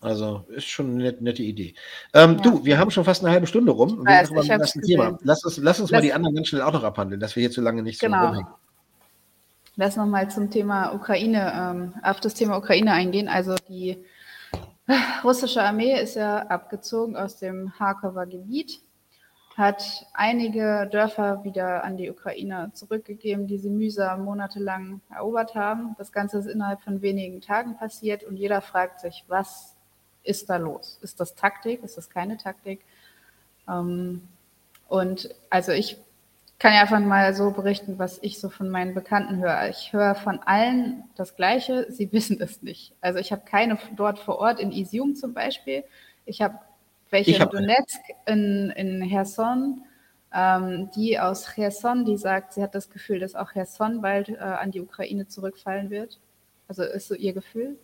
Also 0.03 0.45
ist 0.49 0.67
schon 0.67 0.95
eine 0.95 1.13
nette 1.21 1.43
Idee. 1.45 1.75
Ähm, 2.13 2.35
ja. 2.37 2.43
Du, 2.43 2.65
wir 2.65 2.77
haben 2.77 2.91
schon 2.91 3.05
fast 3.05 3.23
eine 3.23 3.33
halbe 3.33 3.47
Stunde 3.47 3.71
rum. 3.71 4.05
Wir 4.05 4.23
ich 4.23 4.49
das 4.49 4.73
Thema. 4.73 5.17
Lass 5.23 5.45
uns, 5.45 5.59
lass 5.59 5.79
uns 5.79 5.91
lass 5.91 5.99
mal 5.99 6.03
die 6.03 6.13
anderen 6.13 6.35
ganz 6.35 6.49
schnell 6.49 6.63
auch 6.63 6.73
noch 6.73 6.83
abhandeln, 6.83 7.21
dass 7.21 7.37
wir 7.37 7.43
hier 7.43 7.53
zu 7.53 7.61
lange 7.61 7.85
nicht 7.85 8.01
genau. 8.01 8.21
so 8.21 8.27
rumhängen. 8.27 8.53
Lass 9.77 9.97
nochmal 9.97 10.29
zum 10.29 10.51
Thema 10.51 10.93
Ukraine, 10.93 11.53
ähm, 11.55 11.95
auf 12.03 12.19
das 12.19 12.35
Thema 12.35 12.59
Ukraine 12.59 12.93
eingehen. 12.93 13.29
Also 13.29 13.55
die 13.69 14.05
russische 15.25 15.63
Armee 15.63 15.99
ist 16.01 16.17
ja 16.17 16.39
abgezogen 16.49 17.17
aus 17.17 17.39
dem 17.39 17.79
Harkover 17.79 18.27
Gebiet, 18.27 18.81
hat 19.57 19.85
einige 20.15 20.89
Dörfer 20.91 21.45
wieder 21.45 21.85
an 21.85 21.97
die 21.97 22.11
Ukrainer 22.11 22.75
zurückgegeben, 22.75 23.47
die 23.47 23.59
sie 23.59 23.71
mühsam 23.71 24.25
monatelang 24.25 25.01
erobert 25.15 25.55
haben. 25.55 25.95
Das 25.97 26.11
Ganze 26.11 26.39
ist 26.39 26.47
innerhalb 26.47 26.83
von 26.83 27.03
wenigen 27.03 27.41
Tagen 27.41 27.77
passiert 27.77 28.25
und 28.25 28.37
jeder 28.37 28.61
fragt 28.63 28.99
sich, 29.01 29.25
was 29.29 29.72
ist 30.25 30.51
da 30.51 30.57
los? 30.57 30.99
Ist 31.03 31.21
das 31.21 31.35
Taktik? 31.35 31.83
Ist 31.83 31.97
das 31.97 32.11
keine 32.11 32.37
Taktik? 32.37 32.85
Ähm, 33.69 34.29
und 34.89 35.35
also 35.51 35.73
ich 35.73 35.97
kann 36.59 36.75
ja 36.75 36.83
einfach 36.83 37.01
mal 37.01 37.35
so 37.35 37.51
berichten, 37.51 37.99
was 37.99 38.19
ich 38.23 38.39
so 38.39 38.49
von 38.49 38.69
meinen 38.69 38.95
Bekannten 38.95 39.39
höre. 39.39 39.69
Ich 39.69 39.93
höre 39.93 40.15
von 40.15 40.39
allen 40.41 41.05
das 41.17 41.35
Gleiche, 41.35 41.87
sie 41.91 42.13
wissen 42.13 42.41
es 42.41 42.63
nicht. 42.63 42.95
Also 43.01 43.19
ich 43.19 43.33
habe 43.33 43.43
keine 43.45 43.79
dort 43.97 44.19
vor 44.19 44.39
Ort, 44.39 44.61
in 44.61 44.71
Isium 44.71 45.17
zum 45.17 45.35
Beispiel. 45.35 45.85
Ich 46.25 46.41
habe 46.41 46.59
welche 47.11 47.33
ich 47.33 47.41
in 47.41 47.49
Donetsk, 47.51 48.01
in, 48.27 48.71
in 48.71 49.03
Herson, 49.03 49.83
ähm, 50.33 50.91
die 50.97 51.19
aus 51.19 51.47
Cherson, 51.55 52.05
die 52.05 52.17
sagt, 52.17 52.55
sie 52.55 52.63
hat 52.63 52.75
das 52.75 52.91
Gefühl, 52.91 53.21
dass 53.21 53.35
auch 53.35 53.53
Cherson 53.53 54.01
bald 54.01 54.31
äh, 54.31 54.37
an 54.37 54.71
die 54.71 54.81
Ukraine 54.81 55.29
zurückfallen 55.29 55.91
wird. 55.91 56.19
Also 56.69 56.85
ist 56.85 57.09
so 57.09 57.15
ihr 57.15 57.35
Gefühl. 57.35 57.77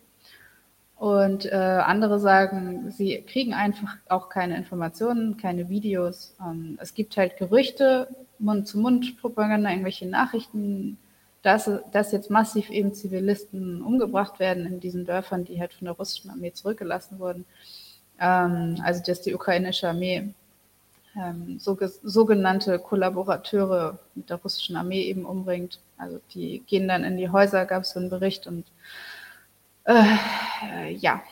Und 0.99 1.47
äh, 1.47 1.55
andere 1.55 2.19
sagen, 2.19 2.91
sie 2.91 3.23
kriegen 3.23 3.55
einfach 3.55 3.97
auch 4.09 4.29
keine 4.29 4.57
Informationen, 4.57 5.37
keine 5.37 5.69
Videos. 5.69 6.35
Ähm, 6.41 6.77
es 6.81 6.93
gibt 6.93 7.17
halt 7.17 7.37
Gerüchte, 7.37 8.09
Mund-zu-Mund-Propaganda, 8.41 9.71
irgendwelche 9.71 10.07
Nachrichten, 10.07 10.99
dass, 11.43 11.71
dass 11.93 12.11
jetzt 12.11 12.31
massiv 12.31 12.69
eben 12.71 12.93
Zivilisten 12.95 13.81
umgebracht 13.81 14.41
werden 14.41 14.67
in 14.67 14.81
diesen 14.81 15.07
Dörfern, 15.07 15.45
die 15.45 15.61
halt 15.61 15.73
von 15.73 15.85
der 15.85 15.95
russischen 15.95 16.31
Armee 16.31 16.53
zurückgelassen 16.53 17.21
wurden. 17.21 17.45
Ähm, 18.19 18.81
also 18.83 19.01
dass 19.07 19.23
die 19.23 19.35
ukrainische 19.35 19.89
Armee 19.89 20.35
ähm, 21.17 21.61
so, 21.61 21.79
sogenannte 22.03 22.81
Kollaborateure 22.81 24.01
mit 24.17 24.31
der 24.31 24.39
russischen 24.39 24.75
Armee 24.75 25.03
eben 25.03 25.25
umbringt. 25.25 25.79
Also 25.97 26.19
die 26.35 26.65
gehen 26.67 26.89
dann 26.89 27.05
in 27.05 27.17
die 27.17 27.31
Häuser, 27.31 27.67
gab 27.67 27.83
es 27.83 27.91
so 27.91 28.01
einen 28.01 28.11
Bericht 28.11 28.49
und 28.49 28.67
äh, 29.89 30.93
ja, 30.93 31.23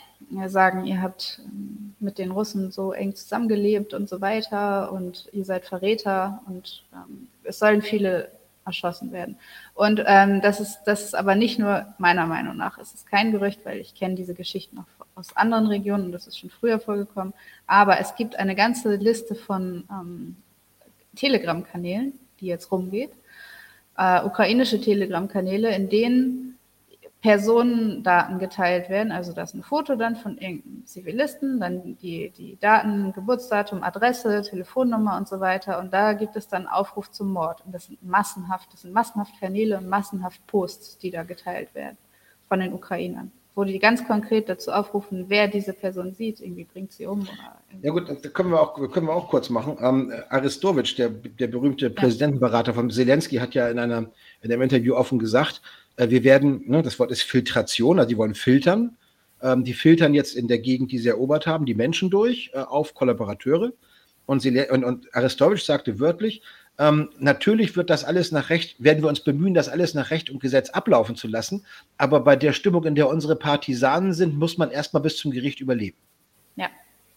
sagen, 0.47 0.87
ihr 0.87 1.03
habt 1.03 1.41
ähm, 1.45 1.95
mit 2.01 2.19
den 2.19 2.31
Russen 2.31 2.73
so 2.73 2.93
eng 2.93 3.15
zusammengelebt 3.15 3.95
und 3.95 4.09
so 4.09 4.21
weiter 4.21 4.93
und 4.93 5.29
ihr 5.33 5.45
seid 5.45 5.67
Verräter 5.67 6.43
und 6.47 6.85
ähm, 6.93 7.29
es 7.45 7.59
sollen 7.59 7.83
viele 7.83 8.31
erschossen 8.65 9.13
werden. 9.13 9.37
Und 9.75 10.03
ähm, 10.07 10.41
das, 10.41 10.61
ist, 10.61 10.81
das 10.85 11.05
ist 11.05 11.15
aber 11.15 11.35
nicht 11.35 11.59
nur 11.59 11.95
meiner 11.99 12.27
Meinung 12.27 12.57
nach, 12.57 12.79
es 12.79 12.95
ist 12.95 13.07
kein 13.07 13.31
Gerücht, 13.31 13.61
weil 13.65 13.79
ich 13.79 13.95
kenne 13.95 14.17
diese 14.17 14.35
Geschichten 14.35 14.79
auch 14.79 15.07
aus 15.15 15.37
anderen 15.37 15.67
Regionen 15.67 16.07
und 16.07 16.13
das 16.13 16.27
ist 16.27 16.39
schon 16.39 16.51
früher 16.51 16.79
vorgekommen. 16.79 17.33
Aber 17.67 18.01
es 18.01 18.17
gibt 18.17 18.37
eine 18.37 18.55
ganze 18.55 18.97
Liste 18.97 19.35
von 19.35 19.85
ähm, 19.91 20.37
Telegram-Kanälen, 21.15 22.13
die 22.41 22.47
jetzt 22.47 22.71
rumgeht, 22.71 23.13
äh, 23.97 24.23
ukrainische 24.23 24.81
Telegram-Kanäle, 24.81 25.75
in 25.75 25.89
denen 25.89 26.46
Personendaten 27.23 28.39
geteilt 28.39 28.89
werden. 28.89 29.11
Also 29.11 29.33
das 29.33 29.51
ist 29.51 29.55
ein 29.55 29.63
Foto 29.63 29.97
dann 29.97 30.17
von 30.17 30.39
irgendeinem 30.39 30.87
Zivilisten, 30.87 31.59
dann 31.61 31.97
die, 31.99 32.31
die 32.31 32.59
Daten, 32.61 33.13
Geburtsdatum, 33.13 33.83
Adresse, 33.83 34.43
Telefonnummer 34.43 35.17
und 35.17 35.27
so 35.27 35.41
weiter. 35.41 35.79
Und 35.79 35.93
da 35.93 36.13
gibt 36.13 36.37
es 36.37 36.49
dann 36.49 36.67
Aufruf 36.67 37.11
zum 37.11 37.33
Mord. 37.33 37.65
Und 37.65 37.75
das 37.75 37.87
sind 37.87 38.03
massenhaft, 38.03 38.73
das 38.73 38.83
sind 38.83 38.93
massenhaft 38.93 39.41
Kanäle 39.41 39.79
und 39.79 39.89
massenhaft 39.89 40.47
Posts, 40.47 40.99
die 40.99 41.11
da 41.11 41.23
geteilt 41.23 41.75
werden 41.75 41.97
von 42.49 42.61
den 42.61 42.73
Ukrainern 42.73 43.33
wo 43.57 43.65
die 43.65 43.79
ganz 43.79 44.07
konkret 44.07 44.51
dazu 44.51 44.71
aufrufen, 44.71 45.25
wer 45.29 45.49
diese 45.49 45.73
Person 45.73 46.13
sieht, 46.13 46.41
irgendwie 46.41 46.65
bringt 46.65 46.93
sie 46.93 47.07
um. 47.07 47.27
ja 47.81 47.91
gut, 47.91 48.07
das 48.07 48.33
können 48.35 48.51
wir 48.51 48.61
auch, 48.61 48.75
können 48.93 49.07
wir 49.07 49.15
auch 49.15 49.31
kurz 49.31 49.49
machen. 49.49 49.79
Ähm, 49.81 50.13
Aristowitsch, 50.29 50.99
der, 50.99 51.09
der 51.09 51.47
berühmte 51.47 51.89
Präsidentenberater 51.89 52.75
von 52.75 52.91
Zelensky, 52.91 53.37
hat 53.37 53.55
ja 53.55 53.69
in, 53.69 53.79
einer, 53.79 54.11
in 54.43 54.53
einem 54.53 54.61
Interview 54.61 54.95
offen 54.95 55.19
gesagt, 55.19 55.63
wir 55.97 56.25
werden, 56.25 56.63
ne, 56.67 56.83
das 56.83 56.99
Wort 56.99 57.11
ist 57.11 57.23
Filtration, 57.23 57.99
also 57.99 58.09
die 58.09 58.19
wollen 58.19 58.35
filtern. 58.35 58.97
Ähm, 59.43 59.65
die 59.65 59.75
filtern 59.75 60.15
jetzt 60.15 60.35
in 60.35 60.49
der 60.49 60.59
Gegend, 60.59 60.93
die 60.93 60.99
sie 60.99 61.09
erobert 61.09 61.47
haben, 61.47 61.67
die 61.67 61.75
Menschen 61.75 62.11
durch 62.11 62.51
äh, 62.55 62.59
auf 62.59 62.95
Kollaborateure. 62.95 63.73
Und, 64.27 64.45
und, 64.45 64.85
und 64.85 65.15
Aristowitsch 65.15 65.65
sagte 65.65 66.01
wörtlich, 66.01 66.43
ähm, 66.79 67.11
natürlich 67.19 67.77
wird 67.77 67.91
das 67.91 68.05
alles 68.05 68.33
nach 68.33 68.51
Recht, 68.51 68.83
werden 68.83 69.03
wir 69.03 69.09
uns 69.09 69.21
bemühen, 69.21 69.55
das 69.55 69.69
alles 69.69 69.95
nach 69.95 70.11
Recht 70.11 70.31
und 70.31 70.41
Gesetz 70.41 70.71
ablaufen 70.71 71.17
zu 71.17 71.29
lassen. 71.29 71.65
Aber 71.97 72.21
bei 72.21 72.37
der 72.37 72.53
Stimmung, 72.53 72.85
in 72.85 72.95
der 72.95 73.09
unsere 73.09 73.37
Partisanen 73.37 74.13
sind, 74.13 74.37
muss 74.37 74.59
man 74.59 74.71
erstmal 74.71 75.03
bis 75.03 75.17
zum 75.17 75.31
Gericht 75.31 75.61
überleben. 75.61 75.97
Ja. 76.57 76.69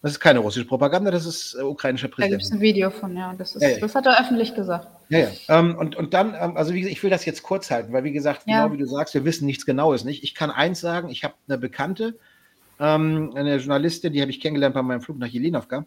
Das 0.02 0.12
ist 0.12 0.20
keine 0.20 0.38
russische 0.38 0.66
Propaganda, 0.66 1.10
das 1.10 1.26
ist 1.26 1.54
äh, 1.54 1.62
ukrainischer 1.62 2.08
Präsident. 2.08 2.32
Da 2.32 2.36
gibt 2.38 2.46
es 2.46 2.52
ein 2.52 2.60
Video 2.60 2.90
von, 2.90 3.14
ja. 3.14 3.34
Das, 3.36 3.54
ist, 3.54 3.62
ja, 3.62 3.68
ja. 3.68 3.78
das 3.80 3.94
hat 3.94 4.06
er 4.06 4.18
öffentlich 4.18 4.54
gesagt. 4.54 4.88
Ja, 5.10 5.18
ja. 5.18 5.30
Ähm, 5.48 5.76
und, 5.76 5.94
und 5.94 6.14
dann, 6.14 6.34
ähm, 6.34 6.56
also 6.56 6.72
wie 6.72 6.80
gesagt, 6.80 6.96
ich 6.96 7.02
will 7.02 7.10
das 7.10 7.26
jetzt 7.26 7.42
kurz 7.42 7.70
halten, 7.70 7.92
weil 7.92 8.04
wie 8.04 8.12
gesagt, 8.12 8.42
ja. 8.46 8.62
genau 8.62 8.74
wie 8.74 8.78
du 8.78 8.86
sagst, 8.86 9.12
wir 9.12 9.26
wissen 9.26 9.44
nichts 9.44 9.66
Genaues 9.66 10.04
nicht. 10.04 10.22
Ich 10.22 10.34
kann 10.34 10.50
eins 10.50 10.80
sagen, 10.80 11.10
ich 11.10 11.22
habe 11.22 11.34
eine 11.48 11.58
Bekannte, 11.58 12.18
ähm, 12.78 13.32
eine 13.34 13.56
Journalistin, 13.56 14.14
die 14.14 14.22
habe 14.22 14.30
ich 14.30 14.40
kennengelernt 14.40 14.74
bei 14.74 14.82
meinem 14.82 15.02
Flug 15.02 15.18
nach 15.18 15.26
Jelenovka, 15.26 15.84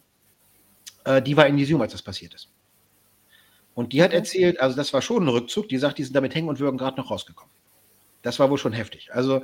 äh, 1.06 1.22
die 1.22 1.36
war 1.36 1.48
in 1.48 1.58
Isium, 1.58 1.82
als 1.82 1.94
das 1.94 2.04
passiert 2.04 2.36
ist. 2.36 2.50
Und 3.74 3.94
die 3.94 4.04
hat 4.04 4.14
erzählt, 4.14 4.60
also 4.60 4.76
das 4.76 4.94
war 4.94 5.02
schon 5.02 5.24
ein 5.24 5.30
Rückzug, 5.30 5.68
die 5.70 5.80
sagt, 5.80 5.98
die 5.98 6.04
sind 6.04 6.16
damit 6.16 6.36
hängen 6.36 6.50
und 6.50 6.60
würgen 6.60 6.78
gerade 6.78 6.98
noch 6.98 7.10
rausgekommen. 7.10 7.52
Das 8.22 8.38
war 8.38 8.52
wohl 8.52 8.60
schon 8.60 8.74
heftig. 8.74 9.10
Also, 9.12 9.42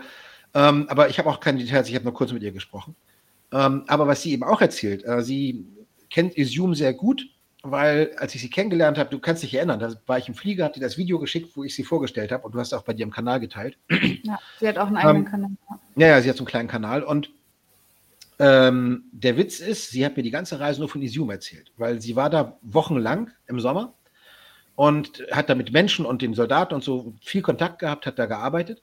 ähm, 0.53 0.85
aber 0.89 1.09
ich 1.09 1.17
habe 1.17 1.27
auch 1.27 1.39
keine 1.39 1.57
Details, 1.57 1.89
ich 1.89 1.95
habe 1.95 2.05
nur 2.05 2.13
kurz 2.13 2.31
mit 2.31 2.43
ihr 2.43 2.51
gesprochen. 2.51 2.95
Ähm, 3.51 3.83
aber 3.87 4.07
was 4.07 4.21
sie 4.21 4.31
eben 4.31 4.43
auch 4.43 4.61
erzählt, 4.61 5.03
äh, 5.05 5.21
sie 5.21 5.65
kennt 6.09 6.37
Isium 6.37 6.75
sehr 6.75 6.93
gut, 6.93 7.25
weil 7.63 8.11
als 8.17 8.35
ich 8.35 8.41
sie 8.41 8.49
kennengelernt 8.49 8.97
habe, 8.97 9.09
du 9.09 9.19
kannst 9.19 9.43
dich 9.43 9.53
erinnern, 9.53 9.79
da 9.79 9.93
war 10.05 10.17
ich 10.17 10.27
im 10.27 10.35
Flieger, 10.35 10.65
hat 10.65 10.75
dir 10.75 10.81
das 10.81 10.97
Video 10.97 11.19
geschickt, 11.19 11.55
wo 11.55 11.63
ich 11.63 11.75
sie 11.75 11.83
vorgestellt 11.83 12.31
habe 12.31 12.43
und 12.45 12.53
du 12.53 12.59
hast 12.59 12.73
auch 12.73 12.83
bei 12.83 12.93
dir 12.93 13.03
im 13.03 13.11
Kanal 13.11 13.39
geteilt. 13.39 13.77
Ja, 14.23 14.39
sie 14.59 14.67
hat 14.67 14.77
auch 14.77 14.87
einen 14.87 14.97
eigenen 14.97 15.25
ähm, 15.25 15.25
Kanal. 15.25 15.49
Ja, 15.95 16.07
ja, 16.07 16.21
sie 16.21 16.29
hat 16.29 16.37
so 16.37 16.43
einen 16.43 16.47
kleinen 16.47 16.69
Kanal 16.69 17.03
und 17.03 17.31
ähm, 18.39 19.03
der 19.11 19.35
Witz 19.35 19.59
ist, 19.59 19.89
sie 19.89 20.05
hat 20.05 20.15
mir 20.15 20.23
die 20.23 20.31
ganze 20.31 20.59
Reise 20.59 20.79
nur 20.79 20.87
von 20.87 21.01
Isium 21.01 21.29
erzählt, 21.29 21.71
weil 21.75 22.01
sie 22.01 22.15
war 22.15 22.29
da 22.29 22.57
wochenlang 22.61 23.31
im 23.47 23.59
Sommer 23.59 23.93
und 24.75 25.25
hat 25.31 25.49
da 25.49 25.55
mit 25.55 25.73
Menschen 25.73 26.05
und 26.05 26.21
den 26.21 26.33
Soldaten 26.33 26.73
und 26.73 26.83
so 26.83 27.13
viel 27.21 27.41
Kontakt 27.41 27.79
gehabt, 27.79 28.05
hat 28.05 28.17
da 28.17 28.27
gearbeitet. 28.27 28.81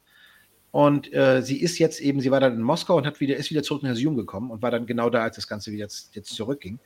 Und 0.70 1.12
äh, 1.14 1.42
sie 1.42 1.60
ist 1.60 1.78
jetzt 1.78 2.00
eben, 2.00 2.20
sie 2.20 2.30
war 2.30 2.40
dann 2.40 2.54
in 2.54 2.62
Moskau 2.62 2.96
und 2.96 3.06
hat 3.06 3.20
wieder, 3.20 3.36
ist 3.36 3.50
wieder 3.50 3.62
zurück 3.62 3.82
nach 3.82 3.94
Sium 3.94 4.16
gekommen 4.16 4.50
und 4.50 4.62
war 4.62 4.70
dann 4.70 4.86
genau 4.86 5.08
da, 5.08 5.22
als 5.22 5.36
das 5.36 5.48
Ganze 5.48 5.72
wieder 5.72 5.84
jetzt, 5.84 6.14
jetzt 6.14 6.34
zurückging. 6.34 6.78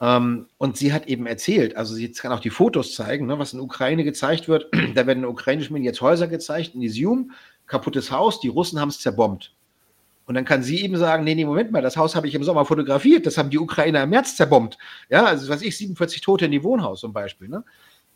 Ähm, 0.00 0.46
und 0.58 0.76
sie 0.76 0.92
hat 0.92 1.08
eben 1.08 1.26
erzählt, 1.26 1.76
also 1.76 1.94
sie 1.94 2.12
kann 2.12 2.32
auch 2.32 2.40
die 2.40 2.50
Fotos 2.50 2.94
zeigen, 2.94 3.26
ne, 3.26 3.38
was 3.38 3.52
in 3.52 3.60
Ukraine 3.60 4.04
gezeigt 4.04 4.48
wird. 4.48 4.66
da 4.94 5.06
werden 5.06 5.20
in 5.20 5.28
ukrainischen 5.28 5.72
Medien 5.72 5.86
jetzt 5.86 6.00
Häuser 6.00 6.28
gezeigt, 6.28 6.74
in 6.74 6.82
Isium, 6.82 7.32
kaputtes 7.66 8.12
Haus, 8.12 8.40
die 8.40 8.48
Russen 8.48 8.80
haben 8.80 8.90
es 8.90 9.00
zerbombt. 9.00 9.54
Und 10.26 10.34
dann 10.34 10.44
kann 10.44 10.62
sie 10.62 10.82
eben 10.82 10.96
sagen, 10.96 11.24
nee, 11.24 11.34
nee, 11.34 11.46
Moment 11.46 11.72
mal, 11.72 11.80
das 11.80 11.96
Haus 11.96 12.14
habe 12.14 12.28
ich 12.28 12.34
im 12.34 12.44
Sommer 12.44 12.66
fotografiert, 12.66 13.24
das 13.24 13.38
haben 13.38 13.48
die 13.48 13.58
Ukrainer 13.58 14.02
im 14.02 14.10
März 14.10 14.36
zerbombt. 14.36 14.76
Ja, 15.08 15.24
also 15.24 15.48
was 15.48 15.62
ich, 15.62 15.76
47 15.76 16.20
Tote 16.20 16.44
in 16.44 16.50
die 16.52 16.62
Wohnhaus 16.62 17.00
zum 17.00 17.14
Beispiel. 17.14 17.48
Ne? 17.48 17.64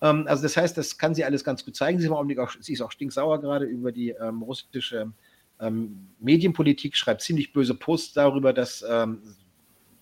Ähm, 0.03 0.25
also 0.27 0.43
das 0.43 0.57
heißt, 0.57 0.77
das 0.77 0.99
kann 0.99 1.15
sie 1.15 1.25
alles 1.25 1.45
ganz 1.45 1.65
gut 1.65 1.77
zeigen. 1.77 1.99
Sie, 1.99 2.11
auch, 2.11 2.51
sie 2.61 2.73
ist 2.73 2.83
auch 2.83 2.91
stinksauer 2.91 3.41
gerade 3.41 3.65
über 3.65 3.93
die 3.93 4.11
ähm, 4.11 4.43
russische 4.43 5.13
ähm, 5.61 6.09
Medienpolitik, 6.19 6.97
schreibt 6.97 7.23
ziemlich 7.23 7.53
böse 7.53 7.75
Posts 7.75 8.15
darüber, 8.15 8.53
dass 8.53 8.85
ähm, 8.87 9.23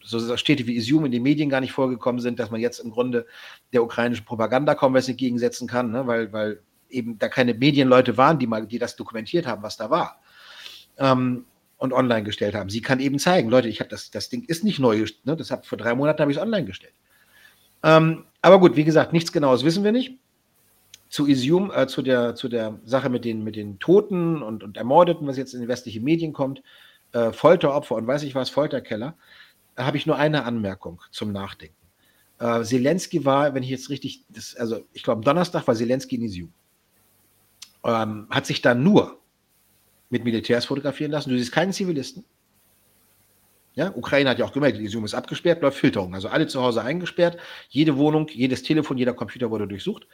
so 0.02 0.36
Städte 0.38 0.66
wie 0.66 0.76
Isium 0.76 1.04
in 1.04 1.12
den 1.12 1.22
Medien 1.22 1.50
gar 1.50 1.60
nicht 1.60 1.72
vorgekommen 1.72 2.20
sind, 2.22 2.38
dass 2.40 2.50
man 2.50 2.60
jetzt 2.60 2.78
im 2.78 2.90
Grunde 2.90 3.26
der 3.74 3.84
ukrainischen 3.84 4.24
Propaganda 4.24 4.74
kaum 4.74 4.94
was 4.94 5.08
entgegensetzen 5.08 5.68
kann, 5.68 5.90
ne? 5.90 6.06
weil, 6.06 6.32
weil 6.32 6.62
eben 6.88 7.18
da 7.18 7.28
keine 7.28 7.52
Medienleute 7.52 8.16
waren, 8.16 8.38
die 8.38 8.46
mal, 8.46 8.66
die 8.66 8.78
das 8.78 8.96
dokumentiert 8.96 9.46
haben, 9.46 9.62
was 9.62 9.76
da 9.76 9.90
war. 9.90 10.20
Ähm, 10.96 11.44
und 11.76 11.94
online 11.94 12.24
gestellt 12.24 12.54
haben. 12.54 12.68
Sie 12.68 12.82
kann 12.82 13.00
eben 13.00 13.18
zeigen, 13.18 13.48
Leute, 13.48 13.68
ich 13.68 13.80
habe 13.80 13.88
das, 13.88 14.10
das 14.10 14.28
Ding 14.28 14.44
ist 14.44 14.64
nicht 14.64 14.78
neu, 14.78 15.06
ne? 15.24 15.36
das 15.36 15.50
hab, 15.50 15.64
vor 15.64 15.78
drei 15.78 15.94
Monaten 15.94 16.20
habe 16.20 16.30
ich 16.30 16.36
es 16.36 16.42
online 16.42 16.66
gestellt. 16.66 16.92
Ähm, 17.82 18.24
aber 18.42 18.60
gut, 18.60 18.76
wie 18.76 18.84
gesagt, 18.84 19.12
nichts 19.12 19.32
Genaues 19.32 19.64
wissen 19.64 19.84
wir 19.84 19.92
nicht. 19.92 20.18
zu 21.08 21.26
Isium, 21.26 21.72
äh, 21.74 21.86
zu, 21.88 22.02
der, 22.02 22.36
zu 22.36 22.48
der 22.48 22.78
Sache 22.84 23.10
mit 23.10 23.24
den, 23.24 23.42
mit 23.42 23.56
den 23.56 23.78
Toten 23.78 24.42
und, 24.42 24.62
und 24.62 24.76
Ermordeten, 24.76 25.26
was 25.26 25.36
jetzt 25.36 25.54
in 25.54 25.60
die 25.60 25.68
westlichen 25.68 26.04
Medien 26.04 26.32
kommt, 26.32 26.62
äh, 27.12 27.32
Folteropfer 27.32 27.96
und 27.96 28.06
weiß 28.06 28.22
ich 28.22 28.34
was, 28.34 28.48
Folterkeller, 28.48 29.16
habe 29.76 29.96
ich 29.96 30.06
nur 30.06 30.16
eine 30.16 30.44
Anmerkung 30.44 31.02
zum 31.10 31.32
Nachdenken. 31.32 31.74
Äh, 32.38 32.62
Zelensky 32.62 33.24
war, 33.24 33.54
wenn 33.54 33.62
ich 33.62 33.70
jetzt 33.70 33.90
richtig, 33.90 34.24
das, 34.28 34.54
also 34.56 34.82
ich 34.92 35.02
glaube, 35.02 35.22
Donnerstag 35.22 35.66
war 35.66 35.74
Zelensky 35.74 36.16
in 36.16 36.22
Isium. 36.22 36.52
Ähm, 37.84 38.26
hat 38.30 38.46
sich 38.46 38.62
dann 38.62 38.82
nur 38.82 39.18
mit 40.10 40.24
Militärs 40.24 40.66
fotografieren 40.66 41.10
lassen. 41.10 41.30
Du 41.30 41.38
siehst 41.38 41.52
keinen 41.52 41.72
Zivilisten. 41.72 42.24
Ja, 43.80 43.96
Ukraine 43.96 44.28
hat 44.28 44.38
ja 44.38 44.44
auch 44.44 44.52
gemerkt, 44.52 44.78
Isium 44.78 45.06
ist 45.06 45.14
abgesperrt, 45.14 45.62
läuft 45.62 45.78
Filterung. 45.78 46.14
Also 46.14 46.28
alle 46.28 46.46
zu 46.46 46.60
Hause 46.60 46.82
eingesperrt, 46.82 47.38
jede 47.70 47.96
Wohnung, 47.96 48.28
jedes 48.28 48.62
Telefon, 48.62 48.98
jeder 48.98 49.14
Computer 49.14 49.50
wurde 49.50 49.66
durchsucht. 49.66 50.06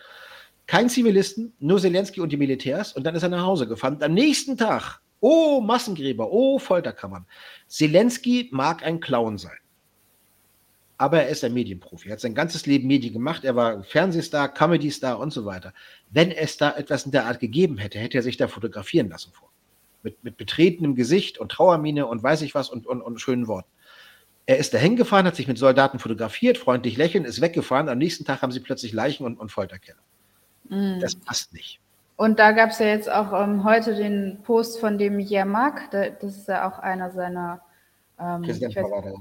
Kein 0.68 0.88
Zivilisten, 0.88 1.52
nur 1.58 1.80
Zelensky 1.80 2.20
und 2.20 2.30
die 2.30 2.36
Militärs 2.36 2.92
und 2.92 3.02
dann 3.02 3.16
ist 3.16 3.24
er 3.24 3.28
nach 3.28 3.44
Hause 3.44 3.66
gefahren. 3.66 4.00
Am 4.04 4.14
nächsten 4.14 4.56
Tag, 4.56 5.00
oh 5.18 5.60
Massengräber, 5.60 6.30
oh 6.30 6.60
Folterkammern. 6.60 7.26
Zelensky 7.66 8.48
mag 8.52 8.84
ein 8.84 9.00
Clown 9.00 9.36
sein. 9.36 9.58
Aber 10.96 11.24
er 11.24 11.28
ist 11.30 11.42
ein 11.42 11.52
Medienprofi. 11.52 12.08
Er 12.08 12.12
hat 12.12 12.20
sein 12.20 12.36
ganzes 12.36 12.66
Leben 12.66 12.86
Medien 12.86 13.14
gemacht. 13.14 13.44
Er 13.44 13.56
war 13.56 13.82
Fernsehstar, 13.82 14.54
Comedy-Star 14.54 15.18
und 15.18 15.32
so 15.32 15.44
weiter. 15.44 15.74
Wenn 16.10 16.30
es 16.30 16.56
da 16.56 16.76
etwas 16.76 17.04
in 17.04 17.10
der 17.10 17.26
Art 17.26 17.40
gegeben 17.40 17.78
hätte, 17.78 17.98
hätte 17.98 18.18
er 18.18 18.22
sich 18.22 18.36
da 18.36 18.46
fotografieren 18.46 19.08
lassen 19.08 19.32
vor. 19.32 19.50
Mit, 20.06 20.22
mit 20.22 20.36
betretenem 20.36 20.94
Gesicht 20.94 21.36
und 21.38 21.50
Trauermine 21.50 22.06
und 22.06 22.22
weiß 22.22 22.42
ich 22.42 22.54
was 22.54 22.70
und, 22.70 22.86
und, 22.86 23.02
und 23.02 23.20
schönen 23.20 23.48
Worten. 23.48 23.68
Er 24.46 24.58
ist 24.58 24.72
dahin 24.72 24.94
gefahren, 24.94 25.26
hat 25.26 25.34
sich 25.34 25.48
mit 25.48 25.58
Soldaten 25.58 25.98
fotografiert, 25.98 26.58
freundlich 26.58 26.96
lächeln, 26.96 27.24
ist 27.24 27.40
weggefahren. 27.40 27.88
Am 27.88 27.98
nächsten 27.98 28.24
Tag 28.24 28.42
haben 28.42 28.52
sie 28.52 28.60
plötzlich 28.60 28.92
Leichen 28.92 29.26
und, 29.26 29.40
und 29.40 29.50
Folterkeller. 29.50 29.98
Mm. 30.68 31.00
Das 31.00 31.16
passt 31.16 31.52
nicht. 31.52 31.80
Und 32.14 32.38
da 32.38 32.52
gab 32.52 32.70
es 32.70 32.78
ja 32.78 32.86
jetzt 32.86 33.10
auch 33.10 33.32
ähm, 33.32 33.64
heute 33.64 33.96
den 33.96 34.38
Post 34.44 34.78
von 34.78 34.96
dem 34.96 35.18
Jermak, 35.18 35.90
das 35.90 36.36
ist 36.36 36.46
ja 36.46 36.70
auch 36.70 36.78
einer 36.78 37.10
seiner 37.10 37.60
ähm, 38.20 38.42
Präsidentenberater. 38.42 39.14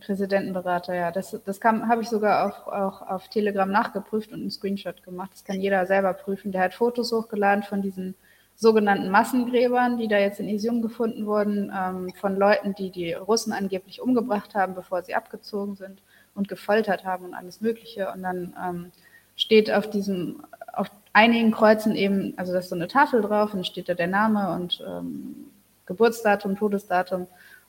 Präsidentenberater, 0.00 0.94
ja. 0.94 1.12
Das, 1.12 1.38
das 1.44 1.60
habe 1.62 2.00
ich 2.00 2.08
sogar 2.08 2.46
auch, 2.46 2.66
auch 2.66 3.02
auf 3.02 3.28
Telegram 3.28 3.70
nachgeprüft 3.70 4.32
und 4.32 4.40
einen 4.40 4.50
Screenshot 4.50 5.02
gemacht. 5.02 5.32
Das 5.34 5.44
kann 5.44 5.60
jeder 5.60 5.84
selber 5.84 6.14
prüfen. 6.14 6.50
Der 6.50 6.62
hat 6.62 6.72
Fotos 6.72 7.12
hochgeladen 7.12 7.62
von 7.62 7.82
diesen 7.82 8.14
sogenannten 8.56 9.10
Massengräbern, 9.10 9.98
die 9.98 10.08
da 10.08 10.18
jetzt 10.18 10.40
in 10.40 10.48
Isium 10.48 10.80
gefunden 10.80 11.26
wurden, 11.26 11.70
ähm, 11.76 12.10
von 12.18 12.36
Leuten, 12.36 12.74
die 12.74 12.90
die 12.90 13.12
Russen 13.12 13.52
angeblich 13.52 14.00
umgebracht 14.00 14.54
haben, 14.54 14.74
bevor 14.74 15.02
sie 15.02 15.14
abgezogen 15.14 15.76
sind 15.76 16.00
und 16.34 16.48
gefoltert 16.48 17.04
haben 17.04 17.26
und 17.26 17.34
alles 17.34 17.60
Mögliche. 17.60 18.10
Und 18.10 18.22
dann 18.22 18.56
ähm, 18.62 18.92
steht 19.36 19.70
auf 19.70 19.90
diesem, 19.90 20.42
auf 20.72 20.90
einigen 21.12 21.52
Kreuzen 21.52 21.94
eben, 21.94 22.32
also 22.36 22.52
da 22.52 22.60
ist 22.60 22.70
so 22.70 22.74
eine 22.74 22.88
Tafel 22.88 23.20
drauf 23.20 23.52
und 23.52 23.66
steht 23.66 23.90
da 23.90 23.94
der 23.94 24.06
Name 24.06 24.54
und 24.54 24.82
ähm, 24.86 25.50
Geburtsdatum, 25.84 26.56
Todesdatum. 26.56 27.26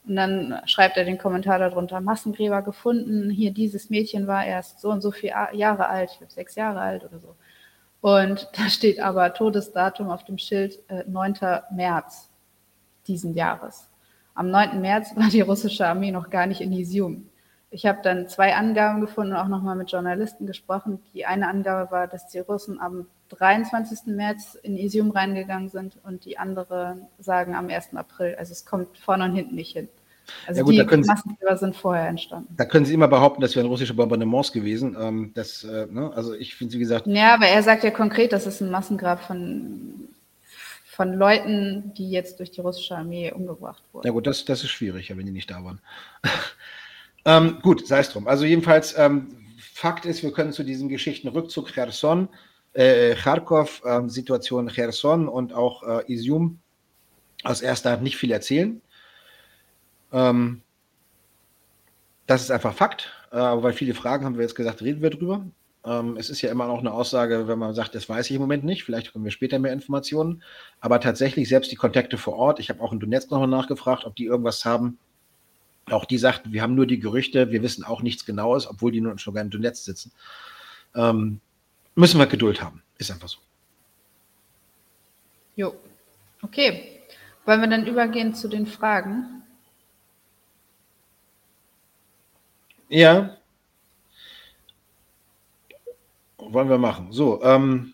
Und 0.08 0.15
dann 0.15 0.62
schreibt 0.65 0.95
er 0.95 1.04
den 1.04 1.17
Kommentar 1.17 1.60
darunter, 1.60 2.00
Massengräber 2.00 2.62
gefunden, 2.62 3.30
hier 3.30 3.52
dieses 3.52 3.89
Mädchen 3.89 4.26
war 4.26 4.45
erst 4.45 4.80
so 4.80 4.89
und 4.89 5.02
so 5.02 5.12
viele 5.12 5.34
Jahre 5.52 5.89
alt, 5.89 6.12
ich 6.13 6.17
glaube 6.19 6.32
sechs 6.32 6.56
Jahre 6.56 6.80
alt 6.80 7.04
oder 7.04 7.19
so. 7.19 7.36
Und 8.01 8.49
da 8.53 8.69
steht 8.69 8.99
aber 8.99 9.33
Todesdatum 9.33 10.10
auf 10.10 10.23
dem 10.23 10.38
Schild 10.38 10.79
äh, 10.89 11.03
9. 11.07 11.36
März 11.71 12.29
diesen 13.07 13.33
Jahres. 13.33 13.89
Am 14.36 14.51
9. 14.51 14.79
März 14.81 15.15
war 15.15 15.29
die 15.29 15.41
russische 15.41 15.88
Armee 15.88 16.12
noch 16.12 16.29
gar 16.29 16.45
nicht 16.45 16.62
in 16.62 16.71
Isium. 16.71 17.29
Ich 17.69 17.86
habe 17.86 17.99
dann 18.01 18.29
zwei 18.29 18.55
Angaben 18.55 19.01
gefunden 19.01 19.33
und 19.33 19.39
auch 19.39 19.49
nochmal 19.49 19.75
mit 19.75 19.91
Journalisten 19.91 20.45
gesprochen. 20.45 20.99
Die 21.13 21.25
eine 21.25 21.49
Angabe 21.49 21.91
war, 21.91 22.07
dass 22.07 22.27
die 22.27 22.39
Russen 22.39 22.79
am 22.79 23.07
23. 23.29 24.15
März 24.15 24.55
in 24.55 24.77
Isium 24.77 25.12
reingegangen 25.12 25.69
sind 25.69 25.97
und 26.03 26.23
die 26.23 26.38
andere 26.38 26.97
sagen 27.19 27.55
am 27.55 27.67
1. 27.67 27.95
April. 27.95 28.36
Also 28.36 28.53
es 28.53 28.65
kommt 28.65 28.97
vorne 28.97 29.25
und 29.25 29.36
hinten 29.36 29.55
nicht 29.55 29.73
hin. 29.73 29.89
Also 30.46 30.60
ja 30.60 30.84
gut, 30.84 30.92
die 30.92 30.98
Massengräber 30.98 31.58
sind 31.58 31.76
vorher 31.76 32.08
entstanden. 32.08 32.54
Da 32.58 32.66
können 32.66 32.86
Sie 32.86 32.94
immer 32.94 33.08
behaupten, 33.08 33.42
das 33.42 33.56
wären 33.56 33.68
russische 33.68 33.94
Bombardements 33.94 34.52
gewesen. 34.52 34.96
Ähm, 35.00 35.32
das, 35.34 35.63
äh, 35.63 35.88
ne? 35.90 36.12
Also 36.16 36.34
ich 36.34 36.56
finde, 36.56 36.76
wie 36.76 36.80
gesagt. 36.80 37.08
Ja, 37.08 37.34
aber 37.34 37.48
er 37.48 37.63
sagt 37.63 37.84
ja 37.84 37.92
konkret, 37.92 38.34
das 38.34 38.46
ist 38.46 38.62
ein 38.62 38.70
Massengrab 38.72 39.22
von, 39.24 40.10
von 40.86 41.13
Leuten, 41.13 41.94
die 41.98 42.10
jetzt 42.10 42.40
durch 42.40 42.52
die 42.52 42.62
russische 42.62 42.96
Armee 42.96 43.32
umgebracht 43.32 43.84
wurden. 43.92 44.06
Ja 44.06 44.12
gut, 44.12 44.28
das, 44.28 44.46
das 44.46 44.63
ist 44.63 44.72
schwierig, 44.72 45.10
wenn 45.16 45.26
die 45.26 45.32
nicht 45.32 45.50
da 45.50 45.63
waren. 45.63 45.82
ähm, 47.26 47.60
gut, 47.62 47.88
sei 47.88 48.00
es 48.00 48.10
drum. 48.10 48.28
Also 48.28 48.46
jedenfalls, 48.46 48.98
ähm, 48.98 49.28
Fakt 49.78 50.06
ist, 50.06 50.24
wir 50.24 50.32
können 50.32 50.54
zu 50.54 50.63
diesen 50.63 50.90
Geschichten 50.90 51.28
Rückzug 51.28 51.72
Cherson, 51.72 52.30
äh, 52.74 53.13
Kharkov, 53.16 53.84
äh, 53.86 54.08
Situation 54.08 54.70
Cherson 54.70 55.28
und 55.28 55.54
auch 55.54 55.84
äh, 55.84 56.12
Isium 56.12 56.60
aus 57.44 57.62
erster 57.62 57.92
Hand 57.92 58.04
nicht 58.04 58.18
viel 58.18 58.32
erzählen. 58.32 58.82
Ähm, 60.12 60.62
das 62.26 62.41
ist 62.41 62.52
einfach 62.52 62.74
Fakt, 62.74 63.12
äh, 63.32 63.38
weil 63.38 63.74
viele 63.74 63.93
Fragen 63.93 64.26
haben 64.26 64.36
wir 64.36 64.43
jetzt 64.43 64.56
gesagt, 64.56 64.82
reden 64.82 65.02
wir 65.02 65.10
drüber. 65.10 65.46
Ähm, 65.86 66.17
es 66.17 66.30
ist 66.30 66.41
ja 66.41 66.52
immer 66.52 66.67
noch 66.67 66.80
eine 66.80 66.91
Aussage, 66.91 67.48
wenn 67.48 67.60
man 67.60 67.74
sagt, 67.74 67.96
das 67.96 68.10
weiß 68.10 68.30
ich 68.30 68.36
im 68.36 68.41
Moment 68.41 68.65
nicht, 68.65 68.84
vielleicht 68.84 69.13
kommen 69.13 69.24
wir 69.24 69.32
später 69.32 69.58
mehr 69.60 69.72
Informationen. 69.72 70.43
Aber 70.82 71.00
tatsächlich, 71.00 71.48
selbst 71.48 71.72
die 71.72 71.78
Kontakte 71.78 72.17
vor 72.17 72.36
Ort, 72.36 72.60
ich 72.60 72.70
habe 72.70 72.82
auch 72.82 72.91
in 72.91 73.00
Donetsk 73.00 73.32
nochmal 73.32 73.48
nachgefragt, 73.48 74.04
ob 74.06 74.15
die 74.15 74.26
irgendwas 74.26 74.65
haben. 74.65 74.98
Auch 75.89 76.04
die 76.04 76.17
sagten, 76.17 76.52
wir 76.52 76.62
haben 76.62 76.76
nur 76.76 76.86
die 76.86 77.00
Gerüchte, 77.00 77.52
wir 77.52 77.63
wissen 77.63 77.86
auch 77.86 78.02
nichts 78.02 78.26
Genaues, 78.26 78.67
obwohl 78.67 78.91
die 78.91 79.00
nur 79.00 79.17
schon 79.17 79.34
gar 79.34 79.43
in 79.43 79.50
Donetsk 79.50 79.86
sitzen. 79.86 80.12
Ähm, 80.93 81.39
müssen 81.96 82.20
wir 82.20 82.28
Geduld 82.28 82.62
haben. 82.62 82.84
Ist 82.98 83.10
einfach 83.10 83.30
so. 83.30 83.38
Jo. 85.56 85.74
Okay. 86.41 87.02
Wollen 87.46 87.62
wir 87.62 87.70
dann 87.70 87.88
übergehen 87.88 88.36
zu 88.36 88.50
den 88.50 88.67
Fragen? 88.67 89.37
Ja. 92.89 93.38
Wollen 96.38 96.69
wir 96.69 96.78
machen. 96.78 97.12
So, 97.12 97.43
ähm, 97.43 97.93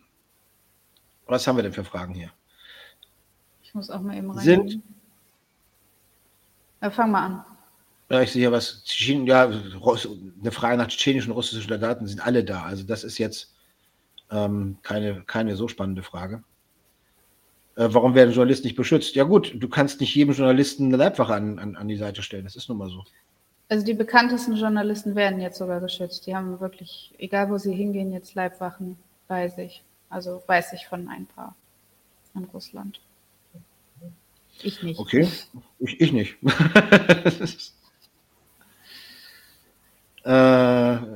was 1.26 1.48
haben 1.48 1.56
wir 1.56 1.64
denn 1.64 1.74
für 1.74 1.84
Fragen 1.84 2.14
hier? 2.14 2.32
Ich 3.64 3.74
muss 3.74 3.90
auch 3.90 4.02
mal 4.02 4.16
eben 4.16 4.30
rein. 4.30 4.44
Sind. 4.44 4.80
Ja, 6.82 6.92
fang 6.92 7.12
mal 7.12 7.26
an. 7.26 7.46
Ja, 8.10 8.22
ich 8.22 8.32
sehe 8.32 8.42
hier 8.42 8.52
was. 8.52 8.84
Ja, 8.98 9.46
eine 9.46 10.52
Frage 10.52 10.78
nach 10.78 10.88
tschetschenischen 10.88 11.32
und 11.32 11.38
russischen 11.38 11.68
Soldaten 11.68 12.06
sind 12.06 12.20
alle 12.20 12.44
da. 12.44 12.64
Also, 12.64 12.84
das 12.84 13.04
ist 13.04 13.18
jetzt 13.18 13.54
ähm, 14.30 14.78
keine, 14.84 15.24
keine 15.24 15.56
so 15.56 15.68
spannende 15.68 16.04
Frage. 16.04 16.44
Äh, 17.76 17.88
warum 17.90 18.14
werden 18.14 18.34
Journalisten 18.34 18.68
nicht 18.68 18.76
beschützt? 18.76 19.16
Ja, 19.16 19.24
gut, 19.24 19.56
du 19.56 19.68
kannst 19.68 20.00
nicht 20.02 20.14
jedem 20.14 20.34
Journalisten 20.34 20.88
eine 20.88 20.98
Leibwache 20.98 21.34
an, 21.34 21.58
an, 21.58 21.76
an 21.76 21.88
die 21.88 21.98
Seite 21.98 22.22
stellen. 22.22 22.44
Das 22.44 22.56
ist 22.56 22.70
nun 22.70 22.78
mal 22.78 22.90
so. 22.90 23.04
Also 23.70 23.86
die 23.86 23.94
bekanntesten 23.94 24.56
Journalisten 24.56 25.16
werden 25.16 25.40
jetzt 25.42 25.58
sogar 25.58 25.80
geschützt. 25.80 26.28
Die 26.28 26.36
haben 26.36 26.60
wirklich, 26.60 27.14
egal 27.18 27.50
wo 27.50 27.58
sie 27.58 27.74
hingehen, 27.74 28.12
jetzt 28.12 28.36
Leibwachen 28.36 28.98
bei 29.28 29.48
sich. 29.48 29.84
Also 30.10 30.44
weiß 30.46 30.74
ich 30.74 30.86
von 30.88 31.08
ein 31.08 31.26
paar 31.26 31.56
in 32.36 32.44
Russland. 32.46 33.00
Ich 34.62 34.84
nicht. 34.84 35.00
Okay, 35.00 35.28
ich, 35.80 36.02
ich 36.02 36.14
nicht. 36.14 36.38
äh, 36.44 36.48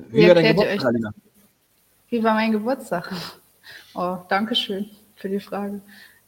wie, 0.10 0.28
war 0.28 0.36
dein 0.36 0.56
Geburtstag, 0.56 0.96
Wie 2.10 2.24
war 2.24 2.34
mein 2.34 2.52
Geburtstag? 2.52 3.14
Oh, 3.94 4.18
danke 4.30 4.56
schön 4.56 4.90
für 5.16 5.30
die 5.30 5.40
Frage. 5.40 5.82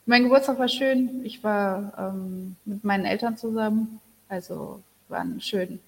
Mein 0.06 0.24
Geburtstag 0.24 0.60
war 0.60 0.68
schön. 0.68 1.26
Ich 1.26 1.44
war 1.44 1.94
ähm, 1.98 2.56
mit 2.66 2.84
meinen 2.84 3.06
Eltern 3.06 3.38
zusammen. 3.38 4.00
Also 4.28 4.84
waren 5.08 5.42
schön 5.42 5.80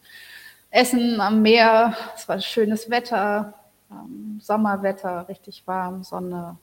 Essen 0.72 1.20
am 1.20 1.42
Meer, 1.42 1.96
es 2.16 2.28
war 2.28 2.40
schönes 2.40 2.90
Wetter, 2.90 3.54
ähm, 3.92 4.40
Sommerwetter, 4.42 5.28
richtig 5.28 5.64
warm, 5.66 6.04
Sonne, 6.04 6.58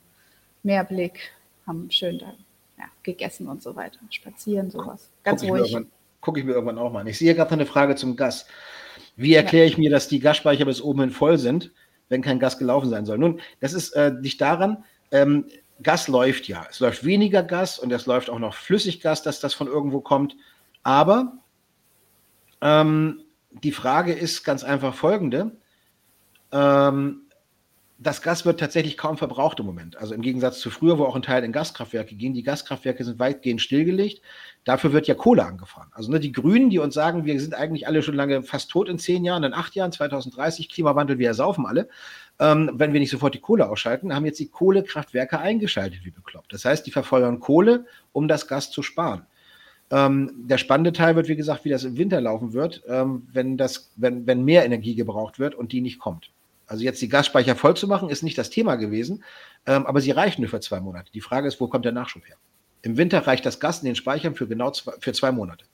Meerblick, 0.63 1.33
haben 1.67 1.91
schön 1.91 2.19
da 2.19 2.33
ja, 2.79 2.85
gegessen 3.03 3.49
und 3.49 3.63
so 3.63 3.77
weiter, 3.77 3.99
spazieren, 4.11 4.71
sowas. 4.71 5.11
Ganz 5.23 5.43
Guck 5.43 5.51
ruhig. 5.51 5.77
Gucke 6.21 6.41
ich 6.41 6.47
mir 6.47 6.53
irgendwann 6.53 6.79
auch 6.79 6.91
mal 6.91 7.01
an. 7.01 7.07
Ich 7.07 7.19
sehe 7.19 7.35
gerade 7.35 7.53
eine 7.53 7.67
Frage 7.67 7.95
zum 7.95 8.17
Gas. 8.17 8.47
Wie 9.15 9.35
erkläre 9.35 9.67
ja. 9.67 9.71
ich 9.71 9.79
mir, 9.79 9.91
dass 9.91 10.09
die 10.09 10.19
Gasspeicher 10.19 10.65
bis 10.65 10.83
oben 10.83 11.01
hin 11.01 11.11
voll 11.11 11.39
sind, 11.39 11.71
wenn 12.09 12.23
kein 12.23 12.41
Gas 12.41 12.59
gelaufen 12.59 12.89
sein 12.89 13.07
soll? 13.07 13.19
Nun, 13.19 13.41
das 13.61 13.73
ist 13.73 13.91
äh, 13.91 14.11
nicht 14.11 14.41
daran, 14.41 14.85
ähm, 15.13 15.47
Gas 15.83 16.09
läuft 16.09 16.49
ja. 16.49 16.67
Es 16.69 16.81
läuft 16.81 17.05
weniger 17.05 17.43
Gas 17.43 17.79
und 17.79 17.93
es 17.93 18.07
läuft 18.07 18.31
auch 18.31 18.39
noch 18.39 18.55
Flüssiggas, 18.55 19.23
dass 19.23 19.39
das 19.39 19.55
von 19.55 19.69
irgendwo 19.69 20.01
kommt. 20.01 20.35
Aber 20.83 21.39
ähm, 22.61 23.23
die 23.63 23.73
Frage 23.73 24.13
ist 24.13 24.45
ganz 24.45 24.65
einfach 24.65 24.95
folgende. 24.95 25.53
Ähm, 26.53 27.23
das 28.01 28.23
Gas 28.23 28.47
wird 28.47 28.61
tatsächlich 28.61 28.97
kaum 28.97 29.19
verbraucht 29.19 29.59
im 29.59 29.67
Moment. 29.67 29.97
Also 29.97 30.15
im 30.15 30.23
Gegensatz 30.23 30.61
zu 30.61 30.71
früher, 30.71 30.99
wo 30.99 31.05
auch 31.05 31.17
ein 31.17 31.23
Teil 31.23 31.43
in 31.43 31.51
Gaskraftwerke 31.51 32.15
ging. 32.15 32.33
Die 32.33 32.45
Gaskraftwerke 32.45 33.03
sind 33.03 33.19
weitgehend 33.19 33.61
stillgelegt. 33.61 34.23
Dafür 34.63 34.93
wird 34.93 35.09
ja 35.09 35.15
Kohle 35.15 35.45
angefahren. 35.45 35.89
Also 35.93 36.13
ne, 36.13 36.21
die 36.21 36.31
Grünen, 36.31 36.71
die 36.71 36.79
uns 36.79 36.95
sagen, 36.95 37.25
wir 37.25 37.41
sind 37.41 37.55
eigentlich 37.55 37.89
alle 37.89 38.03
schon 38.03 38.15
lange 38.15 38.45
fast 38.45 38.71
tot 38.71 38.89
in 38.89 39.01
zehn 39.01 39.25
Jahren, 39.25 39.43
in 39.43 39.53
acht 39.53 39.75
Jahren, 39.75 39.91
2030, 39.91 40.69
Klimawandel, 40.69 41.19
wir 41.19 41.27
ersaufen 41.27 41.67
alle. 41.67 41.89
Ähm, 42.39 42.71
wenn 42.75 42.93
wir 42.93 43.01
nicht 43.01 43.11
sofort 43.11 43.35
die 43.35 43.41
Kohle 43.41 43.69
ausschalten, 43.69 44.15
haben 44.15 44.27
jetzt 44.27 44.39
die 44.39 44.49
Kohlekraftwerke 44.49 45.41
eingeschaltet, 45.41 46.05
wie 46.05 46.13
bekloppt. 46.13 46.53
Das 46.53 46.65
heißt, 46.65 46.87
die 46.87 46.93
verfeuern 46.93 47.41
Kohle, 47.41 47.87
um 48.13 48.29
das 48.29 48.47
Gas 48.47 48.71
zu 48.71 48.83
sparen. 48.83 49.27
Ähm, 49.91 50.33
der 50.37 50.59
spannende 50.59 50.93
Teil 50.93 51.17
wird, 51.17 51.29
wie 51.29 51.37
gesagt, 51.37 51.65
wie 51.65 51.71
das 51.71 51.85
im 51.85 51.97
Winter 51.97 52.21
laufen 52.21 52.53
wird, 52.53 52.83
ähm, 52.89 53.27
wenn, 53.33 53.57
das, 53.57 53.91
wenn, 53.97 54.27
wenn 54.27 54.45
mehr 54.45 54.65
Energie 54.65 54.95
gebraucht 54.95 55.39
wird 55.39 55.55
und 55.55 55.73
die 55.73 55.81
nicht 55.81 55.99
kommt. 55.99 56.31
Also 56.67 56.85
jetzt 56.85 57.01
die 57.01 57.09
Gasspeicher 57.09 57.57
voll 57.57 57.75
zu 57.75 57.89
machen, 57.89 58.11
ist 58.11 58.23
nicht 58.23 58.37
das 58.37 58.51
Thema 58.51 58.77
gewesen, 58.77 59.25
ähm, 59.67 59.87
aber 59.87 60.03
sie 60.03 60.11
reichen 60.11 60.43
nur 60.43 60.51
für 60.51 60.61
zwei 60.61 60.81
Monate. 60.81 61.11
Die 61.13 61.23
Frage 61.23 61.49
ist, 61.49 61.61
wo 61.61 61.69
kommt 61.69 61.87
der 61.87 61.93
Nachschub 61.93 62.27
her? 62.29 62.37
Im 62.83 62.99
Winter 62.99 63.27
reicht 63.27 63.47
das 63.47 63.59
Gas 63.59 63.81
in 63.81 63.87
den 63.87 63.97
Speichern 63.97 64.35
für 64.35 64.47
genau 64.47 64.71
zwei, 64.71 64.93
für 65.01 65.13
zwei 65.13 65.33
Monate. 65.33 65.65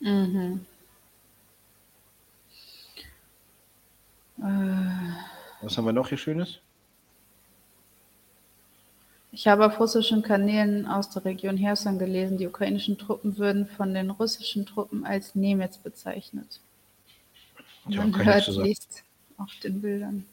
Mhm. 0.00 0.66
Was 5.62 5.78
haben 5.78 5.86
wir 5.86 5.92
noch 5.92 6.08
hier 6.08 6.18
Schönes? 6.18 6.60
Ich 9.36 9.46
habe 9.46 9.66
auf 9.66 9.78
russischen 9.78 10.22
Kanälen 10.22 10.86
aus 10.86 11.10
der 11.10 11.26
Region 11.26 11.58
Herson 11.58 11.98
gelesen, 11.98 12.38
die 12.38 12.46
ukrainischen 12.46 12.96
Truppen 12.96 13.36
würden 13.36 13.66
von 13.66 13.92
den 13.92 14.08
russischen 14.08 14.64
Truppen 14.64 15.04
als 15.04 15.34
Nemetz 15.34 15.76
bezeichnet. 15.76 16.58
Man 17.84 18.16
hört, 18.24 18.46
liest 18.48 19.04
auf 19.36 19.50
den 19.62 19.82
Bildern. 19.82 20.24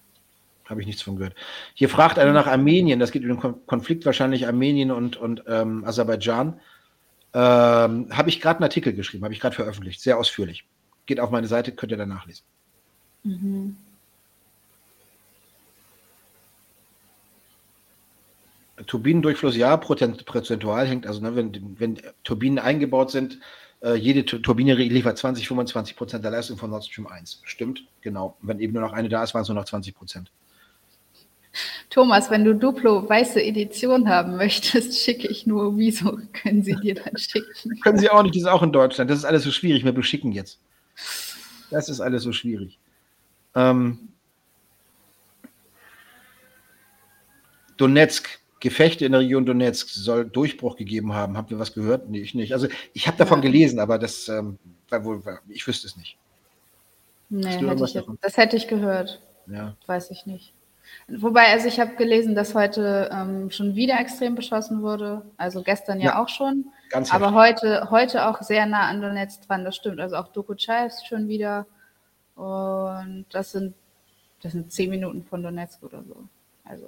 Habe 0.69 0.79
ich 0.79 0.87
nichts 0.87 1.01
von 1.01 1.17
gehört. 1.17 1.35
Hier 1.73 1.89
fragt 1.89 2.17
einer 2.17 2.31
nach 2.31 2.47
Armenien. 2.47 3.01
Das 3.01 3.11
geht 3.11 3.23
über 3.23 3.35
den 3.35 3.65
Konflikt 3.65 4.05
wahrscheinlich 4.05 4.47
Armenien 4.47 4.89
und, 4.89 5.17
und 5.17 5.43
ähm, 5.47 5.83
Aserbaidschan. 5.83 6.61
Ähm, 7.33 8.07
habe 8.09 8.29
ich 8.29 8.39
gerade 8.39 8.59
einen 8.59 8.63
Artikel 8.63 8.93
geschrieben, 8.93 9.25
habe 9.25 9.33
ich 9.33 9.41
gerade 9.41 9.55
veröffentlicht, 9.55 9.99
sehr 9.99 10.17
ausführlich. 10.17 10.63
Geht 11.07 11.19
auf 11.19 11.29
meine 11.29 11.47
Seite, 11.47 11.73
könnt 11.73 11.91
ihr 11.91 11.97
dann 11.97 12.07
nachlesen. 12.07 12.45
Mhm. 13.23 13.75
Turbinendurchfluss 18.85 19.55
ja, 19.55 19.77
prozentual 19.77 20.87
hängt, 20.87 21.07
also 21.07 21.21
ne, 21.21 21.35
wenn, 21.35 21.75
wenn 21.79 21.99
Turbinen 22.23 22.59
eingebaut 22.59 23.11
sind, 23.11 23.39
äh, 23.83 23.95
jede 23.95 24.25
Turbine 24.25 24.75
liefert 24.75 25.17
20, 25.17 25.47
25 25.47 25.95
Prozent 25.95 26.23
der 26.23 26.31
Leistung 26.31 26.57
von 26.57 26.69
Nord 26.69 26.85
Stream 26.85 27.07
1. 27.07 27.41
Stimmt, 27.43 27.83
genau. 28.01 28.37
Wenn 28.41 28.59
eben 28.59 28.73
nur 28.73 28.81
noch 28.81 28.93
eine 28.93 29.09
da 29.09 29.23
ist, 29.23 29.33
waren 29.33 29.41
es 29.41 29.49
nur 29.49 29.55
noch 29.55 29.65
20 29.65 29.93
Prozent. 29.93 30.31
Thomas, 31.89 32.31
wenn 32.31 32.45
du 32.45 32.55
Duplo 32.55 33.07
weiße 33.07 33.43
Edition 33.43 34.09
haben 34.09 34.37
möchtest, 34.37 34.97
schicke 35.03 35.27
ich 35.27 35.45
nur. 35.45 35.77
Wieso 35.77 36.17
können 36.31 36.63
sie 36.63 36.75
dir 36.75 36.95
dann 36.95 37.17
schicken? 37.17 37.79
können 37.83 37.99
sie 37.99 38.09
auch 38.09 38.23
nicht, 38.23 38.35
die 38.35 38.39
ist 38.39 38.45
auch 38.45 38.63
in 38.63 38.71
Deutschland. 38.71 39.11
Das 39.11 39.19
ist 39.19 39.25
alles 39.25 39.43
so 39.43 39.51
schwierig. 39.51 39.83
Wir 39.83 39.91
beschicken 39.91 40.31
jetzt. 40.31 40.59
Das 41.69 41.89
ist 41.89 41.99
alles 41.99 42.23
so 42.23 42.31
schwierig. 42.31 42.79
Ähm, 43.55 43.99
Donetsk, 47.77 48.39
Gefechte 48.63 49.05
in 49.05 49.11
der 49.11 49.19
Region 49.19 49.45
Donetsk 49.45 49.89
soll 49.89 50.23
Durchbruch 50.23 50.77
gegeben 50.77 51.13
haben. 51.13 51.35
Habt 51.35 51.51
ihr 51.51 51.59
was 51.59 51.73
gehört? 51.73 52.09
Nee, 52.09 52.21
ich 52.21 52.33
nicht. 52.33 52.53
Also 52.53 52.69
ich 52.93 53.07
habe 53.07 53.17
davon 53.17 53.41
gelesen, 53.41 53.77
aber 53.77 53.99
das 53.99 54.29
ähm, 54.29 54.57
war 54.87 55.03
wohl, 55.03 55.21
ich 55.49 55.67
wüsste 55.67 55.85
es 55.85 55.97
nicht. 55.97 56.17
Nee, 57.27 57.57
hätte 57.57 57.83
ich, 57.83 57.99
das 58.21 58.37
hätte 58.37 58.55
ich 58.55 58.69
gehört. 58.69 59.21
Ja. 59.47 59.75
Weiß 59.85 60.11
ich 60.11 60.25
nicht. 60.25 60.53
Wobei, 61.09 61.47
also 61.47 61.67
ich 61.67 61.81
habe 61.81 61.95
gelesen, 61.95 62.35
dass 62.35 62.55
heute 62.55 63.09
ähm, 63.11 63.51
schon 63.51 63.75
wieder 63.75 63.99
extrem 63.99 64.35
beschossen 64.35 64.81
wurde. 64.81 65.23
Also 65.35 65.61
gestern 65.61 65.99
ja, 65.99 66.11
ja 66.11 66.23
auch 66.23 66.29
schon. 66.29 66.67
Ganz 66.89 67.13
aber 67.13 67.33
heute, 67.33 67.89
heute 67.91 68.29
auch 68.29 68.41
sehr 68.43 68.65
nah 68.65 68.87
an 68.87 69.01
Donetsk 69.01 69.45
dran, 69.45 69.65
das 69.65 69.75
stimmt. 69.75 69.99
Also 69.99 70.15
auch 70.15 70.29
Dokuchaev 70.29 70.93
schon 71.05 71.27
wieder. 71.27 71.65
Und 72.35 73.25
das 73.29 73.51
sind, 73.51 73.73
das 74.41 74.53
sind 74.53 74.71
zehn 74.71 74.89
Minuten 74.89 75.25
von 75.25 75.43
Donetsk 75.43 75.83
oder 75.83 76.01
so. 76.07 76.15
Also 76.63 76.85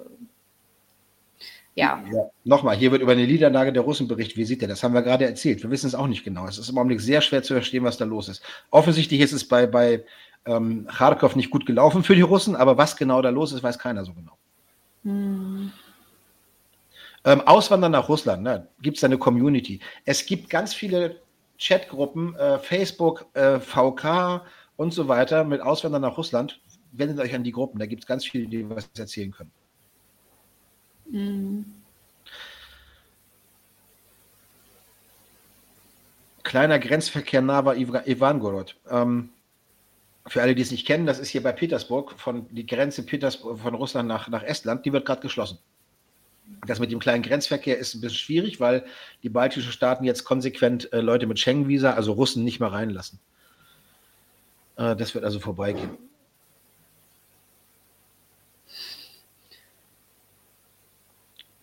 ja. 1.76 2.02
ja. 2.10 2.30
Nochmal, 2.44 2.74
hier 2.74 2.90
wird 2.90 3.02
über 3.02 3.12
eine 3.12 3.26
Niederlage 3.26 3.72
der 3.72 3.82
Russen 3.82 4.08
berichtet. 4.08 4.38
Wie 4.38 4.44
sieht 4.44 4.62
der? 4.62 4.68
Das 4.68 4.82
haben 4.82 4.94
wir 4.94 5.02
gerade 5.02 5.26
erzählt. 5.26 5.62
Wir 5.62 5.70
wissen 5.70 5.86
es 5.86 5.94
auch 5.94 6.06
nicht 6.06 6.24
genau. 6.24 6.48
Es 6.48 6.56
ist 6.56 6.70
im 6.70 6.78
Augenblick 6.78 7.02
sehr 7.02 7.20
schwer 7.20 7.42
zu 7.42 7.52
verstehen, 7.52 7.84
was 7.84 7.98
da 7.98 8.06
los 8.06 8.28
ist. 8.28 8.42
Offensichtlich 8.70 9.20
ist 9.20 9.32
es 9.32 9.46
bei, 9.46 9.66
bei 9.66 10.02
ähm, 10.46 10.86
Kharkov 10.86 11.36
nicht 11.36 11.50
gut 11.50 11.66
gelaufen 11.66 12.02
für 12.02 12.14
die 12.14 12.22
Russen, 12.22 12.56
aber 12.56 12.78
was 12.78 12.96
genau 12.96 13.20
da 13.20 13.28
los 13.28 13.52
ist, 13.52 13.62
weiß 13.62 13.78
keiner 13.78 14.06
so 14.06 14.14
genau. 14.14 14.38
Hm. 15.02 15.70
Ähm, 17.24 17.40
Auswandern 17.42 17.92
nach 17.92 18.08
Russland, 18.08 18.42
ne? 18.42 18.68
gibt 18.80 18.96
es 18.96 19.02
da 19.02 19.08
eine 19.08 19.18
Community? 19.18 19.80
Es 20.06 20.24
gibt 20.24 20.48
ganz 20.48 20.72
viele 20.72 21.20
Chatgruppen, 21.58 22.36
äh, 22.36 22.58
Facebook, 22.58 23.26
äh, 23.34 23.60
VK 23.60 24.42
und 24.76 24.94
so 24.94 25.08
weiter 25.08 25.44
mit 25.44 25.60
Auswandern 25.60 26.02
nach 26.02 26.16
Russland. 26.16 26.58
Wendet 26.92 27.18
euch 27.18 27.34
an 27.34 27.44
die 27.44 27.52
Gruppen, 27.52 27.78
da 27.78 27.86
gibt 27.86 28.04
es 28.04 28.06
ganz 28.06 28.24
viele, 28.24 28.46
die 28.46 28.70
was 28.70 28.88
erzählen 28.96 29.32
können. 29.32 29.50
Mhm. 31.10 31.64
Kleiner 36.42 36.78
Grenzverkehr 36.78 37.42
Nava 37.42 37.74
Ivangorod. 37.74 38.76
Ähm, 38.88 39.30
für 40.28 40.42
alle, 40.42 40.54
die 40.54 40.62
es 40.62 40.70
nicht 40.70 40.86
kennen, 40.86 41.06
das 41.06 41.18
ist 41.18 41.28
hier 41.28 41.42
bei 41.42 41.52
Petersburg, 41.52 42.18
von 42.18 42.46
die 42.50 42.66
Grenze 42.66 43.02
Petersburg, 43.04 43.58
von 43.60 43.74
Russland 43.74 44.08
nach, 44.08 44.28
nach 44.28 44.42
Estland, 44.42 44.84
die 44.84 44.92
wird 44.92 45.06
gerade 45.06 45.22
geschlossen. 45.22 45.58
Das 46.66 46.78
mit 46.78 46.92
dem 46.92 47.00
kleinen 47.00 47.22
Grenzverkehr 47.22 47.78
ist 47.78 47.94
ein 47.94 48.00
bisschen 48.00 48.18
schwierig, 48.18 48.60
weil 48.60 48.84
die 49.22 49.28
baltischen 49.28 49.72
Staaten 49.72 50.04
jetzt 50.04 50.24
konsequent 50.24 50.92
äh, 50.92 51.00
Leute 51.00 51.26
mit 51.26 51.38
Schengen-Visa, 51.38 51.92
also 51.92 52.12
Russen, 52.12 52.44
nicht 52.44 52.60
mehr 52.60 52.72
reinlassen. 52.72 53.18
Äh, 54.76 54.94
das 54.94 55.14
wird 55.14 55.24
also 55.24 55.40
vorbeigehen. 55.40 55.90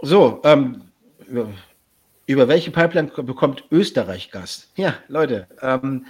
So, 0.05 0.41
ähm, 0.43 0.81
über 2.25 2.47
welche 2.49 2.71
Pipeline 2.71 3.07
bekommt 3.07 3.63
Österreich 3.71 4.31
Gas? 4.31 4.69
Ja, 4.75 4.95
Leute, 5.07 5.47
ähm, 5.61 6.05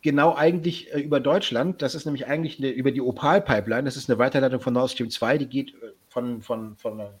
genau 0.00 0.36
eigentlich 0.36 0.94
äh, 0.94 1.00
über 1.00 1.18
Deutschland. 1.18 1.82
Das 1.82 1.96
ist 1.96 2.04
nämlich 2.04 2.28
eigentlich 2.28 2.60
eine, 2.60 2.68
über 2.68 2.92
die 2.92 3.00
Opal-Pipeline. 3.00 3.82
Das 3.82 3.96
ist 3.96 4.08
eine 4.08 4.20
Weiterleitung 4.20 4.60
von 4.60 4.74
Nord 4.74 4.92
Stream 4.92 5.10
2. 5.10 5.38
Die 5.38 5.48
geht 5.48 5.70
äh, 5.70 5.88
von, 6.08 6.40
von, 6.40 6.76
von 6.76 6.98
der 6.98 7.18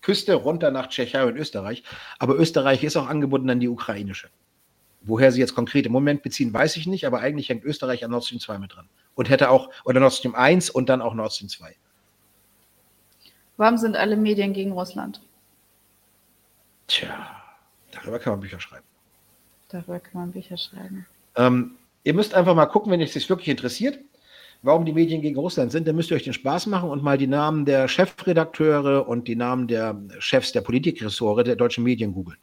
Küste 0.00 0.36
runter 0.36 0.70
nach 0.70 0.88
Tschechei 0.88 1.22
und 1.26 1.36
Österreich. 1.36 1.82
Aber 2.18 2.36
Österreich 2.36 2.82
ist 2.82 2.96
auch 2.96 3.06
angebunden 3.06 3.50
an 3.50 3.60
die 3.60 3.68
ukrainische. 3.68 4.30
Woher 5.02 5.32
sie 5.32 5.40
jetzt 5.40 5.54
konkret 5.54 5.84
im 5.84 5.92
Moment 5.92 6.22
beziehen, 6.22 6.50
weiß 6.50 6.78
ich 6.78 6.86
nicht, 6.86 7.06
aber 7.06 7.20
eigentlich 7.20 7.50
hängt 7.50 7.64
Österreich 7.64 8.06
an 8.06 8.10
Nord 8.10 8.24
Stream 8.24 8.40
2 8.40 8.58
mit 8.58 8.74
dran. 8.74 8.88
Und 9.14 9.28
hätte 9.28 9.50
auch, 9.50 9.68
oder 9.84 10.00
Nord 10.00 10.14
Stream 10.14 10.34
1 10.34 10.70
und 10.70 10.88
dann 10.88 11.02
auch 11.02 11.12
Nord 11.12 11.34
Stream 11.34 11.50
2. 11.50 11.76
Warum 13.58 13.76
sind 13.76 13.96
alle 13.96 14.16
Medien 14.16 14.54
gegen 14.54 14.72
Russland? 14.72 15.20
Tja, 16.88 17.30
darüber 17.92 18.18
kann 18.18 18.32
man 18.32 18.40
Bücher 18.40 18.58
schreiben. 18.58 18.84
Darüber 19.68 20.00
kann 20.00 20.20
man 20.20 20.32
Bücher 20.32 20.56
schreiben. 20.56 21.06
Ähm, 21.36 21.76
ihr 22.02 22.14
müsst 22.14 22.34
einfach 22.34 22.54
mal 22.54 22.66
gucken, 22.66 22.90
wenn 22.90 23.00
euch 23.00 23.12
das 23.12 23.28
wirklich 23.28 23.48
interessiert, 23.48 23.98
warum 24.62 24.84
die 24.84 24.92
Medien 24.92 25.20
gegen 25.20 25.38
Russland 25.38 25.70
sind, 25.70 25.86
dann 25.86 25.94
müsst 25.94 26.10
ihr 26.10 26.16
euch 26.16 26.24
den 26.24 26.32
Spaß 26.32 26.66
machen 26.66 26.90
und 26.90 27.02
mal 27.02 27.18
die 27.18 27.26
Namen 27.26 27.64
der 27.64 27.86
Chefredakteure 27.88 29.06
und 29.06 29.28
die 29.28 29.36
Namen 29.36 29.68
der 29.68 30.00
Chefs 30.18 30.52
der 30.52 30.62
Politikressort 30.62 31.46
der 31.46 31.56
deutschen 31.56 31.84
Medien 31.84 32.12
googeln. 32.12 32.38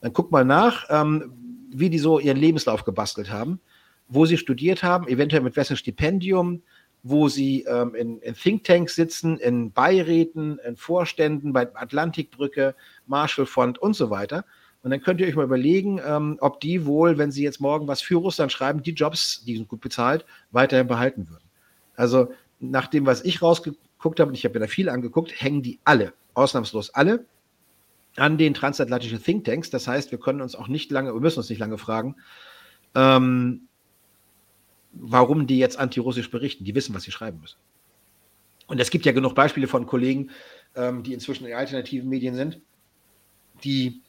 Dann 0.00 0.12
guckt 0.12 0.32
mal 0.32 0.44
nach, 0.44 0.86
ähm, 0.88 1.32
wie 1.70 1.90
die 1.90 1.98
so 1.98 2.18
ihren 2.18 2.38
Lebenslauf 2.38 2.84
gebastelt 2.84 3.30
haben, 3.30 3.60
wo 4.08 4.26
sie 4.26 4.38
studiert 4.38 4.82
haben, 4.82 5.06
eventuell 5.06 5.42
mit 5.42 5.56
wessen 5.56 5.76
Stipendium, 5.76 6.62
wo 7.02 7.28
sie 7.28 7.62
ähm, 7.62 7.94
in, 7.94 8.20
in 8.20 8.34
Thinktanks 8.34 8.94
sitzen, 8.94 9.38
in 9.38 9.72
Beiräten, 9.72 10.58
in 10.58 10.76
Vorständen 10.76 11.52
bei 11.52 11.74
Atlantikbrücke, 11.74 12.74
Marshallfond 13.06 13.78
und 13.78 13.94
so 13.94 14.10
weiter. 14.10 14.44
Und 14.82 14.90
dann 14.90 15.02
könnt 15.02 15.20
ihr 15.20 15.26
euch 15.26 15.36
mal 15.36 15.44
überlegen, 15.44 16.00
ähm, 16.04 16.38
ob 16.40 16.60
die 16.60 16.86
wohl, 16.86 17.18
wenn 17.18 17.30
sie 17.30 17.42
jetzt 17.42 17.60
morgen 17.60 17.86
was 17.86 18.00
für 18.00 18.16
Russland 18.16 18.50
schreiben, 18.50 18.82
die 18.82 18.92
Jobs, 18.92 19.44
die 19.44 19.56
sind 19.56 19.68
gut 19.68 19.80
bezahlt, 19.80 20.24
weiterhin 20.50 20.86
behalten 20.86 21.28
würden. 21.28 21.44
Also 21.96 22.32
nach 22.60 22.86
dem, 22.86 23.06
was 23.06 23.24
ich 23.24 23.42
rausgeguckt 23.42 24.20
habe, 24.20 24.28
und 24.28 24.34
ich 24.34 24.44
habe 24.44 24.54
mir 24.54 24.66
da 24.66 24.70
viel 24.70 24.88
angeguckt, 24.88 25.32
hängen 25.40 25.62
die 25.62 25.78
alle, 25.84 26.12
ausnahmslos 26.34 26.90
alle, 26.90 27.26
an 28.16 28.38
den 28.38 28.54
transatlantischen 28.54 29.22
Thinktanks. 29.22 29.70
Das 29.70 29.86
heißt, 29.86 30.10
wir 30.12 30.18
können 30.18 30.40
uns 30.40 30.54
auch 30.54 30.68
nicht 30.68 30.90
lange, 30.90 31.12
wir 31.12 31.20
müssen 31.20 31.38
uns 31.38 31.50
nicht 31.50 31.58
lange 31.58 31.78
fragen, 31.78 32.16
ähm, 32.94 33.68
warum 34.92 35.46
die 35.46 35.58
jetzt 35.58 35.78
antirussisch 35.78 36.30
berichten. 36.30 36.64
Die 36.64 36.74
wissen, 36.74 36.94
was 36.94 37.04
sie 37.04 37.12
schreiben 37.12 37.40
müssen. 37.40 37.58
Und 38.66 38.80
es 38.80 38.90
gibt 38.90 39.04
ja 39.04 39.12
genug 39.12 39.34
Beispiele 39.34 39.66
von 39.66 39.86
Kollegen, 39.86 40.30
ähm, 40.74 41.02
die 41.02 41.12
inzwischen 41.12 41.46
in 41.46 41.54
alternativen 41.54 42.08
Medien 42.08 42.34
sind, 42.34 42.60
die 43.64 44.02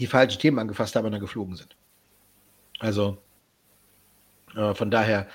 die 0.00 0.06
falschen 0.06 0.40
Themen 0.40 0.58
angefasst 0.58 0.96
haben 0.96 1.06
und 1.06 1.12
dann 1.12 1.20
geflogen 1.20 1.56
sind. 1.56 1.76
Also 2.80 3.18
äh, 4.56 4.74
von 4.74 4.90
daher, 4.90 5.28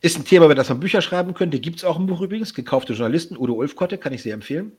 Ist 0.00 0.18
ein 0.18 0.26
Thema, 0.26 0.44
über 0.44 0.54
das 0.54 0.68
man 0.68 0.80
Bücher 0.80 1.00
schreiben 1.00 1.32
könnte. 1.32 1.60
Gibt 1.60 1.78
es 1.78 1.84
auch 1.84 1.98
ein 1.98 2.04
Buch 2.04 2.20
übrigens, 2.20 2.52
Gekaufte 2.52 2.92
Journalisten, 2.92 3.38
Udo 3.38 3.54
Ulfkotte, 3.54 3.96
kann 3.96 4.12
ich 4.12 4.22
sehr 4.22 4.34
empfehlen. 4.34 4.72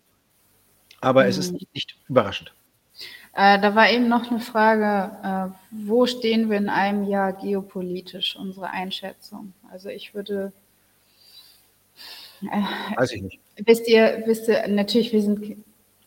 Aber 1.01 1.23
mhm. 1.23 1.29
es 1.29 1.37
ist 1.39 1.51
mhm. 1.51 1.57
nicht, 1.57 1.73
nicht 1.73 1.95
überraschend. 2.07 2.53
Äh, 3.35 3.59
da 3.59 3.75
war 3.75 3.89
eben 3.89 4.07
noch 4.07 4.31
eine 4.31 4.39
Frage, 4.39 5.51
äh, 5.51 5.55
wo 5.71 6.05
stehen 6.05 6.49
wir 6.49 6.57
in 6.57 6.69
einem 6.69 7.03
Jahr 7.05 7.33
geopolitisch, 7.33 8.37
unsere 8.37 8.69
Einschätzung? 8.69 9.53
Also 9.69 9.89
ich 9.89 10.15
würde. 10.15 10.53
Äh, 12.41 12.95
Weiß 12.95 13.11
ich 13.11 13.21
nicht. 13.21 13.39
Wisst 13.57 13.89
ihr, 13.89 14.23
wisst 14.25 14.47
ihr, 14.47 14.65
natürlich, 14.69 15.11
wir 15.11 15.21
sind, 15.21 15.57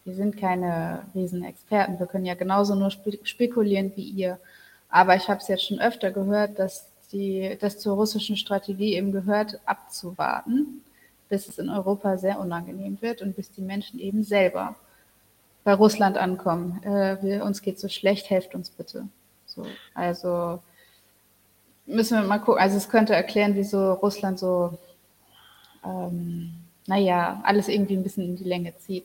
wir 0.04 0.14
sind 0.14 0.38
keine 0.38 1.04
Riesenexperten. 1.14 1.98
Wir 1.98 2.06
können 2.06 2.24
ja 2.24 2.34
genauso 2.34 2.74
nur 2.74 2.90
spekulieren 2.90 3.92
wie 3.94 4.08
ihr. 4.08 4.38
Aber 4.88 5.14
ich 5.14 5.28
habe 5.28 5.40
es 5.40 5.48
jetzt 5.48 5.66
schon 5.66 5.80
öfter 5.80 6.10
gehört, 6.10 6.58
dass, 6.58 6.86
die, 7.12 7.58
dass 7.60 7.78
zur 7.78 7.96
russischen 7.96 8.36
Strategie 8.38 8.94
eben 8.94 9.12
gehört, 9.12 9.60
abzuwarten, 9.66 10.82
bis 11.28 11.46
es 11.46 11.58
in 11.58 11.68
Europa 11.68 12.16
sehr 12.16 12.40
unangenehm 12.40 12.96
wird 13.02 13.20
und 13.20 13.36
bis 13.36 13.50
die 13.50 13.60
Menschen 13.60 13.98
eben 13.98 14.24
selber 14.24 14.76
bei 15.68 15.74
Russland 15.74 16.16
ankommen. 16.16 16.82
Äh, 16.82 17.18
wir, 17.20 17.44
uns 17.44 17.60
geht 17.60 17.78
so 17.78 17.90
schlecht, 17.90 18.30
helft 18.30 18.54
uns 18.54 18.70
bitte. 18.70 19.06
So, 19.44 19.66
also 19.92 20.62
müssen 21.84 22.18
wir 22.18 22.26
mal 22.26 22.38
gucken. 22.38 22.62
Also 22.62 22.78
es 22.78 22.88
könnte 22.88 23.14
erklären, 23.14 23.54
wieso 23.54 23.92
Russland 23.92 24.38
so, 24.38 24.78
ähm, 25.84 26.54
naja, 26.86 27.42
alles 27.44 27.68
irgendwie 27.68 27.98
ein 27.98 28.02
bisschen 28.02 28.24
in 28.24 28.36
die 28.36 28.44
Länge 28.44 28.74
zieht. 28.78 29.04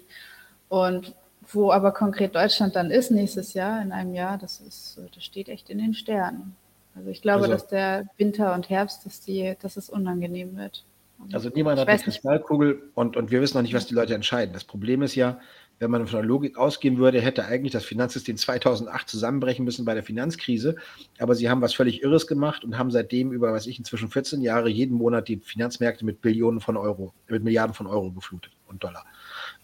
Und 0.70 1.14
wo 1.52 1.74
aber 1.74 1.92
konkret 1.92 2.34
Deutschland 2.34 2.78
dann 2.78 2.92
ist 2.92 3.12
nächstes 3.12 3.54
Jahr, 3.54 3.82
in 3.82 3.92
einem 3.92 4.14
Jahr, 4.14 4.38
das 4.38 4.62
ist, 4.62 5.02
das 5.14 5.22
steht 5.22 5.50
echt 5.50 5.70
in 5.70 5.80
den 5.80 5.94
Sternen. 5.94 6.56
Also 6.96 7.10
ich 7.10 7.22
glaube, 7.22 7.42
also, 7.42 7.52
dass 7.52 7.68
der 7.68 8.06
Winter 8.16 8.54
und 8.54 8.70
Herbst, 8.70 9.06
dass 9.06 9.20
die, 9.20 9.58
dass 9.62 9.76
es 9.76 9.90
unangenehm 9.90 10.56
wird. 10.56 10.86
Also 11.34 11.50
niemand 11.50 11.78
hat 11.80 11.90
eine 11.90 12.00
Kristallkugel 12.00 12.84
und, 12.96 13.18
und 13.18 13.32
wir 13.32 13.42
wissen 13.42 13.58
noch 13.58 13.64
nicht, 13.64 13.74
was 13.74 13.86
die 13.86 13.96
Leute 13.96 14.16
entscheiden. 14.16 14.54
Das 14.54 14.64
Problem 14.64 15.02
ist 15.02 15.16
ja, 15.16 15.40
wenn 15.80 15.92
man 15.92 16.08
von 16.08 16.20
der 16.20 16.26
Logik 16.26 16.58
ausgehen 16.58 16.98
würde, 16.98 17.20
hätte 17.20 17.46
eigentlich 17.46 17.74
das 17.74 17.84
Finanzsystem 17.84 18.38
2008 18.38 19.10
zusammenbrechen 19.10 19.66
müssen 19.66 19.86
bei 19.86 19.94
der 19.94 20.04
Finanzkrise. 20.04 20.76
Aber 21.20 21.36
sie 21.36 21.50
haben 21.50 21.62
was 21.62 21.74
völlig 21.74 22.04
Irres 22.04 22.28
gemacht 22.28 22.64
und 22.64 22.78
haben 22.78 22.92
seitdem 22.92 23.32
über, 23.32 23.52
was 23.52 23.68
ich, 23.68 23.80
inzwischen 23.80 24.10
14 24.10 24.42
Jahre 24.42 24.70
jeden 24.70 24.98
Monat 24.98 25.28
die 25.28 25.38
Finanzmärkte 25.38 26.06
mit 26.06 26.22
Billionen 26.22 26.62
von 26.62 26.78
Euro, 26.78 27.14
mit 27.28 27.44
Milliarden 27.44 27.74
von 27.74 27.88
Euro 27.88 28.12
geflutet 28.12 28.54
und 28.68 28.84
Dollar. 28.84 29.06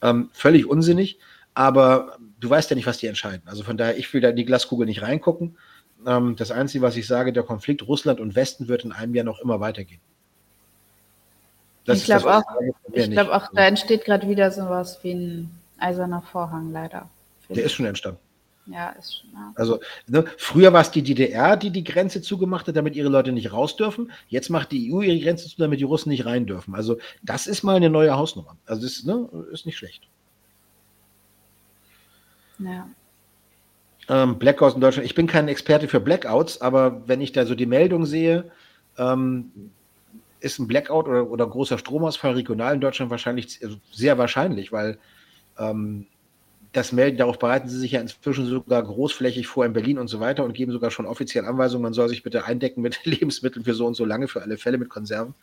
Ähm, 0.01 0.29
völlig 0.33 0.65
unsinnig, 0.65 1.19
aber 1.53 2.17
du 2.39 2.49
weißt 2.49 2.69
ja 2.69 2.75
nicht, 2.75 2.87
was 2.87 2.97
die 2.97 3.07
entscheiden. 3.07 3.43
Also 3.45 3.63
von 3.63 3.77
daher, 3.77 3.97
ich 3.97 4.13
will 4.13 4.21
da 4.21 4.29
in 4.29 4.35
die 4.35 4.45
Glaskugel 4.45 4.85
nicht 4.85 5.01
reingucken. 5.01 5.57
Ähm, 6.05 6.35
das 6.35 6.51
Einzige, 6.51 6.83
was 6.83 6.97
ich 6.97 7.07
sage, 7.07 7.33
der 7.33 7.43
Konflikt 7.43 7.87
Russland 7.87 8.19
und 8.19 8.35
Westen 8.35 8.67
wird 8.67 8.83
in 8.83 8.91
einem 8.91 9.15
Jahr 9.15 9.25
noch 9.25 9.39
immer 9.39 9.59
weitergehen. 9.59 10.01
Das 11.85 11.99
ich 11.99 12.05
glaube 12.05 12.37
auch, 12.37 12.43
ich 12.93 13.09
glaube 13.09 13.35
auch, 13.35 13.47
da 13.53 13.65
entsteht 13.65 14.05
gerade 14.05 14.27
wieder 14.27 14.51
sowas 14.51 14.99
wie 15.01 15.13
ein 15.13 15.58
eiserner 15.81 16.21
Vorhang 16.21 16.71
leider. 16.71 17.09
Der 17.49 17.63
ist 17.63 17.73
schon 17.73 17.85
entstanden. 17.85 18.19
Ja, 18.67 18.89
ist 18.89 19.19
schon. 19.19 19.31
Ja. 19.33 19.51
Also 19.55 19.79
ne, 20.07 20.25
früher 20.37 20.71
war 20.73 20.81
es 20.81 20.91
die 20.91 21.01
DDR, 21.01 21.57
die 21.57 21.71
die 21.71 21.83
Grenze 21.83 22.21
zugemacht 22.21 22.67
hat, 22.67 22.75
damit 22.75 22.95
ihre 22.95 23.09
Leute 23.09 23.31
nicht 23.31 23.51
raus 23.51 23.75
dürfen. 23.75 24.11
Jetzt 24.27 24.49
macht 24.49 24.71
die 24.71 24.93
EU 24.93 25.01
ihre 25.01 25.19
Grenze 25.19 25.49
zu, 25.49 25.57
damit 25.57 25.79
die 25.79 25.85
Russen 25.85 26.09
nicht 26.09 26.25
rein 26.25 26.45
dürfen. 26.45 26.75
Also 26.75 26.99
das 27.23 27.47
ist 27.47 27.63
mal 27.63 27.77
eine 27.77 27.89
neue 27.89 28.15
Hausnummer. 28.15 28.57
Also 28.67 28.83
das 28.83 29.03
ne, 29.03 29.27
ist 29.51 29.65
nicht 29.65 29.77
schlecht. 29.77 30.07
Ja. 32.59 32.87
Ähm, 34.07 34.37
Blackouts 34.37 34.75
in 34.75 34.81
Deutschland. 34.81 35.05
Ich 35.05 35.15
bin 35.15 35.27
kein 35.27 35.47
Experte 35.47 35.87
für 35.87 35.99
Blackouts, 35.99 36.61
aber 36.61 37.07
wenn 37.07 37.21
ich 37.21 37.31
da 37.31 37.45
so 37.45 37.55
die 37.55 37.65
Meldung 37.65 38.05
sehe, 38.05 38.51
ähm, 38.97 39.71
ist 40.41 40.59
ein 40.59 40.67
Blackout 40.67 41.07
oder, 41.07 41.29
oder 41.29 41.47
großer 41.47 41.77
Stromausfall 41.77 42.33
regional 42.33 42.75
in 42.75 42.81
Deutschland 42.81 43.11
wahrscheinlich 43.11 43.59
also 43.63 43.77
sehr 43.91 44.17
wahrscheinlich, 44.17 44.71
weil 44.71 44.99
ähm, 45.59 46.07
das 46.71 46.91
melden, 46.91 47.17
darauf 47.17 47.39
bereiten 47.39 47.67
sie 47.67 47.79
sich 47.79 47.93
ja 47.93 48.01
inzwischen 48.01 48.45
sogar 48.45 48.83
großflächig 48.83 49.47
vor 49.47 49.65
in 49.65 49.73
Berlin 49.73 49.97
und 49.97 50.07
so 50.07 50.19
weiter 50.19 50.43
und 50.43 50.53
geben 50.53 50.71
sogar 50.71 50.91
schon 50.91 51.07
offiziell 51.07 51.45
Anweisungen, 51.45 51.83
man 51.83 51.93
soll 51.93 52.09
sich 52.09 52.23
bitte 52.23 52.45
eindecken 52.45 52.81
mit 52.81 53.05
Lebensmitteln 53.05 53.65
für 53.65 53.73
so 53.73 53.87
und 53.87 53.95
so 53.95 54.05
lange, 54.05 54.27
für 54.27 54.41
alle 54.41 54.57
Fälle 54.57 54.77
mit 54.77 54.89
Konserven. 54.89 55.33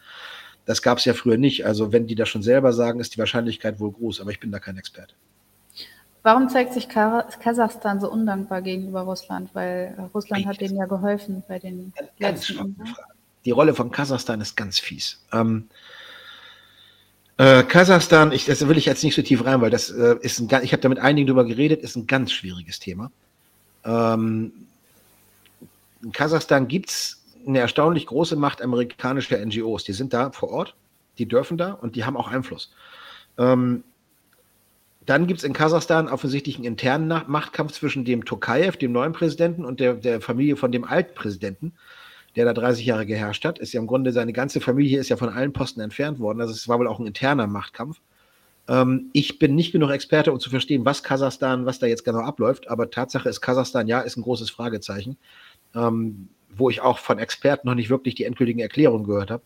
Das 0.64 0.82
gab 0.82 0.98
es 0.98 1.04
ja 1.04 1.14
früher 1.14 1.38
nicht. 1.38 1.64
Also 1.64 1.92
wenn 1.92 2.06
die 2.06 2.14
das 2.14 2.28
schon 2.28 2.42
selber 2.42 2.72
sagen, 2.72 3.00
ist 3.00 3.14
die 3.14 3.18
Wahrscheinlichkeit 3.18 3.78
wohl 3.80 3.92
groß, 3.92 4.20
aber 4.20 4.30
ich 4.30 4.40
bin 4.40 4.50
da 4.50 4.58
kein 4.58 4.76
Experte. 4.76 5.14
Warum 6.22 6.48
zeigt 6.48 6.72
sich 6.72 6.88
Kasachstan 6.88 8.00
so 8.00 8.10
undankbar 8.10 8.60
gegenüber 8.60 9.02
Russland? 9.02 9.50
Weil 9.52 10.10
Russland 10.12 10.44
hat 10.46 10.60
denen 10.60 10.76
ja 10.76 10.86
geholfen 10.86 11.44
bei 11.46 11.60
den 11.60 11.92
ganz 12.18 12.48
letzten. 12.48 12.76
Die 13.44 13.52
Rolle 13.52 13.74
von 13.74 13.92
Kasachstan 13.92 14.40
ist 14.40 14.56
ganz 14.56 14.80
fies. 14.80 15.24
Ähm, 15.32 15.68
äh, 17.38 17.62
Kasachstan, 17.62 18.32
ich, 18.32 18.46
das 18.46 18.66
will 18.66 18.78
ich 18.78 18.86
jetzt 18.86 19.04
nicht 19.04 19.14
so 19.14 19.22
tief 19.22 19.44
rein, 19.44 19.60
weil 19.60 19.70
das 19.70 19.90
äh, 19.90 20.16
ist 20.20 20.40
ein, 20.40 20.48
ich 20.62 20.72
habe 20.72 20.80
da 20.80 20.88
mit 20.88 20.98
einigen 20.98 21.26
drüber 21.26 21.44
geredet, 21.44 21.82
ist 21.82 21.96
ein 21.96 22.06
ganz 22.06 22.32
schwieriges 22.32 22.78
Thema. 22.78 23.10
Ähm, 23.84 24.52
in 26.02 26.12
Kasachstan 26.12 26.68
gibt 26.68 26.90
es 26.90 27.22
eine 27.46 27.58
erstaunlich 27.58 28.06
große 28.06 28.36
Macht 28.36 28.62
amerikanischer 28.62 29.44
NGOs. 29.44 29.84
Die 29.84 29.92
sind 29.92 30.12
da 30.12 30.30
vor 30.30 30.50
Ort, 30.50 30.74
die 31.18 31.26
dürfen 31.26 31.58
da 31.58 31.72
und 31.72 31.94
die 31.96 32.04
haben 32.04 32.16
auch 32.16 32.28
Einfluss. 32.28 32.72
Ähm, 33.38 33.84
dann 35.04 35.26
gibt 35.28 35.38
es 35.38 35.44
in 35.44 35.52
Kasachstan 35.52 36.08
offensichtlich 36.08 36.56
einen 36.56 36.64
internen 36.64 37.22
Machtkampf 37.28 37.72
zwischen 37.72 38.04
dem 38.04 38.24
Tokayev, 38.24 38.76
dem 38.76 38.92
neuen 38.92 39.12
Präsidenten, 39.12 39.64
und 39.64 39.78
der, 39.78 39.94
der 39.94 40.20
Familie 40.20 40.56
von 40.56 40.72
dem 40.72 40.84
alten 40.84 41.14
Präsidenten 41.14 41.72
der 42.36 42.44
da 42.44 42.52
30 42.52 42.84
Jahre 42.86 43.06
geherrscht 43.06 43.44
hat. 43.44 43.58
Ist 43.58 43.72
ja 43.72 43.80
im 43.80 43.86
Grunde, 43.86 44.12
seine 44.12 44.32
ganze 44.32 44.60
Familie 44.60 45.00
ist 45.00 45.08
ja 45.08 45.16
von 45.16 45.30
allen 45.30 45.52
Posten 45.52 45.80
entfernt 45.80 46.18
worden. 46.18 46.40
Also 46.40 46.52
es 46.52 46.68
war 46.68 46.78
wohl 46.78 46.86
auch 46.86 47.00
ein 47.00 47.06
interner 47.06 47.46
Machtkampf. 47.46 48.00
Ähm, 48.68 49.10
ich 49.12 49.38
bin 49.38 49.54
nicht 49.54 49.72
genug 49.72 49.90
Experte, 49.90 50.32
um 50.32 50.38
zu 50.38 50.50
verstehen, 50.50 50.84
was 50.84 51.02
Kasachstan, 51.02 51.66
was 51.66 51.78
da 51.78 51.86
jetzt 51.86 52.04
genau 52.04 52.20
abläuft. 52.20 52.68
Aber 52.68 52.90
Tatsache 52.90 53.28
ist, 53.28 53.40
Kasachstan, 53.40 53.88
ja, 53.88 54.00
ist 54.00 54.16
ein 54.16 54.22
großes 54.22 54.50
Fragezeichen, 54.50 55.16
ähm, 55.74 56.28
wo 56.54 56.68
ich 56.68 56.80
auch 56.82 56.98
von 56.98 57.18
Experten 57.18 57.66
noch 57.66 57.74
nicht 57.74 57.90
wirklich 57.90 58.14
die 58.14 58.24
endgültigen 58.24 58.60
Erklärungen 58.60 59.04
gehört 59.04 59.30
habe. 59.30 59.42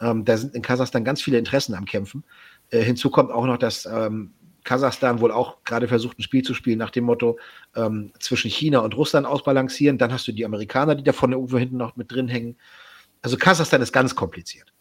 Ähm, 0.00 0.24
da 0.24 0.36
sind 0.36 0.54
in 0.54 0.62
Kasachstan 0.62 1.04
ganz 1.04 1.22
viele 1.22 1.38
Interessen 1.38 1.74
am 1.74 1.84
Kämpfen. 1.84 2.24
Äh, 2.70 2.82
hinzu 2.82 3.10
kommt 3.10 3.30
auch 3.30 3.46
noch, 3.46 3.58
dass 3.58 3.86
ähm, 3.86 4.32
Kasachstan 4.64 5.20
wohl 5.20 5.30
auch 5.30 5.62
gerade 5.64 5.88
versucht, 5.88 6.18
ein 6.18 6.22
Spiel 6.22 6.42
zu 6.42 6.54
spielen 6.54 6.78
nach 6.78 6.90
dem 6.90 7.04
Motto 7.04 7.38
ähm, 7.76 8.12
zwischen 8.18 8.50
China 8.50 8.80
und 8.80 8.96
Russland 8.96 9.26
ausbalancieren. 9.26 9.98
Dann 9.98 10.12
hast 10.12 10.26
du 10.26 10.32
die 10.32 10.44
Amerikaner, 10.44 10.94
die 10.94 11.04
da 11.04 11.12
vorne 11.12 11.36
irgendwo 11.36 11.58
hinten 11.58 11.76
noch 11.76 11.96
mit 11.96 12.10
drin 12.10 12.28
hängen. 12.28 12.56
Also 13.22 13.36
Kasachstan 13.36 13.82
ist 13.82 13.92
ganz 13.92 14.14
kompliziert. 14.14 14.72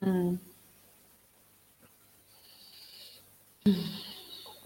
Mhm. 0.00 0.40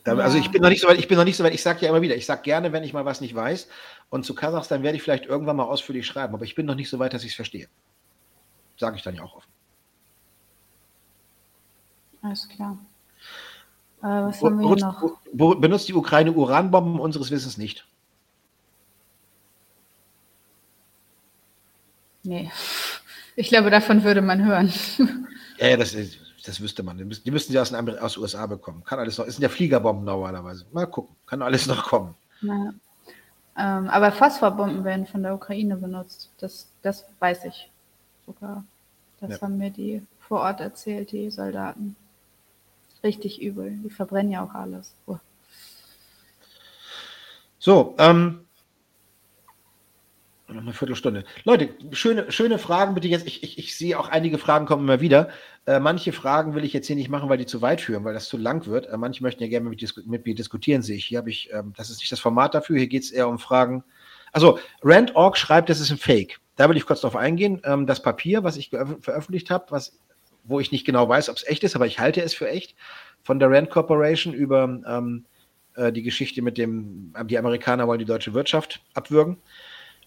Ja. 0.06 0.14
Also 0.16 0.38
ich 0.38 0.50
bin 0.50 0.62
noch 0.62 0.70
nicht 0.70 0.80
so 0.80 0.88
weit, 0.88 0.98
ich 0.98 1.08
bin 1.08 1.16
noch 1.16 1.24
nicht 1.24 1.36
so 1.36 1.44
weit, 1.44 1.54
ich 1.54 1.62
sage 1.62 1.80
ja 1.82 1.90
immer 1.90 2.02
wieder, 2.02 2.16
ich 2.16 2.26
sage 2.26 2.42
gerne, 2.42 2.72
wenn 2.72 2.82
ich 2.82 2.92
mal 2.92 3.04
was 3.04 3.20
nicht 3.20 3.34
weiß. 3.34 3.68
Und 4.08 4.24
zu 4.24 4.34
Kasachstan 4.34 4.82
werde 4.82 4.96
ich 4.96 5.02
vielleicht 5.02 5.26
irgendwann 5.26 5.56
mal 5.56 5.64
ausführlich 5.64 6.06
schreiben, 6.06 6.34
aber 6.34 6.44
ich 6.44 6.54
bin 6.54 6.66
noch 6.66 6.74
nicht 6.74 6.88
so 6.88 6.98
weit, 6.98 7.12
dass 7.12 7.22
ich 7.22 7.30
es 7.30 7.36
verstehe. 7.36 7.68
Sage 8.76 8.96
ich 8.96 9.02
dann 9.02 9.14
ja 9.14 9.22
auch 9.22 9.36
offen. 9.36 9.50
Alles 12.22 12.48
klar. 12.48 12.78
Äh, 14.02 14.06
was 14.06 14.42
haben 14.42 14.58
wir 14.58 14.76
noch? 14.76 15.20
Benutzt 15.32 15.88
die 15.88 15.94
Ukraine 15.94 16.32
Uranbomben 16.32 16.98
unseres 16.98 17.30
Wissens 17.30 17.58
nicht? 17.58 17.86
Nee. 22.22 22.50
Ich 23.36 23.48
glaube, 23.48 23.70
davon 23.70 24.04
würde 24.04 24.22
man 24.22 24.44
hören. 24.44 24.72
Ja, 25.58 25.68
ja 25.68 25.76
das, 25.76 25.94
das 26.46 26.58
wüsste 26.62 26.82
man. 26.82 26.96
Die 26.96 27.30
müssten 27.30 27.52
sie 27.52 27.58
aus 27.58 27.68
den 27.68 27.98
aus 27.98 28.16
USA 28.16 28.46
bekommen. 28.46 28.82
Kann 28.82 28.98
alles 28.98 29.18
noch. 29.18 29.26
Es 29.26 29.34
sind 29.34 29.42
ja 29.42 29.50
Fliegerbomben 29.50 30.06
normalerweise. 30.06 30.64
Mal 30.72 30.86
gucken. 30.86 31.14
Kann 31.26 31.42
alles 31.42 31.66
noch 31.66 31.84
kommen. 31.84 32.14
Naja. 32.40 32.72
Ähm, 33.58 33.90
aber 33.90 34.10
Phosphorbomben 34.10 34.84
werden 34.84 35.06
von 35.06 35.22
der 35.22 35.34
Ukraine 35.34 35.76
benutzt. 35.76 36.30
Das, 36.38 36.70
das 36.80 37.04
weiß 37.18 37.44
ich 37.44 37.70
sogar. 38.24 38.64
Das 39.20 39.32
ja. 39.32 39.40
haben 39.42 39.58
mir 39.58 39.70
die 39.70 40.00
vor 40.18 40.40
Ort 40.40 40.60
erzählt, 40.60 41.12
die 41.12 41.30
Soldaten 41.30 41.94
richtig 43.04 43.40
übel. 43.40 43.78
Die 43.84 43.90
verbrennen 43.90 44.32
ja 44.32 44.44
auch 44.44 44.54
alles. 44.54 44.94
Oh. 45.06 45.18
So, 47.58 47.94
ähm, 47.98 48.46
noch 50.48 50.62
eine 50.62 50.72
Viertelstunde. 50.72 51.24
Leute, 51.44 51.70
schöne, 51.92 52.30
schöne 52.32 52.58
Fragen 52.58 52.94
bitte 52.94 53.08
jetzt. 53.08 53.26
Ich, 53.26 53.42
ich, 53.42 53.58
ich 53.58 53.76
sehe 53.76 53.98
auch 53.98 54.08
einige 54.08 54.38
Fragen 54.38 54.66
kommen 54.66 54.82
immer 54.82 55.00
wieder. 55.00 55.28
Äh, 55.66 55.78
manche 55.78 56.12
Fragen 56.12 56.54
will 56.54 56.64
ich 56.64 56.72
jetzt 56.72 56.86
hier 56.86 56.96
nicht 56.96 57.08
machen, 57.08 57.28
weil 57.28 57.38
die 57.38 57.46
zu 57.46 57.62
weit 57.62 57.80
führen, 57.80 58.04
weil 58.04 58.14
das 58.14 58.28
zu 58.28 58.36
lang 58.36 58.66
wird. 58.66 58.86
Äh, 58.86 58.96
manche 58.96 59.22
möchten 59.22 59.42
ja 59.42 59.48
gerne 59.48 59.68
mit, 59.68 60.06
mit 60.06 60.26
mir 60.26 60.34
diskutieren, 60.34 60.82
sehe 60.82 60.96
ich. 60.96 61.04
Hier 61.04 61.18
habe 61.18 61.30
ich, 61.30 61.52
ähm, 61.52 61.72
das 61.76 61.90
ist 61.90 61.98
nicht 61.98 62.10
das 62.10 62.20
Format 62.20 62.54
dafür. 62.54 62.78
Hier 62.78 62.88
geht 62.88 63.04
es 63.04 63.10
eher 63.10 63.28
um 63.28 63.38
Fragen. 63.38 63.84
Also, 64.32 64.58
Rand.org 64.82 65.36
schreibt, 65.36 65.68
das 65.68 65.80
ist 65.80 65.90
ein 65.90 65.98
Fake. 65.98 66.40
Da 66.56 66.68
will 66.68 66.76
ich 66.76 66.86
kurz 66.86 67.00
drauf 67.00 67.16
eingehen. 67.16 67.60
Ähm, 67.64 67.86
das 67.86 68.02
Papier, 68.02 68.44
was 68.44 68.56
ich 68.56 68.70
veröffentlicht 68.70 69.50
habe, 69.50 69.66
was 69.70 69.98
wo 70.44 70.60
ich 70.60 70.72
nicht 70.72 70.86
genau 70.86 71.08
weiß, 71.08 71.28
ob 71.28 71.36
es 71.36 71.46
echt 71.46 71.64
ist, 71.64 71.76
aber 71.76 71.86
ich 71.86 71.98
halte 71.98 72.22
es 72.22 72.34
für 72.34 72.48
echt, 72.48 72.74
von 73.22 73.38
der 73.38 73.50
Rand 73.50 73.70
Corporation 73.70 74.32
über 74.32 74.64
ähm, 74.64 75.24
äh, 75.74 75.92
die 75.92 76.02
Geschichte 76.02 76.42
mit 76.42 76.58
dem, 76.58 77.12
äh, 77.16 77.24
die 77.24 77.38
Amerikaner 77.38 77.86
wollen 77.86 77.98
die 77.98 78.04
deutsche 78.04 78.34
Wirtschaft 78.34 78.80
abwürgen, 78.94 79.36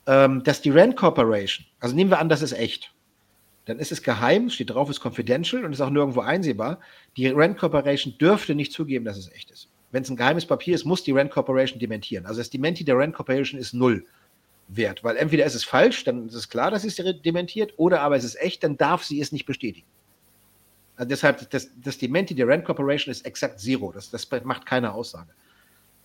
ähm, 0.07 0.43
dass 0.43 0.61
die 0.61 0.71
Rand 0.71 0.95
Corporation, 0.95 1.65
also 1.79 1.95
nehmen 1.95 2.09
wir 2.09 2.19
an, 2.19 2.29
das 2.29 2.41
ist 2.41 2.53
echt, 2.53 2.93
dann 3.65 3.79
ist 3.79 3.91
es 3.91 4.03
geheim, 4.03 4.49
steht 4.49 4.71
drauf, 4.71 4.89
ist 4.89 5.03
confidential 5.03 5.63
und 5.63 5.71
ist 5.71 5.81
auch 5.81 5.89
nirgendwo 5.89 6.19
einsehbar. 6.19 6.79
Die 7.15 7.27
Rand 7.27 7.57
Corporation 7.57 8.17
dürfte 8.17 8.55
nicht 8.55 8.73
zugeben, 8.73 9.05
dass 9.05 9.17
es 9.17 9.31
echt 9.31 9.51
ist. 9.51 9.69
Wenn 9.91 10.03
es 10.03 10.09
ein 10.09 10.17
geheimes 10.17 10.45
Papier 10.45 10.75
ist, 10.75 10.86
muss 10.86 11.03
die 11.03 11.11
Rand 11.11 11.31
Corporation 11.31 11.79
dementieren. 11.79 12.25
Also 12.25 12.41
das 12.41 12.49
Dementi 12.49 12.84
der 12.84 12.97
Rand 12.97 13.13
Corporation 13.13 13.59
ist 13.59 13.73
null 13.73 14.05
wert, 14.67 15.03
weil 15.03 15.17
entweder 15.17 15.45
ist 15.45 15.55
es 15.55 15.63
falsch, 15.63 16.03
dann 16.03 16.27
ist 16.27 16.34
es 16.34 16.49
klar, 16.49 16.71
dass 16.71 16.81
sie 16.81 16.88
es 16.88 17.21
dementiert, 17.21 17.73
oder 17.77 18.01
aber 18.01 18.15
es 18.15 18.23
ist 18.23 18.36
echt, 18.41 18.63
dann 18.63 18.77
darf 18.77 19.03
sie 19.03 19.21
es 19.21 19.31
nicht 19.31 19.45
bestätigen. 19.45 19.88
Also 20.95 21.09
deshalb, 21.09 21.49
das, 21.49 21.69
das 21.81 21.97
Dementi 21.97 22.35
der 22.35 22.47
Rand 22.47 22.65
Corporation 22.65 23.11
ist 23.11 23.25
exakt 23.25 23.59
zero. 23.59 23.91
Das, 23.91 24.09
das 24.09 24.29
macht 24.43 24.65
keine 24.65 24.93
Aussage. 24.93 25.29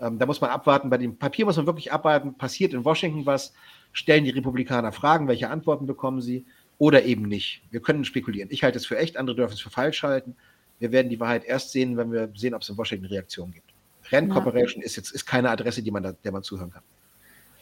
Ähm, 0.00 0.18
da 0.18 0.26
muss 0.26 0.40
man 0.40 0.50
abwarten. 0.50 0.90
Bei 0.90 0.98
dem 0.98 1.16
Papier 1.16 1.44
muss 1.44 1.56
man 1.56 1.66
wirklich 1.66 1.92
abwarten. 1.92 2.34
Passiert 2.34 2.72
in 2.72 2.84
Washington 2.84 3.26
was? 3.26 3.52
Stellen 3.92 4.24
die 4.24 4.30
Republikaner 4.30 4.92
Fragen? 4.92 5.28
Welche 5.28 5.50
Antworten 5.50 5.86
bekommen 5.86 6.20
sie? 6.20 6.46
Oder 6.78 7.04
eben 7.04 7.22
nicht. 7.22 7.62
Wir 7.70 7.80
können 7.80 8.04
spekulieren. 8.04 8.48
Ich 8.52 8.62
halte 8.62 8.78
es 8.78 8.86
für 8.86 8.96
echt, 8.96 9.16
andere 9.16 9.36
dürfen 9.36 9.54
es 9.54 9.60
für 9.60 9.70
falsch 9.70 10.02
halten. 10.02 10.36
Wir 10.78 10.92
werden 10.92 11.08
die 11.08 11.18
Wahrheit 11.18 11.44
erst 11.44 11.72
sehen, 11.72 11.96
wenn 11.96 12.12
wir 12.12 12.30
sehen, 12.34 12.54
ob 12.54 12.62
es 12.62 12.68
in 12.68 12.78
Washington 12.78 13.06
Reaktionen 13.06 13.52
gibt. 13.52 13.72
Rand 14.10 14.28
ja. 14.28 14.34
Corporation 14.34 14.82
ist 14.82 14.96
jetzt 14.96 15.10
ist 15.10 15.26
keine 15.26 15.50
Adresse, 15.50 15.82
die 15.82 15.90
man 15.90 16.02
da, 16.02 16.12
der 16.12 16.32
man 16.32 16.42
zuhören 16.42 16.70
kann. 16.70 16.82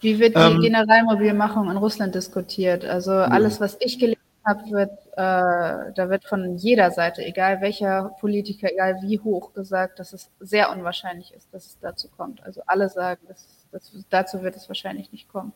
Wie 0.02 0.18
wird 0.18 0.36
die 0.36 0.40
ähm, 0.40 0.60
Generalmobilmachung 0.60 1.70
in 1.70 1.76
Russland 1.78 2.14
diskutiert? 2.14 2.84
Also 2.84 3.12
alles, 3.12 3.60
was 3.60 3.78
ich 3.80 3.98
gelesen 3.98 4.15
habe, 4.46 4.70
wird, 4.70 4.90
äh, 5.12 5.92
da 5.94 6.08
wird 6.08 6.24
von 6.24 6.56
jeder 6.56 6.90
Seite, 6.90 7.24
egal 7.24 7.60
welcher 7.60 8.16
Politiker, 8.20 8.70
egal 8.70 9.02
wie 9.02 9.18
hoch, 9.18 9.52
gesagt, 9.52 9.98
dass 9.98 10.12
es 10.12 10.30
sehr 10.40 10.70
unwahrscheinlich 10.70 11.34
ist, 11.34 11.52
dass 11.52 11.66
es 11.66 11.78
dazu 11.80 12.08
kommt. 12.08 12.42
Also 12.42 12.62
alle 12.66 12.88
sagen, 12.88 13.26
dass, 13.28 13.66
dass 13.72 13.92
dazu 14.10 14.42
wird 14.42 14.56
es 14.56 14.68
wahrscheinlich 14.68 15.12
nicht 15.12 15.28
kommen. 15.28 15.52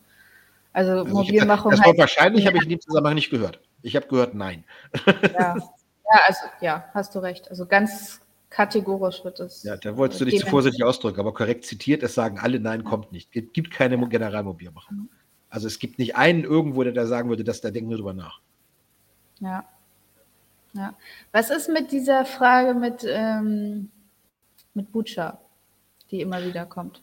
Also, 0.73 0.93
also 0.93 1.05
Mobilmachung. 1.05 1.71
Das 1.71 1.85
Wort 1.85 1.99
wahrscheinlich 1.99 2.47
habe 2.47 2.57
ich 2.59 2.65
in 2.65 2.71
dem 2.71 2.81
Zusammenhang 2.81 3.15
nicht 3.15 3.31
gehört. 3.31 3.61
Ich 3.83 3.97
habe 3.97 4.07
gehört, 4.07 4.35
nein. 4.35 4.65
Ja. 5.07 5.57
ja, 5.57 6.21
also 6.27 6.41
ja, 6.61 6.85
hast 6.93 7.15
du 7.15 7.21
recht. 7.21 7.51
Also 7.51 7.67
ganz 7.67 8.21
kategorisch 8.51 9.25
wird 9.25 9.41
es. 9.41 9.63
Ja, 9.63 9.77
da 9.77 9.97
wolltest 9.97 10.21
du 10.21 10.25
dich 10.25 10.41
zu 10.41 10.47
vorsichtig 10.47 10.85
ausdrücken, 10.85 11.21
aber 11.21 11.33
korrekt 11.33 11.65
zitiert, 11.65 12.03
es 12.03 12.15
sagen 12.15 12.39
alle, 12.39 12.61
nein, 12.61 12.85
kommt 12.85 13.13
nicht. 13.13 13.35
Es 13.35 13.45
gibt 13.53 13.71
keine 13.73 13.97
ja. 13.97 14.05
Generalmobilmachung. 14.05 15.09
Also 15.49 15.67
es 15.67 15.79
gibt 15.79 15.99
nicht 15.99 16.17
einen 16.17 16.45
irgendwo, 16.45 16.85
der 16.85 16.93
da 16.93 17.07
sagen 17.07 17.29
würde, 17.29 17.45
dass 17.45 17.61
da 17.61 17.71
denken 17.71 17.91
wir 17.91 17.97
drüber 17.97 18.15
nach. 18.15 18.41
Ja. 19.41 19.65
Ja. 20.73 20.95
Was 21.33 21.51
ist 21.51 21.69
mit 21.69 21.91
dieser 21.91 22.25
Frage 22.25 22.75
mit, 22.75 23.05
ähm, 23.07 23.91
mit 24.75 24.93
Butscha, 24.93 25.41
die 26.11 26.21
immer 26.21 26.45
wieder 26.45 26.65
kommt? 26.65 27.03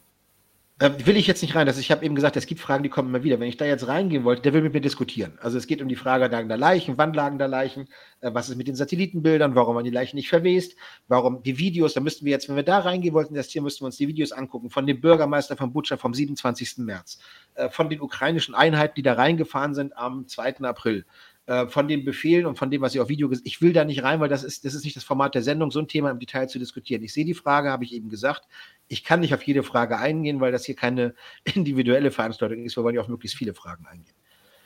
Äh, 0.80 1.06
will 1.06 1.16
ich 1.16 1.26
jetzt 1.26 1.42
nicht 1.42 1.56
rein. 1.56 1.66
Also 1.66 1.80
ich 1.80 1.90
habe 1.90 2.04
eben 2.04 2.14
gesagt, 2.14 2.36
es 2.36 2.46
gibt 2.46 2.60
Fragen, 2.60 2.84
die 2.84 2.88
kommen 2.88 3.08
immer 3.08 3.24
wieder. 3.24 3.40
Wenn 3.40 3.48
ich 3.48 3.56
da 3.56 3.64
jetzt 3.64 3.88
reingehen 3.88 4.22
wollte, 4.22 4.42
der 4.42 4.52
will 4.52 4.62
mit 4.62 4.74
mir 4.74 4.80
diskutieren. 4.80 5.36
Also 5.42 5.58
es 5.58 5.66
geht 5.66 5.82
um 5.82 5.88
die 5.88 5.96
Frage, 5.96 6.28
lagen 6.28 6.48
da 6.48 6.54
Leichen, 6.54 6.96
wann 6.96 7.12
lagen 7.12 7.38
da 7.38 7.46
Leichen, 7.46 7.88
äh, 8.20 8.30
was 8.32 8.48
ist 8.48 8.56
mit 8.56 8.68
den 8.68 8.76
Satellitenbildern, 8.76 9.56
warum 9.56 9.74
man 9.74 9.84
die 9.84 9.90
Leichen 9.90 10.16
nicht 10.16 10.28
verwest, 10.28 10.76
warum 11.08 11.42
die 11.42 11.58
Videos, 11.58 11.94
da 11.94 12.00
müssten 12.00 12.24
wir 12.24 12.30
jetzt, 12.30 12.48
wenn 12.48 12.54
wir 12.54 12.62
da 12.62 12.78
reingehen 12.78 13.12
wollten, 13.12 13.34
investieren, 13.34 13.64
müssten 13.64 13.82
wir 13.82 13.86
uns 13.86 13.96
die 13.96 14.06
Videos 14.06 14.30
angucken 14.30 14.70
von 14.70 14.86
dem 14.86 15.00
Bürgermeister 15.00 15.56
von 15.56 15.72
Butscha 15.72 15.96
vom 15.96 16.14
27. 16.14 16.78
März, 16.78 17.18
äh, 17.54 17.68
von 17.70 17.90
den 17.90 18.00
ukrainischen 18.00 18.54
Einheiten, 18.54 18.94
die 18.94 19.02
da 19.02 19.14
reingefahren 19.14 19.74
sind 19.74 19.96
am 19.96 20.28
2. 20.28 20.60
April, 20.60 21.04
äh, 21.48 21.66
von 21.66 21.88
den 21.88 22.04
Befehlen 22.04 22.44
und 22.44 22.58
von 22.58 22.70
dem, 22.70 22.82
was 22.82 22.94
ich 22.94 23.00
auf 23.00 23.08
Video 23.08 23.26
gesehen 23.26 23.46
Ich 23.46 23.62
will 23.62 23.72
da 23.72 23.82
nicht 23.82 24.02
rein, 24.02 24.20
weil 24.20 24.28
das 24.28 24.44
ist, 24.44 24.66
das 24.66 24.74
ist 24.74 24.84
nicht 24.84 24.96
das 24.96 25.04
Format 25.04 25.34
der 25.34 25.42
Sendung, 25.42 25.70
so 25.70 25.78
ein 25.78 25.88
Thema 25.88 26.10
im 26.10 26.18
Detail 26.18 26.46
zu 26.46 26.58
diskutieren. 26.58 27.02
Ich 27.02 27.14
sehe 27.14 27.24
die 27.24 27.32
Frage, 27.32 27.70
habe 27.70 27.84
ich 27.84 27.94
eben 27.94 28.10
gesagt. 28.10 28.46
Ich 28.86 29.02
kann 29.02 29.20
nicht 29.20 29.32
auf 29.32 29.42
jede 29.42 29.62
Frage 29.62 29.96
eingehen, 29.96 30.40
weil 30.40 30.52
das 30.52 30.66
hier 30.66 30.76
keine 30.76 31.14
individuelle 31.54 32.10
Veranstaltung 32.10 32.62
ist. 32.66 32.76
Wir 32.76 32.84
wollen 32.84 32.96
ja 32.96 33.00
auf 33.00 33.08
möglichst 33.08 33.38
viele 33.38 33.54
Fragen 33.54 33.86
eingehen. 33.86 34.14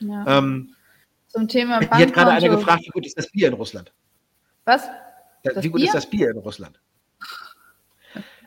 Ja. 0.01 0.39
Ähm, 0.39 0.75
Zum 1.29 1.47
Thema 1.47 1.79
Bankkonto. 1.79 1.97
Hier 1.99 2.07
hat 2.09 2.15
gerade 2.15 2.31
einer 2.33 2.49
gefragt, 2.49 2.83
wie 2.85 2.91
gut 2.91 3.07
ist 3.07 3.17
das 3.17 3.31
Bier 3.31 3.47
in 3.47 3.55
Russland? 3.55 3.93
Was? 4.65 4.89
Das 5.45 5.63
wie 5.63 5.69
gut 5.69 5.79
Bier? 5.79 5.87
ist 5.87 5.95
das 5.95 6.11
Bier 6.11 6.31
in 6.31 6.39
Russland? 6.39 6.81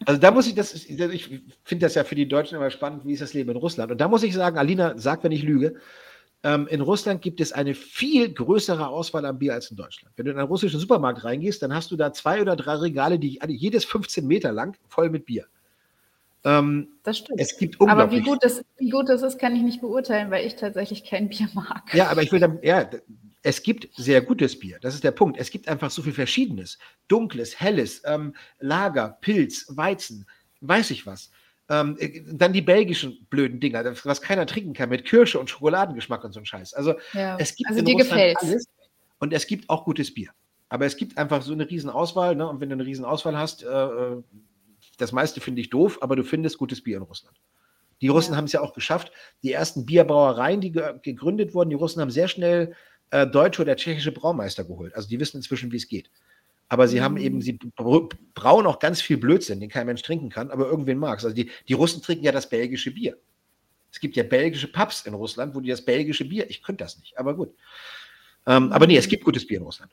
Also 0.06 0.20
da 0.20 0.32
muss 0.32 0.46
ich 0.46 0.56
das, 0.56 0.74
ich 0.74 1.42
finde 1.64 1.86
das 1.86 1.96
ja 1.96 2.04
für 2.04 2.16
die 2.16 2.28
Deutschen 2.28 2.58
immer 2.58 2.70
spannend, 2.70 3.06
wie 3.06 3.14
ist 3.14 3.22
das 3.22 3.34
Leben 3.34 3.52
in 3.52 3.56
Russland? 3.56 3.94
Und 3.94 4.02
da 4.02 4.10
muss 4.10 4.24
ich 4.24 4.34
sagen, 4.34 4.58
Alina 4.58 4.98
sagt, 4.98 5.24
wenn 5.24 5.32
ich 5.32 5.42
lüge, 5.42 5.80
ähm, 6.46 6.68
in 6.68 6.80
Russland 6.80 7.24
gibt 7.24 7.42
es 7.42 7.52
eine 7.52 7.74
viel 7.74 8.32
größere 8.32 8.88
Auswahl 8.88 9.26
an 9.26 9.40
Bier 9.40 9.56
als 9.56 9.72
in 9.72 9.78
Deutschland. 9.78 10.16
Wenn 10.16 10.26
du 10.26 10.32
in 10.32 10.38
einen 10.38 10.48
russischen 10.48 10.80
Supermarkt 10.80 11.24
reingehst, 11.24 11.64
dann 11.64 11.74
hast 11.74 11.90
du 11.90 11.96
da 11.96 12.14
zwei 12.14 12.40
oder 12.40 12.56
drei 12.56 12.76
Regale, 12.76 13.18
die 13.18 13.40
jedes 13.48 13.84
15 13.84 14.28
Meter 14.28 14.52
lang 14.52 14.78
voll 14.88 15.10
mit 15.10 15.26
Bier. 15.26 15.48
Ähm, 16.44 16.90
das 17.02 17.18
stimmt. 17.18 17.42
Es 17.42 17.58
gibt 17.58 17.82
aber 17.82 18.12
wie 18.12 18.22
gut, 18.22 18.44
das, 18.44 18.64
wie 18.78 18.92
gut 18.92 19.10
das 19.10 19.24
ist, 19.24 19.40
kann 19.40 19.56
ich 19.56 19.64
nicht 19.64 19.82
beurteilen, 19.82 20.30
weil 20.30 20.46
ich 20.46 20.56
tatsächlich 20.56 21.04
kein 21.04 21.30
Bier 21.30 21.50
mag. 21.56 21.92
Ja, 21.96 22.10
aber 22.10 22.22
ich 22.22 22.32
will 22.32 22.40
dann, 22.40 22.60
ja, 22.62 22.88
es 23.42 23.64
gibt 23.64 23.90
sehr 23.96 24.22
gutes 24.22 24.60
Bier. 24.60 24.78
Das 24.80 24.94
ist 24.94 25.04
der 25.04 25.12
Punkt. 25.12 25.40
Es 25.40 25.50
gibt 25.50 25.68
einfach 25.68 25.90
so 25.90 26.04
viel 26.04 26.14
Verschiedenes. 26.14 26.78
Dunkles, 27.08 27.60
helles, 27.60 28.04
ähm, 28.06 28.36
Lager, 28.60 29.18
Pilz, 29.20 29.66
Weizen, 29.70 30.28
weiß 30.62 30.92
ich 30.92 31.08
was. 31.08 31.32
Ähm, 31.68 31.98
äh, 32.00 32.22
dann 32.26 32.54
die 32.54 32.62
belgischen 32.62 33.26
blöden 33.30 33.60
Dinger, 33.60 33.84
was 34.04 34.22
keiner 34.22 34.46
trinken 34.46 34.74
kann, 34.74 34.90
mit 34.90 35.06
Kirsche 35.06 35.40
und 35.40 35.50
Schokoladengeschmack 35.50 36.24
und 36.24 36.32
so 36.32 36.40
ein 36.40 36.46
Scheiß. 36.46 36.74
Also 36.74 36.94
ja. 37.14 37.38
es 37.40 37.56
gibt 37.56 37.70
also 37.70 37.80
in 37.80 37.86
dir 37.86 37.96
Russland 37.96 38.38
alles 38.40 38.68
und 39.20 39.34
es 39.34 39.48
gibt 39.48 39.70
auch 39.70 39.84
gutes 39.84 40.14
Bier. 40.14 40.30
Aber 40.70 40.86
es 40.86 40.98
gibt 40.98 41.18
einfach 41.18 41.42
so 41.42 41.54
eine 41.54 41.70
Riesenauswahl, 41.70 42.36
ne? 42.36 42.48
Und 42.48 42.60
wenn 42.60 42.70
du 42.70 42.74
eine 42.74 42.86
Riesenauswahl 42.86 43.38
hast, 43.38 43.64
äh, 43.64 43.68
äh, 43.68 44.24
das 44.98 45.12
meiste 45.12 45.42
finde 45.42 45.62
ich 45.62 45.70
doof, 45.70 46.00
aber 46.02 46.16
du 46.16 46.24
findest 46.24 46.58
gutes 46.58 46.84
Bier 46.84 46.98
in 46.98 47.04
Russland. 47.04 47.38
Die 48.02 48.08
Russen 48.08 48.34
ja. 48.34 48.38
haben 48.38 48.46
es 48.46 48.52
ja 48.52 48.62
auch 48.62 48.74
geschafft. 48.74 49.12
Die 49.44 49.52
ersten 49.52 49.86
Bierbrauereien, 49.86 50.62
die 50.62 50.72
ge 50.72 51.00
gegründet 51.02 51.54
wurden, 51.54 51.70
die 51.70 51.76
Russen 51.76 52.02
haben 52.02 52.12
sehr 52.12 52.28
schnell 52.28 52.76
äh, 53.12 53.26
deutsche 53.26 53.62
oder 53.62 53.76
tschechische 53.76 54.12
Braumeister 54.12 54.64
geholt. 54.64 54.96
Also 54.96 55.08
die 55.08 55.20
wissen 55.20 55.38
inzwischen, 55.38 55.72
wie 55.72 55.78
es 55.78 55.88
geht. 55.88 56.10
Aber 56.68 56.88
sie 56.88 57.00
mhm. 57.00 57.04
haben 57.04 57.18
eben, 57.18 57.42
sie 57.42 57.54
brauen 57.54 58.66
auch 58.66 58.80
ganz 58.80 59.02
viel 59.02 59.18
Blödsinn, 59.18 59.60
den 59.60 59.70
kein 59.70 59.86
Mensch 59.86 60.02
trinken 60.02 60.30
kann, 60.30 60.52
aber 60.52 60.66
irgendwen 60.66 60.98
mag 60.98 61.20
es. 61.20 61.26
Also 61.26 61.36
die, 61.36 61.52
die 61.68 61.74
Russen 61.74 62.02
trinken 62.02 62.26
ja 62.26 62.32
das 62.32 62.50
belgische 62.50 62.92
Bier. 62.92 63.18
Es 63.92 64.00
gibt 64.00 64.16
ja 64.16 64.24
belgische 64.24 64.68
Pubs 64.68 65.06
in 65.06 65.14
Russland, 65.14 65.56
wo 65.56 65.62
die 65.62 65.70
das 65.70 65.86
belgische 65.86 66.26
Bier, 66.26 66.50
ich 66.50 66.64
könnte 66.64 66.84
das 66.84 66.98
nicht, 66.98 67.18
aber 67.18 67.36
gut. 67.36 67.56
Ähm, 68.46 68.72
aber 68.72 68.88
nee, 68.88 68.98
es 68.98 69.08
gibt 69.08 69.24
gutes 69.24 69.46
Bier 69.48 69.60
in 69.60 69.64
Russland. 69.64 69.92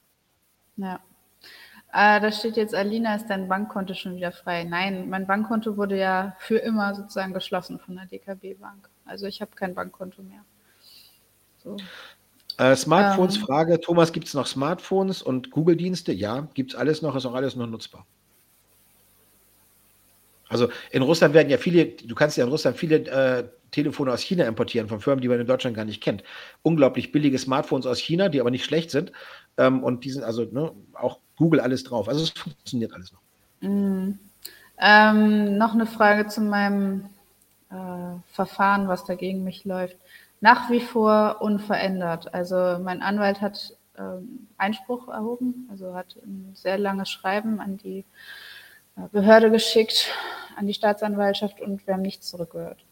Ja. 0.77 1.01
Äh, 1.93 2.21
da 2.21 2.33
steht 2.33 2.57
jetzt, 2.57 2.75
Alina, 2.75 3.15
ist 3.17 3.27
dein 3.27 3.49
Bankkonto 3.49 3.93
schon 3.93 4.17
wieder 4.17 4.33
frei? 4.33 4.65
Nein, 4.65 5.11
mein 5.11 5.27
Bankkonto 5.27 5.77
wurde 5.77 5.99
ja 5.99 6.35
für 6.39 6.57
immer 6.57 6.95
sozusagen 6.95 7.35
geschlossen 7.35 7.79
von 7.79 7.97
der 7.97 8.07
DKB 8.07 8.59
Bank. 8.59 8.89
Also 9.05 9.27
ich 9.27 9.43
habe 9.43 9.55
kein 9.55 9.75
Bankkonto 9.75 10.23
mehr. 10.23 10.45
So. 11.59 11.77
Äh, 12.59 12.77
Smartphones, 12.77 13.37
ähm, 13.37 13.43
Frage, 13.43 13.81
Thomas, 13.81 14.13
gibt 14.13 14.27
es 14.27 14.35
noch 14.35 14.47
Smartphones 14.47 15.23
und 15.23 15.51
Google-Dienste? 15.51 16.13
Ja, 16.13 16.49
gibt 16.55 16.73
es 16.73 16.79
alles 16.79 17.03
noch, 17.03 17.17
ist 17.17 17.27
auch 17.27 17.35
alles 17.35 17.57
noch 17.57 17.67
nutzbar. 17.67 18.07
Also 20.49 20.69
in 20.91 21.03
Russland 21.03 21.33
werden 21.33 21.49
ja 21.49 21.57
viele, 21.57 21.87
du 21.87 22.15
kannst 22.15 22.37
ja 22.37 22.45
in 22.45 22.51
Russland 22.51 22.77
viele 22.77 22.97
äh, 23.07 23.49
Telefone 23.71 24.13
aus 24.13 24.21
China 24.21 24.45
importieren, 24.45 24.87
von 24.87 25.01
Firmen, 25.01 25.23
die 25.23 25.29
man 25.29 25.41
in 25.41 25.47
Deutschland 25.47 25.75
gar 25.75 25.87
nicht 25.87 26.03
kennt. 26.03 26.23
Unglaublich 26.61 27.11
billige 27.11 27.39
Smartphones 27.39 27.87
aus 27.87 27.99
China, 27.99 28.29
die 28.29 28.39
aber 28.39 28.51
nicht 28.51 28.67
schlecht 28.67 28.91
sind. 28.91 29.13
Ähm, 29.57 29.83
und 29.83 30.05
die 30.05 30.11
sind 30.11 30.25
also 30.25 30.45
ne, 30.45 30.73
auch 30.93 31.21
Google 31.37 31.61
alles 31.61 31.85
drauf. 31.85 32.07
Also 32.07 32.23
es 32.23 32.31
funktioniert 32.31 32.93
alles 32.93 33.13
noch. 33.13 33.21
Mm. 33.69 34.19
Ähm, 34.79 35.57
noch 35.57 35.73
eine 35.73 35.87
Frage 35.87 36.27
zu 36.27 36.41
meinem 36.43 37.07
äh, 37.71 37.75
Verfahren, 38.33 38.89
was 38.89 39.05
dagegen 39.05 39.45
mich 39.45 39.65
läuft 39.65 39.97
nach 40.43 40.71
wie 40.71 40.81
vor 40.81 41.41
unverändert. 41.41 42.35
Also 42.35 42.79
mein 42.83 43.01
Anwalt 43.01 43.41
hat 43.41 43.77
ähm, 43.97 44.49
Einspruch 44.59 45.09
erhoben, 45.09 45.69
also 45.71 45.95
hat 45.95 46.17
ein 46.17 46.51
sehr 46.55 46.79
langes 46.79 47.11
Schreiben 47.11 47.61
an 47.61 47.79
die 47.79 48.05
äh, 48.97 49.09
Behörde 49.13 49.53
geschickt, 49.53 50.11
an 50.57 50.67
die 50.67 50.75
Staatsanwaltschaft 50.75 51.61
und 51.61 51.87
wir 51.87 51.95
haben 51.95 52.03
nichts 52.03 52.29
zurückgehört. 52.29 52.85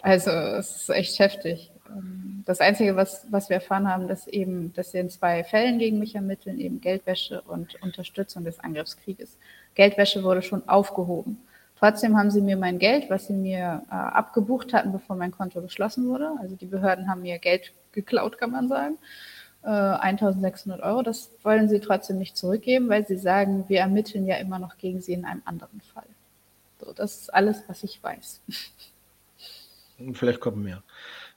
Also 0.00 0.30
es 0.30 0.74
ist 0.74 0.88
echt 0.88 1.18
heftig. 1.18 1.70
Ähm, 1.86 2.42
das 2.46 2.60
Einzige, 2.60 2.96
was, 2.96 3.26
was 3.30 3.50
wir 3.50 3.56
erfahren 3.56 3.86
haben, 3.86 4.08
dass 4.08 4.26
eben, 4.26 4.72
dass 4.72 4.92
sie 4.92 4.98
in 5.00 5.10
zwei 5.10 5.44
Fällen 5.44 5.78
gegen 5.78 5.98
mich 5.98 6.14
ermitteln, 6.14 6.58
eben 6.58 6.80
Geldwäsche 6.80 7.42
und 7.42 7.80
Unterstützung 7.82 8.44
des 8.44 8.58
Angriffskrieges. 8.58 9.36
Geldwäsche 9.74 10.24
wurde 10.24 10.40
schon 10.40 10.66
aufgehoben. 10.66 11.42
Trotzdem 11.82 12.16
haben 12.16 12.30
sie 12.30 12.40
mir 12.40 12.56
mein 12.56 12.78
Geld, 12.78 13.10
was 13.10 13.26
sie 13.26 13.32
mir 13.32 13.82
äh, 13.90 13.94
abgebucht 13.94 14.72
hatten, 14.72 14.92
bevor 14.92 15.16
mein 15.16 15.32
Konto 15.32 15.60
geschlossen 15.60 16.06
wurde. 16.06 16.30
Also 16.40 16.54
die 16.54 16.66
Behörden 16.66 17.08
haben 17.08 17.22
mir 17.22 17.40
Geld 17.40 17.72
geklaut, 17.90 18.38
kann 18.38 18.52
man 18.52 18.68
sagen. 18.68 18.98
Äh, 19.64 19.66
1600 19.66 20.80
Euro. 20.80 21.02
Das 21.02 21.32
wollen 21.42 21.68
sie 21.68 21.80
trotzdem 21.80 22.18
nicht 22.18 22.36
zurückgeben, 22.36 22.88
weil 22.88 23.04
sie 23.04 23.16
sagen, 23.16 23.64
wir 23.66 23.80
ermitteln 23.80 24.26
ja 24.26 24.36
immer 24.36 24.60
noch 24.60 24.78
gegen 24.78 25.00
sie 25.00 25.12
in 25.12 25.24
einem 25.24 25.42
anderen 25.44 25.80
Fall. 25.80 26.06
So, 26.78 26.92
das 26.92 27.22
ist 27.22 27.34
alles, 27.34 27.64
was 27.66 27.82
ich 27.82 28.00
weiß. 28.00 28.42
Vielleicht 30.12 30.38
kommen 30.38 30.62
mehr. 30.62 30.84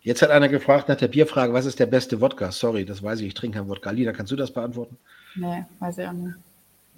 Jetzt 0.01 0.21
hat 0.21 0.29
einer 0.29 0.47
gefragt 0.47 0.89
nach 0.89 0.97
der 0.97 1.07
Bierfrage, 1.07 1.53
was 1.53 1.65
ist 1.65 1.79
der 1.79 1.87
beste 1.87 2.21
Wodka? 2.21 2.51
Sorry, 2.51 2.85
das 2.85 3.01
weiß 3.01 3.21
ich, 3.21 3.27
ich 3.29 3.33
trinke 3.33 3.57
keinen 3.57 3.69
Wodka. 3.69 3.89
Lina, 3.89 4.11
kannst 4.11 4.31
du 4.31 4.35
das 4.35 4.51
beantworten? 4.51 4.95
Nee, 5.33 5.65
weiß 5.79 5.97
ich 5.97 6.07
auch 6.07 6.13
nicht. 6.13 6.35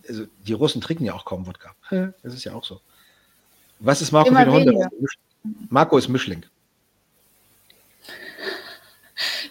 Also, 0.06 0.26
die 0.46 0.54
Russen 0.54 0.82
trinken 0.82 1.06
ja 1.06 1.14
auch 1.14 1.24
kaum 1.24 1.48
Wodka. 1.48 1.74
Das 1.90 2.34
ist 2.34 2.44
ja 2.44 2.54
auch 2.54 2.66
so. 2.66 2.82
Was 3.80 4.02
ist 4.02 4.12
Marco 4.12 4.30
Immer 4.30 4.46
für 4.46 4.52
eine 4.52 4.72
Hunde? 4.72 4.90
Marco 5.70 5.98
ist 5.98 6.08
Mischling. 6.08 6.46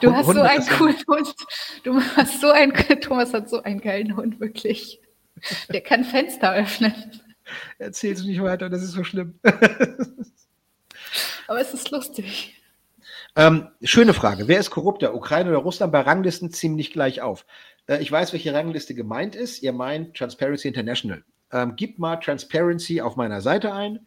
Du 0.00 0.12
hast 0.14 0.26
so 0.26 0.40
einen 0.40 0.66
coolen 0.66 0.96
Hund. 1.08 1.34
Du 1.84 2.00
hast 2.00 2.40
so 2.40 2.50
einen, 2.50 2.72
Thomas 3.00 3.32
hat 3.32 3.48
so 3.48 3.62
einen 3.62 3.80
geilen 3.80 4.16
Hund, 4.16 4.40
wirklich. 4.40 5.00
Der 5.70 5.80
kann 5.80 6.04
Fenster 6.04 6.52
öffnen. 6.54 6.92
Erzähl 7.78 8.12
es 8.12 8.22
nicht 8.24 8.42
weiter, 8.42 8.68
das 8.68 8.82
ist 8.82 8.92
so 8.92 9.04
schlimm. 9.04 9.38
Aber 11.46 11.60
es 11.60 11.72
ist 11.72 11.90
lustig. 11.90 12.60
Ähm, 13.36 13.68
schöne 13.82 14.14
Frage. 14.14 14.48
Wer 14.48 14.58
ist 14.58 14.70
korrupter? 14.70 15.14
Ukraine 15.14 15.50
oder 15.50 15.58
Russland? 15.58 15.92
Bei 15.92 16.00
Ranglisten 16.00 16.50
ziemlich 16.50 16.92
gleich 16.92 17.20
auf. 17.20 17.46
Äh, 17.86 18.02
ich 18.02 18.10
weiß, 18.10 18.32
welche 18.32 18.52
Rangliste 18.52 18.94
gemeint 18.94 19.36
ist. 19.36 19.62
Ihr 19.62 19.72
meint 19.72 20.16
Transparency 20.16 20.68
International. 20.68 21.22
Ähm, 21.52 21.76
gebt 21.76 21.98
mal 21.98 22.16
Transparency 22.16 23.00
auf 23.00 23.16
meiner 23.16 23.40
Seite 23.40 23.72
ein 23.72 24.06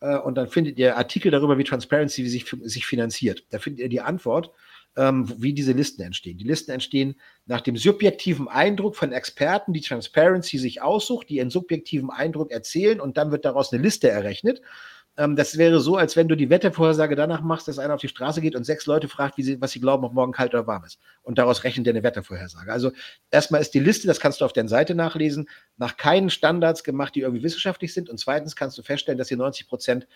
äh, 0.00 0.16
und 0.18 0.36
dann 0.36 0.48
findet 0.48 0.78
ihr 0.78 0.96
Artikel 0.96 1.30
darüber, 1.30 1.58
wie 1.58 1.64
Transparency 1.64 2.26
sich, 2.28 2.46
sich 2.62 2.86
finanziert. 2.86 3.44
Da 3.50 3.58
findet 3.58 3.80
ihr 3.80 3.88
die 3.88 4.00
Antwort, 4.00 4.50
ähm, 4.96 5.32
wie 5.38 5.52
diese 5.52 5.72
Listen 5.72 6.02
entstehen. 6.02 6.38
Die 6.38 6.44
Listen 6.44 6.70
entstehen 6.70 7.16
nach 7.44 7.60
dem 7.60 7.76
subjektiven 7.76 8.48
Eindruck 8.48 8.96
von 8.96 9.12
Experten, 9.12 9.72
die 9.72 9.82
Transparency 9.82 10.58
sich 10.58 10.82
aussucht, 10.82 11.28
die 11.28 11.36
ihren 11.36 11.50
subjektiven 11.50 12.10
Eindruck 12.10 12.50
erzählen 12.50 13.00
und 13.00 13.16
dann 13.16 13.30
wird 13.30 13.44
daraus 13.44 13.72
eine 13.72 13.82
Liste 13.82 14.08
errechnet. 14.08 14.62
Ähm, 15.16 15.36
das 15.36 15.56
wäre 15.56 15.80
so, 15.80 15.96
als 15.96 16.16
wenn 16.16 16.28
du 16.28 16.36
die 16.36 16.50
Wettervorhersage 16.50 17.16
danach 17.16 17.40
machst, 17.40 17.68
dass 17.68 17.78
einer 17.78 17.94
auf 17.94 18.00
die 18.00 18.08
Straße 18.08 18.40
geht 18.40 18.54
und 18.54 18.64
sechs 18.64 18.86
Leute 18.86 19.08
fragt, 19.08 19.36
sie, 19.36 19.60
was 19.60 19.72
sie 19.72 19.80
glauben, 19.80 20.04
ob 20.04 20.12
morgen 20.12 20.32
kalt 20.32 20.52
oder 20.54 20.66
warm 20.66 20.84
ist. 20.84 20.98
Und 21.22 21.38
daraus 21.38 21.64
rechnet 21.64 21.86
er 21.86 21.94
eine 21.94 22.02
Wettervorhersage. 22.02 22.72
Also 22.72 22.92
erstmal 23.30 23.60
ist 23.60 23.72
die 23.72 23.80
Liste, 23.80 24.06
das 24.06 24.20
kannst 24.20 24.40
du 24.40 24.44
auf 24.44 24.52
der 24.52 24.68
Seite 24.68 24.94
nachlesen, 24.94 25.48
nach 25.76 25.96
keinen 25.96 26.30
Standards 26.30 26.84
gemacht, 26.84 27.14
die 27.14 27.20
irgendwie 27.20 27.42
wissenschaftlich 27.42 27.94
sind. 27.94 28.10
Und 28.10 28.18
zweitens 28.18 28.56
kannst 28.56 28.76
du 28.78 28.82
feststellen, 28.82 29.18
dass 29.18 29.28
hier 29.28 29.38
90 29.38 29.68
Prozent 29.68 30.06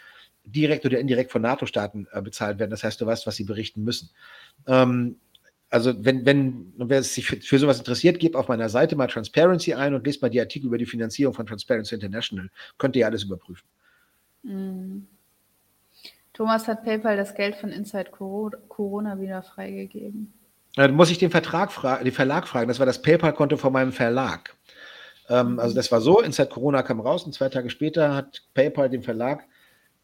direkt 0.44 0.84
oder 0.84 0.98
indirekt 0.98 1.32
von 1.32 1.42
NATO-Staaten 1.42 2.06
äh, 2.12 2.22
bezahlt 2.22 2.58
werden. 2.58 2.70
Das 2.70 2.84
heißt, 2.84 3.00
du 3.00 3.06
weißt, 3.06 3.26
was 3.26 3.36
sie 3.36 3.44
berichten 3.44 3.82
müssen. 3.82 4.10
Ähm, 4.66 5.16
also 5.70 5.94
wenn, 6.04 6.26
wenn 6.26 6.72
wer 6.76 7.02
sich 7.02 7.26
für, 7.26 7.36
für, 7.36 7.58
sowas 7.58 7.78
interessiert, 7.78 8.18
gebt 8.18 8.34
auf 8.34 8.48
meiner 8.48 8.68
Seite 8.68 8.96
mal 8.96 9.06
Transparency 9.06 9.72
ein 9.74 9.94
und 9.94 10.04
lest 10.04 10.20
mal 10.20 10.28
die 10.28 10.40
Artikel 10.40 10.66
über 10.66 10.78
die 10.78 10.86
Finanzierung 10.86 11.32
von 11.32 11.46
Transparency 11.46 11.94
International. 11.94 12.50
Könnt 12.76 12.96
ihr 12.96 13.06
alles 13.06 13.22
überprüfen. 13.22 13.66
Mhm. 14.42 15.06
Thomas 16.32 16.68
hat 16.68 16.84
PayPal 16.84 17.16
das 17.16 17.34
Geld 17.34 17.56
von 17.56 17.70
Inside 17.70 18.10
Corona 18.10 19.20
wieder 19.20 19.42
freigegeben. 19.42 20.32
Dann 20.76 20.94
muss 20.94 21.10
ich 21.10 21.18
den, 21.18 21.30
Vertrag 21.30 21.72
fra 21.72 22.02
den 22.02 22.12
Verlag 22.12 22.48
fragen. 22.48 22.68
Das 22.68 22.78
war 22.78 22.86
das 22.86 23.02
PayPal-Konto 23.02 23.56
von 23.56 23.72
meinem 23.72 23.92
Verlag. 23.92 24.56
Ähm, 25.28 25.58
also 25.58 25.74
das 25.74 25.92
war 25.92 26.00
so, 26.00 26.20
Inside 26.20 26.48
Corona 26.48 26.82
kam 26.82 27.00
raus 27.00 27.24
und 27.24 27.34
zwei 27.34 27.48
Tage 27.48 27.68
später 27.68 28.14
hat 28.14 28.42
PayPal 28.54 28.88
dem 28.88 29.02
Verlag 29.02 29.44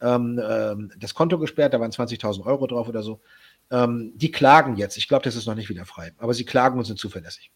ähm, 0.00 0.40
ähm, 0.46 0.92
das 0.98 1.14
Konto 1.14 1.38
gesperrt, 1.38 1.72
da 1.74 1.80
waren 1.80 1.90
20.000 1.90 2.44
Euro 2.44 2.66
drauf 2.66 2.88
oder 2.88 3.02
so. 3.02 3.20
Ähm, 3.70 4.12
die 4.14 4.30
klagen 4.30 4.76
jetzt. 4.76 4.96
Ich 4.96 5.08
glaube, 5.08 5.24
das 5.24 5.36
ist 5.36 5.46
noch 5.46 5.54
nicht 5.54 5.68
wieder 5.68 5.86
frei, 5.86 6.12
aber 6.18 6.34
sie 6.34 6.44
klagen 6.44 6.78
und 6.78 6.84
sind 6.84 6.98
zuverlässig. 6.98 7.50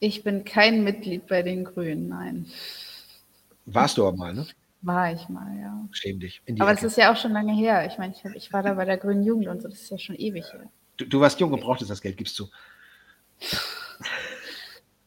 Ich 0.00 0.22
bin 0.22 0.44
kein 0.44 0.84
Mitglied 0.84 1.26
bei 1.26 1.42
den 1.42 1.64
Grünen, 1.64 2.08
nein. 2.08 2.46
Warst 3.66 3.98
du 3.98 4.06
aber 4.06 4.16
mal, 4.16 4.34
ne? 4.34 4.46
War 4.80 5.12
ich 5.12 5.28
mal, 5.28 5.58
ja. 5.58 5.88
Schäm 5.90 6.20
dich. 6.20 6.40
Aber 6.60 6.72
es 6.72 6.82
ist 6.82 6.96
ja 6.96 7.12
auch 7.12 7.16
schon 7.16 7.32
lange 7.32 7.52
her. 7.52 7.86
Ich 7.86 7.98
meine, 7.98 8.14
ich, 8.14 8.24
ich 8.34 8.52
war 8.52 8.62
da 8.62 8.74
bei 8.74 8.84
der 8.84 8.96
Grünen 8.96 9.24
Jugend 9.24 9.48
und 9.48 9.60
so, 9.60 9.68
das 9.68 9.80
ist 9.80 9.90
ja 9.90 9.98
schon 9.98 10.14
ewig 10.16 10.52
her. 10.52 10.70
Du, 10.96 11.04
du 11.04 11.20
warst 11.20 11.40
jung 11.40 11.52
und 11.52 11.60
brauchtest 11.60 11.90
das 11.90 12.00
Geld, 12.00 12.16
gibst 12.16 12.38
du. 12.38 12.48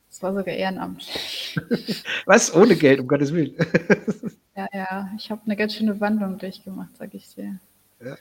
Das 0.09 0.21
war 0.21 0.33
sogar 0.33 0.53
ehrenamtlich. 0.53 1.57
Was? 2.25 2.53
Ohne 2.53 2.75
Geld, 2.75 2.99
um 2.99 3.07
Gottes 3.07 3.33
Willen. 3.33 3.55
ja, 4.55 4.67
ja. 4.73 5.11
Ich 5.17 5.31
habe 5.31 5.41
eine 5.45 5.55
ganz 5.55 5.73
schöne 5.73 5.99
Wandlung 5.99 6.37
durchgemacht, 6.37 6.95
sag 6.97 7.13
ich 7.13 7.33
dir. 7.33 7.59
Ja. 7.99 8.17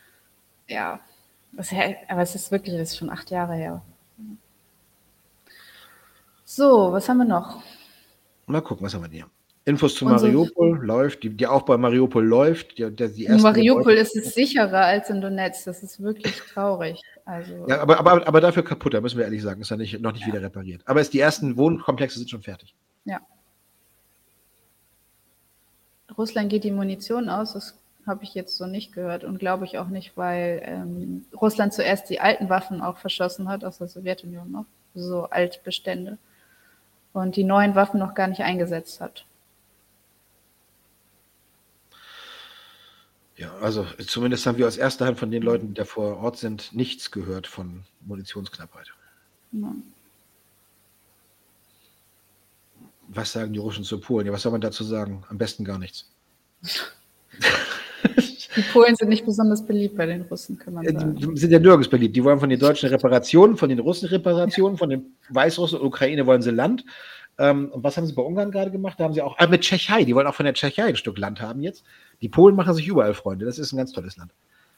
Ja. 0.69 1.01
Das, 1.53 1.71
aber 2.09 2.23
es 2.23 2.35
ist 2.37 2.53
wirklich, 2.53 2.77
das 2.77 2.91
ist 2.91 2.97
schon 2.97 3.11
acht 3.11 3.31
Jahre 3.31 3.55
her. 3.55 3.83
So, 6.45 6.93
was 6.93 7.09
haben 7.09 7.19
wir 7.19 7.25
noch? 7.25 7.63
Mal 8.47 8.63
gucken, 8.63 8.85
was 8.85 8.95
haben 8.95 9.03
wir 9.03 9.11
hier? 9.11 9.27
Infos 9.67 9.95
zu 9.95 10.07
Mariupol 10.07 10.79
so, 10.79 10.83
läuft, 10.83 11.23
die, 11.23 11.31
die 11.31 11.47
Aufbau 11.47 11.75
in 11.75 11.83
Mariupol 11.83 12.27
läuft. 12.27 12.79
Die, 12.79 12.91
die 12.91 13.27
in 13.27 13.41
Mariupol 13.43 13.93
ist 13.93 14.17
es 14.17 14.35
sicherer 14.35 14.85
als 14.85 15.11
in 15.11 15.21
Donetsk. 15.21 15.67
Das 15.67 15.83
ist 15.83 16.03
wirklich 16.03 16.35
traurig. 16.53 17.01
Also, 17.27 17.67
ja, 17.69 17.81
aber, 17.81 17.99
aber, 17.99 18.27
aber 18.27 18.41
dafür 18.41 18.65
kaputt, 18.65 18.95
da 18.95 19.01
müssen 19.01 19.19
wir 19.19 19.25
ehrlich 19.25 19.43
sagen, 19.43 19.61
ist 19.61 19.71
ja 19.71 19.77
nicht, 19.77 20.01
noch 20.01 20.13
nicht 20.13 20.27
ja. 20.27 20.29
wieder 20.29 20.43
repariert. 20.43 20.83
Aber 20.87 21.01
es, 21.01 21.11
die 21.11 21.21
ersten 21.21 21.57
Wohnkomplexe 21.57 22.19
sind 22.19 22.31
schon 22.31 22.43
fertig. 22.43 22.75
Ja. 23.05 23.21
Russland 26.17 26.51
geht 26.51 26.65
die 26.65 26.73
Munition 26.73 27.29
aus, 27.29 27.53
das 27.53 27.79
habe 28.07 28.25
ich 28.25 28.35
jetzt 28.35 28.57
so 28.57 28.67
nicht 28.67 28.93
gehört 28.93 29.25
und 29.25 29.39
glaube 29.39 29.65
ich 29.65 29.79
auch 29.79 29.89
nicht, 29.89 30.17
weil 30.17 30.63
ähm, 30.65 31.25
Russland 31.41 31.73
zuerst 31.73 32.11
die 32.11 32.21
alten 32.21 32.49
Waffen 32.49 32.83
auch 32.83 32.99
verschossen 32.99 33.49
hat 33.49 33.65
aus 33.65 33.79
der 33.79 33.89
Sowjetunion 33.89 34.51
noch, 34.51 34.65
so 34.95 35.25
Altbestände, 35.25 36.19
und 37.13 37.37
die 37.37 37.45
neuen 37.45 37.75
Waffen 37.75 38.01
noch 38.01 38.15
gar 38.15 38.27
nicht 38.27 38.43
eingesetzt 38.43 39.01
hat. 39.01 39.25
Ja, 43.41 43.57
also 43.63 43.87
zumindest 44.07 44.45
haben 44.45 44.59
wir 44.59 44.69
aus 44.69 44.77
erster 44.77 45.07
Hand 45.07 45.19
von 45.19 45.31
den 45.31 45.43
Leuten, 45.43 45.69
die 45.69 45.75
da 45.75 45.87
vor 45.87 46.19
Ort 46.19 46.37
sind, 46.37 46.75
nichts 46.75 47.11
gehört 47.11 47.47
von 47.47 47.85
Munitionsknappheit. 48.03 48.93
Ja. 49.53 49.75
Was 53.09 53.33
sagen 53.33 53.55
die 53.55 53.59
Russen 53.59 53.83
zu 53.83 53.99
Polen? 53.99 54.27
Ja, 54.27 54.33
was 54.35 54.43
soll 54.43 54.53
man 54.53 54.61
dazu 54.61 54.85
sagen? 54.85 55.25
Am 55.31 55.39
besten 55.39 55.65
gar 55.65 55.79
nichts. 55.79 56.11
Die 58.57 58.63
Polen 58.73 58.95
sind 58.95 59.09
nicht 59.09 59.25
besonders 59.25 59.65
beliebt 59.65 59.97
bei 59.97 60.05
den 60.05 60.21
Russen, 60.23 60.59
kann 60.59 60.75
man 60.75 60.85
sagen. 60.85 61.17
Die 61.17 61.39
sind 61.39 61.51
ja 61.51 61.59
nirgends 61.59 61.89
beliebt. 61.89 62.15
Die 62.15 62.23
wollen 62.23 62.41
von 62.41 62.51
den 62.51 62.61
Deutschen 62.61 62.91
Reparationen, 62.91 63.57
von 63.57 63.71
den 63.71 63.79
Russen 63.79 64.07
Reparationen, 64.11 64.77
von 64.77 64.91
den 64.91 65.15
Weißrussen 65.31 65.79
und 65.79 65.87
Ukraine 65.87 66.27
wollen 66.27 66.43
sie 66.43 66.51
Land. 66.51 66.85
Ähm, 67.41 67.71
und 67.73 67.83
was 67.83 67.97
haben 67.97 68.07
sie 68.07 68.13
bei 68.13 68.21
Ungarn 68.21 68.51
gerade 68.51 68.71
gemacht? 68.71 69.01
Da 69.01 69.05
haben 69.05 69.15
sie 69.15 69.23
auch, 69.23 69.39
ah, 69.39 69.47
mit 69.47 69.63
Tschechei, 69.63 70.05
die 70.05 70.15
wollen 70.15 70.27
auch 70.27 70.35
von 70.35 70.45
der 70.45 70.53
Tschechei 70.53 70.85
ein 70.85 70.97
Stück 70.97 71.17
Land 71.17 71.41
haben 71.41 71.63
jetzt. 71.63 71.83
Die 72.21 72.29
Polen 72.29 72.55
machen 72.55 72.75
sich 72.75 72.87
überall 72.87 73.15
Freunde. 73.15 73.47
Das 73.47 73.59
ist 73.59 73.73
ein 73.73 73.79
ganz 73.79 73.93
tolles 73.93 74.19
Land. 74.19 74.31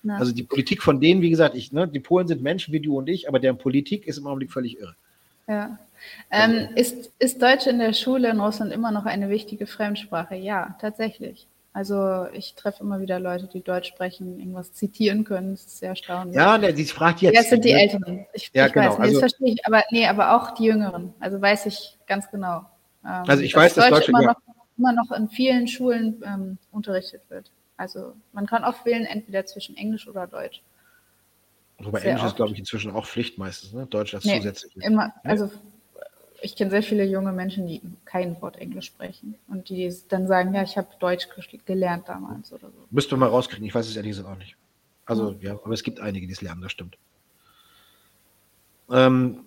Na. 0.05 0.17
Also 0.19 0.33
die 0.33 0.45
Politik 0.45 0.81
von 0.81 1.01
denen, 1.01 1.23
wie 1.23 1.31
gesagt, 1.31 1.57
ich, 1.57 1.73
ne, 1.73 1.89
die 1.89 1.99
Polen 1.99 2.29
sind 2.29 2.41
Menschen 2.41 2.73
wie 2.73 2.79
du 2.79 2.97
und 2.97 3.09
ich, 3.09 3.29
aber 3.29 3.41
deren 3.41 3.59
Politik 3.59 4.07
ist 4.07 4.19
im 4.19 4.29
Augenblick 4.29 4.53
völlig 4.53 4.79
irre. 4.79 4.95
Ja. 5.49 5.77
Ähm, 6.31 6.69
ist, 6.77 7.11
ist 7.19 7.43
Deutsch 7.43 7.67
in 7.67 7.81
der 7.81 7.93
Schule 7.95 8.31
in 8.31 8.41
Russland 8.41 8.73
immer 8.73 8.93
noch 8.93 9.07
eine 9.07 9.29
wichtige 9.29 9.67
Fremdsprache? 9.67 10.37
Ja, 10.37 10.77
tatsächlich. 10.81 11.49
Also 11.75 12.27
ich 12.35 12.55
treffe 12.55 12.83
immer 12.83 13.01
wieder 13.01 13.19
Leute, 13.19 13.47
die 13.47 13.63
Deutsch 13.63 13.89
sprechen, 13.89 14.39
irgendwas 14.39 14.75
zitieren 14.75 15.25
können. 15.25 15.53
Das 15.53 15.65
ist 15.65 15.79
sehr 15.79 15.91
erstaunlich. 15.91 16.37
Ja, 16.37 16.59
ne, 16.59 16.75
sie 16.77 16.85
fragt 16.85 17.23
jetzt. 17.23 17.35
Ja, 17.35 17.43
sind 17.43 17.65
die 17.65 17.73
ne? 17.73 17.81
Älteren. 17.81 18.27
Ich, 18.35 18.51
ja, 18.53 18.67
ich 18.67 18.73
genau. 18.75 18.91
weiß, 18.91 18.99
nee, 18.99 19.05
also, 19.05 19.13
das 19.13 19.21
verstehe 19.21 19.55
ich, 19.55 19.67
aber 19.67 19.83
nee, 19.91 20.07
aber 20.07 20.37
auch 20.37 20.53
die 20.53 20.65
Jüngeren. 20.65 21.15
Also 21.19 21.41
weiß 21.41 21.67
ich 21.67 21.99
ganz 22.07 22.31
genau. 22.31 22.67
Ähm, 23.05 23.25
also 23.27 23.43
ich 23.43 23.57
weiß, 23.57 23.75
dass 23.75 23.89
Deutsch, 23.89 24.01
Deutsch 24.01 24.09
immer, 24.11 24.23
noch, 24.23 24.37
immer 24.77 24.93
noch 24.93 25.13
in 25.13 25.31
vielen 25.31 25.67
Schulen 25.67 26.23
ähm, 26.27 26.59
unterrichtet 26.73 27.23
wird. 27.31 27.51
Also 27.79 28.13
man 28.33 28.47
kann 28.47 28.65
oft 28.65 28.85
wählen, 28.85 29.07
entweder 29.07 29.47
zwischen 29.47 29.75
Englisch 29.77 30.07
oder 30.07 30.27
Deutsch. 30.27 30.61
Wobei 31.79 32.01
Englisch 32.01 32.21
oft. 32.21 32.33
ist, 32.33 32.37
glaube 32.37 32.53
ich, 32.53 32.59
inzwischen 32.59 32.91
auch 32.93 33.07
Pflicht 33.07 33.39
meistens, 33.39 33.73
ne? 33.73 33.87
Deutsch 33.87 34.15
als 34.15 34.27
nee, 34.27 34.37
zusätzlich. 34.37 34.77
Immer, 34.77 35.15
also 35.25 35.51
ich 36.43 36.57
kenne 36.57 36.71
sehr 36.71 36.83
viele 36.83 37.05
junge 37.05 37.33
Menschen, 37.33 37.67
die 37.67 37.81
kein 38.05 38.41
Wort 38.43 38.57
Englisch 38.57 38.87
sprechen 38.87 39.37
und 39.49 39.69
die 39.69 39.95
dann 40.09 40.27
sagen, 40.27 40.55
ja, 40.55 40.63
ich 40.63 40.77
habe 40.77 40.89
Deutsch 40.99 41.29
gelernt 41.65 42.09
damals 42.09 42.53
oder 42.53 42.69
so. 42.69 42.87
Müsste 42.91 43.17
man 43.17 43.29
mal 43.29 43.35
rauskriegen, 43.35 43.65
ich 43.65 43.75
weiß 43.75 43.89
es 43.89 43.97
ehrlich 43.97 44.11
gesagt 44.11 44.29
auch 44.29 44.39
nicht. 44.39 44.57
Also 45.07 45.37
ja, 45.41 45.53
aber 45.53 45.73
es 45.73 45.83
gibt 45.83 46.01
einige, 46.01 46.27
die 46.27 46.33
es 46.33 46.43
lernen, 46.43 46.63
das 46.63 46.73
stimmt. 46.73 46.99
Ähm, 48.91 49.45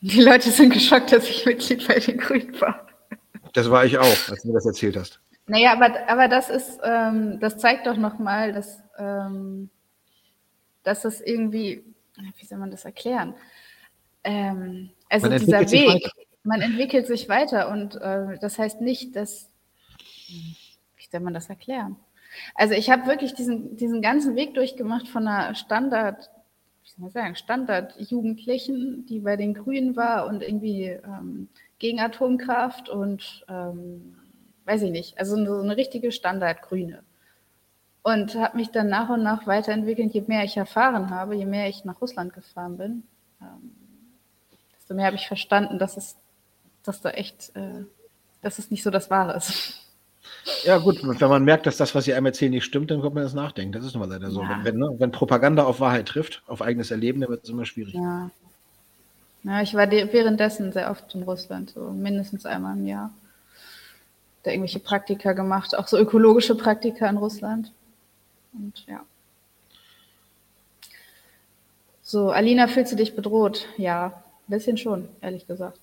die 0.00 0.22
Leute 0.22 0.50
sind 0.50 0.72
geschockt, 0.72 1.12
dass 1.12 1.28
ich 1.28 1.44
Mitglied 1.44 1.86
bei 1.86 1.98
den 1.98 2.18
Grünen 2.18 2.58
war. 2.60 2.86
Das 3.52 3.70
war 3.70 3.84
ich 3.84 3.98
auch, 3.98 4.04
als 4.04 4.42
du 4.42 4.48
mir 4.48 4.54
das 4.54 4.66
erzählt 4.66 4.96
hast. 4.96 5.20
Naja, 5.46 5.72
aber, 5.72 6.08
aber 6.08 6.28
das 6.28 6.48
ist, 6.48 6.78
ähm, 6.84 7.40
das 7.40 7.58
zeigt 7.58 7.86
doch 7.86 7.96
nochmal, 7.96 8.52
dass, 8.52 8.80
ähm, 8.98 9.68
dass 10.84 11.02
das 11.02 11.20
irgendwie, 11.20 11.84
wie 12.38 12.46
soll 12.46 12.58
man 12.58 12.70
das 12.70 12.84
erklären? 12.84 13.34
Ähm, 14.22 14.90
also 15.10 15.28
man 15.28 15.38
dieser 15.38 15.70
Weg, 15.70 16.10
man 16.42 16.62
entwickelt 16.62 17.06
sich 17.06 17.28
weiter 17.28 17.68
und 17.70 17.96
äh, 17.96 18.38
das 18.40 18.58
heißt 18.58 18.80
nicht, 18.80 19.16
dass, 19.16 19.50
wie 20.28 21.06
soll 21.10 21.20
man 21.20 21.34
das 21.34 21.48
erklären? 21.48 21.96
Also 22.54 22.74
ich 22.74 22.90
habe 22.90 23.06
wirklich 23.06 23.34
diesen, 23.34 23.76
diesen 23.76 24.02
ganzen 24.02 24.36
Weg 24.36 24.54
durchgemacht 24.54 25.08
von 25.08 25.26
einer 25.26 25.54
Standard, 25.54 26.30
wie 26.84 26.90
soll 26.90 27.00
man 27.00 27.10
sagen, 27.10 27.34
Standard-Jugendlichen, 27.34 29.04
die 29.06 29.20
bei 29.20 29.36
den 29.36 29.54
Grünen 29.54 29.96
war 29.96 30.26
und 30.26 30.42
irgendwie 30.42 30.84
ähm, 30.86 31.48
gegen 31.78 32.00
Atomkraft 32.00 32.88
und 32.88 33.44
ähm, 33.48 34.16
weiß 34.64 34.82
ich 34.82 34.90
nicht, 34.92 35.18
also 35.18 35.44
so 35.44 35.60
eine 35.60 35.76
richtige 35.76 36.12
Standardgrüne. 36.12 37.02
Und 38.02 38.34
habe 38.34 38.56
mich 38.56 38.70
dann 38.70 38.88
nach 38.88 39.10
und 39.10 39.22
nach 39.22 39.46
weiterentwickelt. 39.46 40.14
Je 40.14 40.22
mehr 40.26 40.44
ich 40.44 40.56
erfahren 40.56 41.10
habe, 41.10 41.34
je 41.34 41.44
mehr 41.44 41.68
ich 41.68 41.84
nach 41.84 42.00
Russland 42.00 42.32
gefahren 42.32 42.78
bin, 42.78 43.02
ähm, 43.42 43.72
desto 44.90 44.96
mehr 44.96 45.06
habe 45.06 45.16
ich 45.16 45.28
verstanden, 45.28 45.78
dass 45.78 45.96
es, 45.96 46.16
dass 46.82 47.00
da 47.00 47.10
echt, 47.10 47.54
äh, 47.54 47.84
dass 48.42 48.58
es 48.58 48.70
nicht 48.70 48.82
so 48.82 48.90
das 48.90 49.08
Wahre 49.08 49.36
ist. 49.36 49.86
Ja, 50.64 50.78
gut, 50.78 50.98
wenn 51.02 51.28
man 51.28 51.44
merkt, 51.44 51.66
dass 51.66 51.76
das, 51.76 51.94
was 51.94 52.04
sie 52.04 52.14
einem 52.14 52.26
erzählen, 52.26 52.50
nicht 52.50 52.64
stimmt, 52.64 52.90
dann 52.90 53.00
kommt 53.00 53.14
man 53.14 53.22
das 53.24 53.34
nachdenken. 53.34 53.72
Das 53.72 53.84
ist 53.84 53.94
nun 53.94 54.06
mal 54.06 54.12
leider 54.12 54.30
so. 54.30 54.42
Ja. 54.42 54.60
Wenn, 54.62 54.78
ne, 54.78 54.94
wenn, 54.98 55.12
Propaganda 55.12 55.64
auf 55.64 55.80
Wahrheit 55.80 56.06
trifft, 56.06 56.42
auf 56.46 56.60
eigenes 56.60 56.90
Erleben, 56.90 57.20
dann 57.20 57.30
wird 57.30 57.44
es 57.44 57.50
immer 57.50 57.64
schwierig. 57.64 57.94
Ja. 57.94 58.30
ja 59.44 59.62
ich 59.62 59.74
war 59.74 59.90
währenddessen 59.90 60.72
sehr 60.72 60.90
oft 60.90 61.14
in 61.14 61.22
Russland, 61.22 61.70
so 61.70 61.90
mindestens 61.90 62.46
einmal 62.46 62.76
im 62.76 62.86
Jahr. 62.86 63.12
Da 64.42 64.50
irgendwelche 64.50 64.80
Praktika 64.80 65.32
gemacht, 65.32 65.76
auch 65.76 65.86
so 65.86 65.98
ökologische 65.98 66.56
Praktika 66.56 67.08
in 67.08 67.16
Russland. 67.16 67.70
Und 68.52 68.84
ja. 68.86 69.04
So, 72.02 72.30
Alina, 72.30 72.66
fühlst 72.66 72.92
du 72.92 72.96
dich 72.96 73.14
bedroht? 73.14 73.66
Ja, 73.76 74.24
bisschen 74.50 74.76
schon, 74.76 75.08
ehrlich 75.20 75.46
gesagt. 75.46 75.80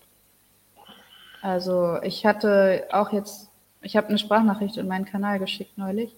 Also 1.42 1.98
ich 2.04 2.26
hatte 2.26 2.86
auch 2.92 3.12
jetzt, 3.12 3.50
ich 3.82 3.96
habe 3.96 4.08
eine 4.08 4.18
Sprachnachricht 4.18 4.78
in 4.78 4.88
meinen 4.88 5.06
Kanal 5.06 5.40
geschickt 5.40 5.78
neulich. 5.78 6.14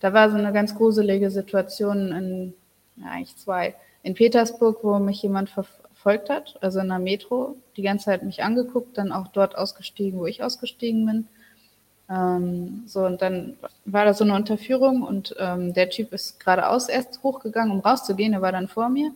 Da 0.00 0.12
war 0.12 0.30
so 0.30 0.36
eine 0.36 0.52
ganz 0.52 0.74
gruselige 0.74 1.30
Situation 1.30 2.12
in, 2.12 2.54
ja, 2.96 3.10
eigentlich 3.10 3.36
zwei, 3.36 3.74
in 4.02 4.14
Petersburg, 4.14 4.78
wo 4.82 4.98
mich 4.98 5.22
jemand 5.22 5.50
verfolgt 5.50 6.30
hat, 6.30 6.56
also 6.60 6.80
in 6.80 6.88
der 6.88 6.98
Metro, 6.98 7.56
die 7.76 7.82
ganze 7.82 8.06
Zeit 8.06 8.22
mich 8.22 8.42
angeguckt, 8.42 8.96
dann 8.96 9.12
auch 9.12 9.28
dort 9.28 9.56
ausgestiegen, 9.56 10.18
wo 10.18 10.26
ich 10.26 10.42
ausgestiegen 10.42 11.06
bin. 11.06 11.28
Ähm, 12.10 12.84
so, 12.86 13.04
und 13.04 13.20
dann 13.22 13.56
war 13.84 14.04
da 14.04 14.14
so 14.14 14.24
eine 14.24 14.34
Unterführung 14.34 15.02
und 15.02 15.34
ähm, 15.38 15.74
der 15.74 15.90
Typ 15.90 16.12
ist 16.12 16.40
geradeaus 16.40 16.88
erst 16.88 17.22
hochgegangen, 17.22 17.72
um 17.72 17.80
rauszugehen, 17.80 18.32
er 18.32 18.42
war 18.42 18.52
dann 18.52 18.68
vor 18.68 18.88
mir 18.88 19.12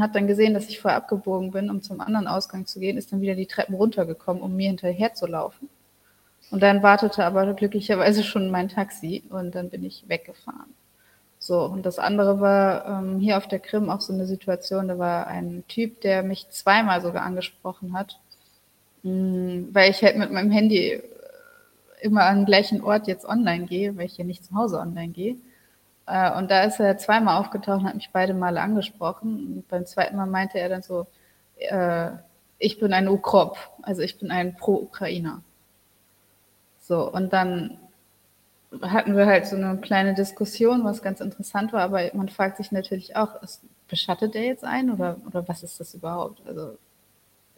hat 0.00 0.14
dann 0.14 0.26
gesehen, 0.26 0.54
dass 0.54 0.68
ich 0.68 0.80
vorher 0.80 0.98
abgebogen 0.98 1.50
bin, 1.50 1.70
um 1.70 1.82
zum 1.82 2.00
anderen 2.00 2.26
Ausgang 2.26 2.66
zu 2.66 2.80
gehen, 2.80 2.96
ist 2.96 3.12
dann 3.12 3.20
wieder 3.20 3.34
die 3.34 3.46
Treppen 3.46 3.74
runtergekommen, 3.74 4.42
um 4.42 4.56
mir 4.56 4.68
hinterher 4.68 5.14
zu 5.14 5.26
laufen. 5.26 5.68
Und 6.50 6.62
dann 6.62 6.82
wartete 6.82 7.24
aber 7.24 7.52
glücklicherweise 7.54 8.24
schon 8.24 8.50
mein 8.50 8.68
Taxi 8.68 9.22
und 9.30 9.54
dann 9.54 9.70
bin 9.70 9.84
ich 9.84 10.04
weggefahren. 10.08 10.74
So, 11.38 11.64
und 11.64 11.86
das 11.86 11.98
andere 11.98 12.40
war 12.40 12.86
ähm, 12.86 13.18
hier 13.18 13.38
auf 13.38 13.48
der 13.48 13.60
Krim 13.60 13.88
auch 13.88 14.00
so 14.00 14.12
eine 14.12 14.26
Situation, 14.26 14.88
da 14.88 14.98
war 14.98 15.26
ein 15.26 15.64
Typ, 15.68 16.00
der 16.02 16.22
mich 16.22 16.50
zweimal 16.50 17.00
sogar 17.00 17.22
angesprochen 17.22 17.94
hat, 17.94 18.18
mh, 19.02 19.12
mm, 19.12 19.68
weil 19.72 19.90
ich 19.90 20.02
halt 20.02 20.18
mit 20.18 20.30
meinem 20.32 20.50
Handy 20.50 21.00
immer 22.02 22.24
an 22.24 22.40
den 22.40 22.46
gleichen 22.46 22.82
Ort 22.82 23.06
jetzt 23.06 23.24
online 23.24 23.66
gehe, 23.66 23.96
weil 23.96 24.06
ich 24.06 24.18
ja 24.18 24.24
nicht 24.24 24.44
zu 24.44 24.54
Hause 24.54 24.78
online 24.78 25.12
gehe. 25.12 25.36
Äh, 26.10 26.36
und 26.36 26.50
da 26.50 26.64
ist 26.64 26.80
er 26.80 26.98
zweimal 26.98 27.38
aufgetaucht 27.40 27.80
und 27.80 27.86
hat 27.86 27.94
mich 27.94 28.10
beide 28.12 28.34
Male 28.34 28.60
angesprochen. 28.60 29.54
Und 29.54 29.68
beim 29.68 29.86
zweiten 29.86 30.16
Mal 30.16 30.26
meinte 30.26 30.58
er 30.58 30.68
dann 30.68 30.82
so, 30.82 31.06
äh, 31.56 32.10
ich 32.58 32.78
bin 32.80 32.92
ein 32.92 33.08
Ukrop, 33.08 33.56
also 33.82 34.02
ich 34.02 34.18
bin 34.18 34.30
ein 34.30 34.56
Pro-Ukrainer. 34.56 35.42
So, 36.80 37.10
und 37.10 37.32
dann 37.32 37.78
hatten 38.82 39.16
wir 39.16 39.26
halt 39.26 39.46
so 39.46 39.56
eine 39.56 39.78
kleine 39.78 40.14
Diskussion, 40.14 40.84
was 40.84 41.02
ganz 41.02 41.20
interessant 41.20 41.72
war, 41.72 41.82
aber 41.82 42.10
man 42.14 42.28
fragt 42.28 42.56
sich 42.56 42.72
natürlich 42.72 43.16
auch, 43.16 43.42
ist, 43.42 43.62
beschattet 43.88 44.34
er 44.34 44.44
jetzt 44.44 44.64
ein 44.64 44.90
oder, 44.90 45.16
oder 45.26 45.46
was 45.48 45.62
ist 45.62 45.80
das 45.80 45.94
überhaupt? 45.94 46.40
Also 46.46 46.76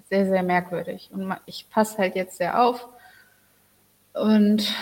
sehr, 0.09 0.27
sehr 0.27 0.43
merkwürdig. 0.43 1.11
Und 1.13 1.35
ich 1.47 1.69
passe 1.71 1.99
halt 1.99 2.17
jetzt 2.17 2.37
sehr 2.37 2.63
auf 2.63 2.89
und 4.15 4.75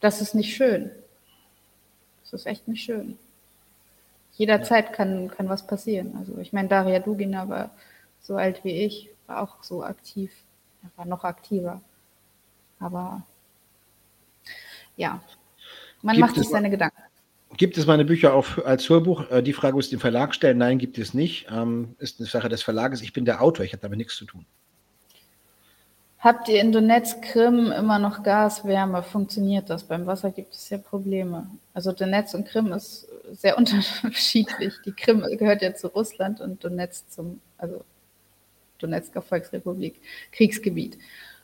das 0.00 0.20
ist 0.22 0.34
nicht 0.34 0.54
schön. 0.54 0.90
Das 2.30 2.42
ist 2.42 2.46
echt 2.46 2.68
nicht 2.68 2.82
schön. 2.82 3.18
Jederzeit 4.32 4.86
ja. 4.86 4.92
kann, 4.92 5.28
kann 5.28 5.48
was 5.48 5.66
passieren. 5.66 6.16
Also 6.18 6.38
ich 6.38 6.52
meine, 6.52 6.68
Daria 6.68 6.98
Dugina 7.00 7.48
war 7.48 7.70
so 8.20 8.36
alt 8.36 8.64
wie 8.64 8.84
ich, 8.84 9.10
war 9.26 9.42
auch 9.42 9.62
so 9.62 9.82
aktiv, 9.82 10.32
er 10.82 10.90
war 10.96 11.06
noch 11.06 11.24
aktiver. 11.24 11.80
Aber 12.78 13.22
ja, 14.96 15.20
man 16.02 16.16
gibt 16.16 16.28
macht 16.28 16.36
sich 16.36 16.48
seine 16.48 16.70
Gedanken. 16.70 17.02
Gibt 17.56 17.76
es 17.76 17.86
meine 17.86 18.04
Bücher 18.04 18.32
auch 18.32 18.58
als 18.64 18.88
Hörbuch? 18.88 19.28
Äh, 19.30 19.42
die 19.42 19.52
Frage 19.52 19.78
ist 19.78 19.92
den 19.92 19.98
Verlag 19.98 20.34
stellen. 20.34 20.58
Nein, 20.58 20.78
gibt 20.78 20.98
es 20.98 21.14
nicht. 21.14 21.48
Ähm, 21.50 21.96
ist 21.98 22.20
eine 22.20 22.28
Sache 22.28 22.48
des 22.48 22.62
Verlages. 22.62 23.02
Ich 23.02 23.12
bin 23.12 23.24
der 23.24 23.42
Autor, 23.42 23.64
ich 23.64 23.72
habe 23.72 23.82
damit 23.82 23.98
nichts 23.98 24.16
zu 24.16 24.24
tun. 24.24 24.46
Habt 26.20 26.50
ihr 26.50 26.60
in 26.60 26.70
Donetsk, 26.70 27.22
Krim 27.22 27.72
immer 27.72 27.98
noch 27.98 28.22
Gas, 28.22 28.66
Wärme? 28.66 29.02
Funktioniert 29.02 29.70
das? 29.70 29.84
Beim 29.84 30.04
Wasser 30.04 30.30
gibt 30.30 30.52
es 30.52 30.68
ja 30.68 30.76
Probleme. 30.76 31.46
Also 31.72 31.92
Donetsk 31.92 32.34
und 32.34 32.46
Krim 32.46 32.72
ist 32.72 33.08
sehr 33.32 33.56
unterschiedlich. 33.58 34.74
Die 34.84 34.92
Krim 34.92 35.22
gehört 35.38 35.62
ja 35.62 35.74
zu 35.74 35.86
Russland 35.86 36.42
und 36.42 36.62
Donetsk 36.62 37.10
zum, 37.10 37.40
also 37.56 37.84
Donetsker 38.78 39.22
Volksrepublik, 39.22 39.98
Kriegsgebiet. 40.32 40.98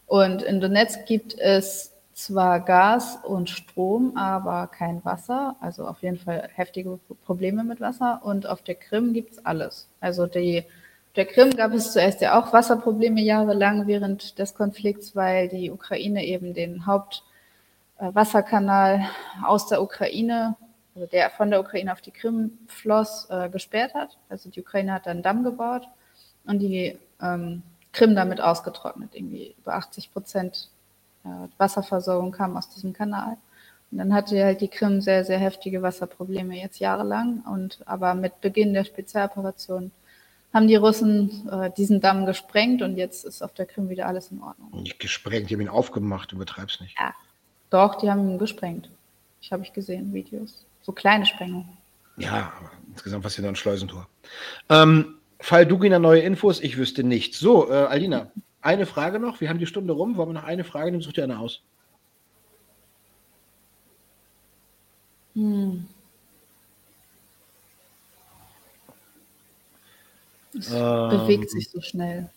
Und 0.06 0.42
in 0.42 0.60
Donetsk 0.60 1.06
gibt 1.06 1.38
es 1.38 1.94
zwar 2.12 2.60
Gas 2.60 3.18
und 3.24 3.48
Strom, 3.48 4.14
aber 4.14 4.66
kein 4.66 5.02
Wasser. 5.06 5.56
Also 5.60 5.86
auf 5.86 6.02
jeden 6.02 6.18
Fall 6.18 6.50
heftige 6.54 7.00
Probleme 7.24 7.64
mit 7.64 7.80
Wasser. 7.80 8.20
Und 8.22 8.46
auf 8.46 8.60
der 8.60 8.74
Krim 8.74 9.14
gibt 9.14 9.32
es 9.32 9.46
alles. 9.46 9.88
Also 10.00 10.26
die 10.26 10.64
der 11.16 11.26
Krim 11.26 11.50
gab 11.50 11.72
es 11.72 11.92
zuerst 11.92 12.20
ja 12.20 12.38
auch 12.38 12.52
Wasserprobleme 12.52 13.22
jahrelang 13.22 13.86
während 13.86 14.38
des 14.38 14.54
Konflikts, 14.54 15.16
weil 15.16 15.48
die 15.48 15.70
Ukraine 15.70 16.22
eben 16.24 16.52
den 16.52 16.84
Hauptwasserkanal 16.86 18.96
äh, 18.96 19.04
aus 19.44 19.66
der 19.66 19.80
Ukraine, 19.82 20.56
also 20.94 21.06
der 21.06 21.30
von 21.30 21.50
der 21.50 21.60
Ukraine 21.60 21.90
auf 21.92 22.02
die 22.02 22.10
Krim 22.10 22.58
floss, 22.66 23.28
äh, 23.30 23.48
gesperrt 23.48 23.94
hat. 23.94 24.18
Also 24.28 24.50
die 24.50 24.60
Ukraine 24.60 24.92
hat 24.92 25.06
dann 25.06 25.18
einen 25.18 25.22
Damm 25.22 25.42
gebaut 25.42 25.88
und 26.44 26.58
die 26.58 26.98
ähm, 27.22 27.62
Krim 27.92 28.14
damit 28.14 28.42
ausgetrocknet. 28.42 29.14
Irgendwie 29.14 29.54
über 29.58 29.74
80 29.74 30.12
Prozent 30.12 30.68
äh, 31.24 31.28
Wasserversorgung 31.56 32.32
kam 32.32 32.58
aus 32.58 32.68
diesem 32.68 32.92
Kanal. 32.92 33.38
Und 33.90 33.98
dann 33.98 34.12
hatte 34.12 34.44
halt 34.44 34.60
die 34.60 34.68
Krim 34.68 35.00
sehr, 35.00 35.24
sehr 35.24 35.38
heftige 35.38 35.80
Wasserprobleme 35.80 36.60
jetzt 36.60 36.78
jahrelang. 36.78 37.42
Und 37.50 37.78
aber 37.86 38.12
mit 38.14 38.42
Beginn 38.42 38.74
der 38.74 38.84
Spezialoperation 38.84 39.92
haben 40.56 40.68
die 40.68 40.76
Russen 40.76 41.46
äh, 41.50 41.70
diesen 41.76 42.00
Damm 42.00 42.24
gesprengt 42.24 42.80
und 42.80 42.96
jetzt 42.96 43.26
ist 43.26 43.42
auf 43.42 43.52
der 43.52 43.66
Krim 43.66 43.90
wieder 43.90 44.06
alles 44.06 44.30
in 44.30 44.40
Ordnung. 44.42 44.70
Nicht 44.82 44.98
gesprengt, 44.98 45.50
die 45.50 45.54
haben 45.54 45.60
ihn 45.60 45.68
aufgemacht, 45.68 46.32
du 46.32 46.38
betreibst 46.38 46.80
nicht. 46.80 46.98
Ja, 46.98 47.14
doch, 47.68 47.96
die 47.96 48.10
haben 48.10 48.26
ihn 48.26 48.38
gesprengt. 48.38 48.88
Ich 49.42 49.52
habe 49.52 49.62
ich 49.62 49.74
gesehen, 49.74 50.14
Videos. 50.14 50.64
So 50.80 50.92
kleine 50.92 51.26
Sprengungen. 51.26 51.76
Ja, 52.16 52.54
aber 52.58 52.70
insgesamt 52.90 53.22
was 53.24 53.34
hier 53.34 53.42
noch 53.42 53.50
ein 53.50 53.56
Schleusentor. 53.56 54.08
Ähm, 54.70 55.16
Fall 55.40 55.66
Dugina 55.66 55.98
neue 55.98 56.22
Infos, 56.22 56.60
ich 56.60 56.78
wüsste 56.78 57.04
nichts. 57.04 57.38
So, 57.38 57.70
äh, 57.70 57.74
Alina, 57.74 58.30
eine 58.62 58.86
Frage 58.86 59.18
noch. 59.20 59.42
Wir 59.42 59.50
haben 59.50 59.58
die 59.58 59.66
Stunde 59.66 59.92
rum. 59.92 60.16
Wollen 60.16 60.30
wir 60.30 60.40
noch 60.40 60.44
eine 60.44 60.64
Frage 60.64 60.90
nehmen? 60.90 61.02
Such 61.02 61.12
dir 61.12 61.24
eine 61.24 61.38
aus. 61.38 61.60
Hm. 65.34 65.86
Es 70.58 70.70
ähm, 70.70 71.08
bewegt 71.10 71.50
sich 71.50 71.68
so 71.70 71.80
schnell. 71.80 72.30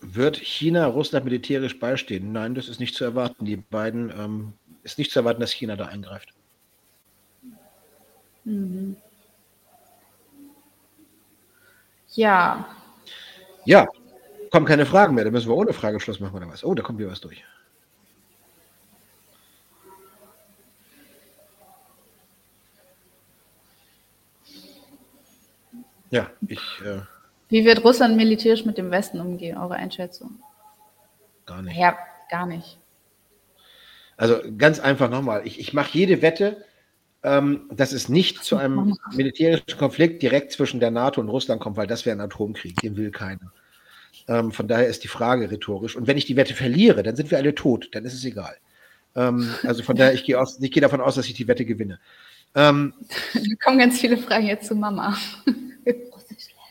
Wird 0.00 0.36
China 0.36 0.86
Russland 0.86 1.24
militärisch 1.24 1.78
beistehen? 1.78 2.32
Nein, 2.32 2.54
das 2.54 2.68
ist 2.68 2.80
nicht 2.80 2.94
zu 2.94 3.04
erwarten. 3.04 3.44
Die 3.44 3.56
beiden 3.56 4.10
ähm, 4.10 4.52
ist 4.82 4.98
nicht 4.98 5.10
zu 5.10 5.18
erwarten, 5.20 5.40
dass 5.40 5.52
China 5.52 5.76
da 5.76 5.86
eingreift. 5.86 6.34
Mhm. 8.44 8.96
Ja. 12.14 12.68
Ja, 13.64 13.86
kommen 14.50 14.66
keine 14.66 14.86
Fragen 14.86 15.14
mehr. 15.14 15.24
Da 15.24 15.30
müssen 15.30 15.48
wir 15.48 15.56
ohne 15.56 15.72
Frage 15.72 15.98
Schluss 16.00 16.20
machen 16.20 16.36
oder 16.36 16.48
was? 16.48 16.64
Oh, 16.64 16.74
da 16.74 16.82
kommt 16.82 17.00
hier 17.00 17.10
was 17.10 17.20
durch. 17.20 17.42
Ja, 26.14 26.30
ich. 26.46 26.60
Äh, 26.84 27.00
Wie 27.48 27.64
wird 27.64 27.82
Russland 27.82 28.16
militärisch 28.16 28.64
mit 28.64 28.78
dem 28.78 28.92
Westen 28.92 29.18
umgehen, 29.18 29.58
eure 29.58 29.74
Einschätzung? 29.74 30.38
Gar 31.44 31.62
nicht. 31.62 31.76
Ja, 31.76 31.98
gar 32.30 32.46
nicht. 32.46 32.78
Also 34.16 34.36
ganz 34.56 34.78
einfach 34.78 35.10
nochmal, 35.10 35.44
ich, 35.44 35.58
ich 35.58 35.72
mache 35.72 35.98
jede 35.98 36.22
Wette, 36.22 36.64
ähm, 37.24 37.68
dass 37.72 37.92
es 37.92 38.08
nicht 38.08 38.44
zu 38.44 38.56
einem 38.56 38.96
militärischen 39.12 39.76
Konflikt 39.76 40.22
direkt 40.22 40.52
zwischen 40.52 40.78
der 40.78 40.92
NATO 40.92 41.20
und 41.20 41.28
Russland 41.28 41.60
kommt, 41.60 41.76
weil 41.76 41.88
das 41.88 42.06
wäre 42.06 42.16
ein 42.16 42.20
Atomkrieg, 42.20 42.76
den 42.76 42.96
will 42.96 43.10
keiner. 43.10 43.52
Ähm, 44.28 44.52
von 44.52 44.68
daher 44.68 44.86
ist 44.86 45.02
die 45.02 45.08
Frage 45.08 45.50
rhetorisch. 45.50 45.96
Und 45.96 46.06
wenn 46.06 46.16
ich 46.16 46.26
die 46.26 46.36
Wette 46.36 46.54
verliere, 46.54 47.02
dann 47.02 47.16
sind 47.16 47.32
wir 47.32 47.38
alle 47.38 47.56
tot, 47.56 47.88
dann 47.90 48.04
ist 48.04 48.14
es 48.14 48.24
egal. 48.24 48.54
Ähm, 49.16 49.52
also 49.64 49.82
von 49.82 49.96
daher, 49.96 50.14
ich 50.14 50.22
gehe 50.22 50.40
geh 50.60 50.80
davon 50.80 51.00
aus, 51.00 51.16
dass 51.16 51.26
ich 51.26 51.34
die 51.34 51.48
Wette 51.48 51.64
gewinne. 51.64 51.98
Ähm, 52.54 52.94
da 53.34 53.40
kommen 53.64 53.80
ganz 53.80 53.98
viele 53.98 54.16
Fragen 54.16 54.46
jetzt 54.46 54.68
zu 54.68 54.76
Mama. 54.76 55.16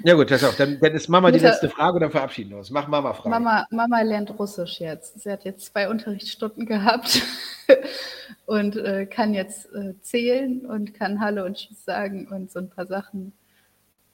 Ja 0.06 0.16
gut, 0.16 0.32
das 0.32 0.44
auch. 0.44 0.54
Dann, 0.56 0.80
dann 0.82 0.94
ist 0.94 1.08
Mama 1.08 1.30
Mutter, 1.30 1.38
die 1.38 1.46
letzte 1.46 1.70
Frage 1.70 1.96
und 1.96 2.02
dann 2.02 2.12
verabschieden 2.12 2.50
wir 2.52 2.58
uns. 2.58 2.70
Mach 2.70 2.88
Mama 2.88 3.14
Frage. 3.14 3.30
Mama, 3.30 3.66
Mama 3.72 4.02
lernt 4.02 4.38
Russisch 4.38 4.82
jetzt. 4.82 5.22
Sie 5.22 5.32
hat 5.32 5.46
jetzt 5.46 5.66
zwei 5.66 5.88
Unterrichtsstunden 5.88 6.66
gehabt 6.66 7.22
und 8.46 8.76
äh, 8.76 9.06
kann 9.06 9.34
jetzt 9.34 9.74
äh, 9.74 9.94
zählen 10.02 10.66
und 10.66 10.94
kann 10.94 11.22
Hallo 11.22 11.46
und 11.46 11.56
Tschüss 11.56 11.86
sagen 11.86 12.28
und 12.28 12.52
so 12.52 12.60
ein 12.60 12.70
paar 12.70 12.86
Sachen. 12.86 13.32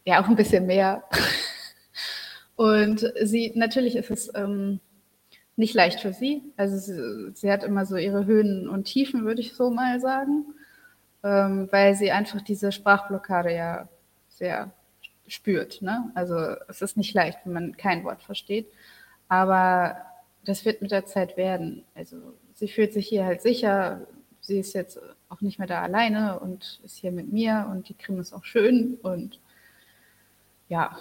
Ja, 0.06 0.22
auch 0.22 0.28
ein 0.28 0.36
bisschen 0.36 0.68
mehr. 0.68 1.04
und 2.56 3.12
sie, 3.24 3.54
natürlich 3.56 3.96
ist 3.96 4.12
es 4.12 4.32
ähm, 4.36 4.80
nicht 5.56 5.74
leicht 5.74 6.02
für 6.02 6.14
sie. 6.14 6.44
Also 6.56 6.78
sie, 6.78 7.32
sie 7.34 7.52
hat 7.52 7.64
immer 7.64 7.88
so 7.88 7.96
ihre 7.96 8.26
Höhen 8.26 8.70
und 8.70 8.84
Tiefen, 8.84 9.26
würde 9.26 9.42
ich 9.42 9.56
so 9.56 9.72
mal 9.72 10.00
sagen, 10.00 10.46
ähm, 11.24 11.68
weil 11.72 11.96
sie 11.96 12.12
einfach 12.12 12.42
diese 12.42 12.72
Sprachblockade 12.72 13.54
ja 13.56 13.90
sehr 14.30 14.72
spürt. 15.30 15.82
Ne? 15.82 16.12
Also 16.16 16.36
es 16.68 16.82
ist 16.82 16.98
nicht 16.98 17.14
leicht, 17.14 17.40
wenn 17.44 17.54
man 17.54 17.78
kein 17.78 18.04
Wort 18.04 18.22
versteht. 18.22 18.68
Aber 19.28 19.98
das 20.46 20.66
wird 20.66 20.82
mit 20.82 20.92
der 20.92 21.06
Zeit 21.06 21.38
werden. 21.38 21.84
Also 21.96 22.18
sie 22.56 22.68
fühlt 22.68 22.94
sich 22.94 23.08
hier 23.08 23.26
halt 23.26 23.42
sicher. 23.42 24.02
Sie 24.42 24.60
ist 24.60 24.74
jetzt 24.74 25.00
auch 25.30 25.42
nicht 25.42 25.60
mehr 25.60 25.68
da 25.68 25.82
alleine 25.82 26.40
und 26.40 26.80
ist 26.84 26.98
hier 26.98 27.12
mit 27.12 27.32
mir 27.32 27.68
und 27.72 27.90
die 27.90 27.94
Krim 27.94 28.20
ist 28.20 28.34
auch 28.34 28.46
schön 28.46 28.98
und 29.02 29.40
ja, 30.70 30.98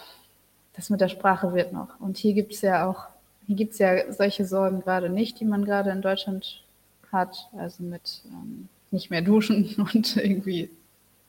das 0.75 0.91
mit 0.91 1.01
der 1.01 1.09
Sprache 1.09 1.55
wird 1.55 1.73
noch. 1.73 1.99
Und 2.01 2.19
hier 2.19 2.35
gibt 2.35 2.53
es 2.53 2.63
ja 2.63 2.89
auch, 2.89 3.07
hier 3.47 3.57
gibt 3.57 3.73
es 3.73 3.79
ja 3.79 4.13
solche 4.13 4.45
Sorgen 4.45 4.81
gerade 4.81 5.09
nicht, 5.09 5.41
die 5.41 5.45
man 5.45 5.65
gerade 5.65 5.91
in 5.91 6.03
Deutschland 6.03 6.63
hat, 7.11 7.49
also 7.57 7.83
mit 7.83 8.23
ähm, 8.27 8.69
nicht 8.91 9.11
mehr 9.11 9.23
duschen 9.23 9.75
und 9.95 10.17
irgendwie 10.17 10.71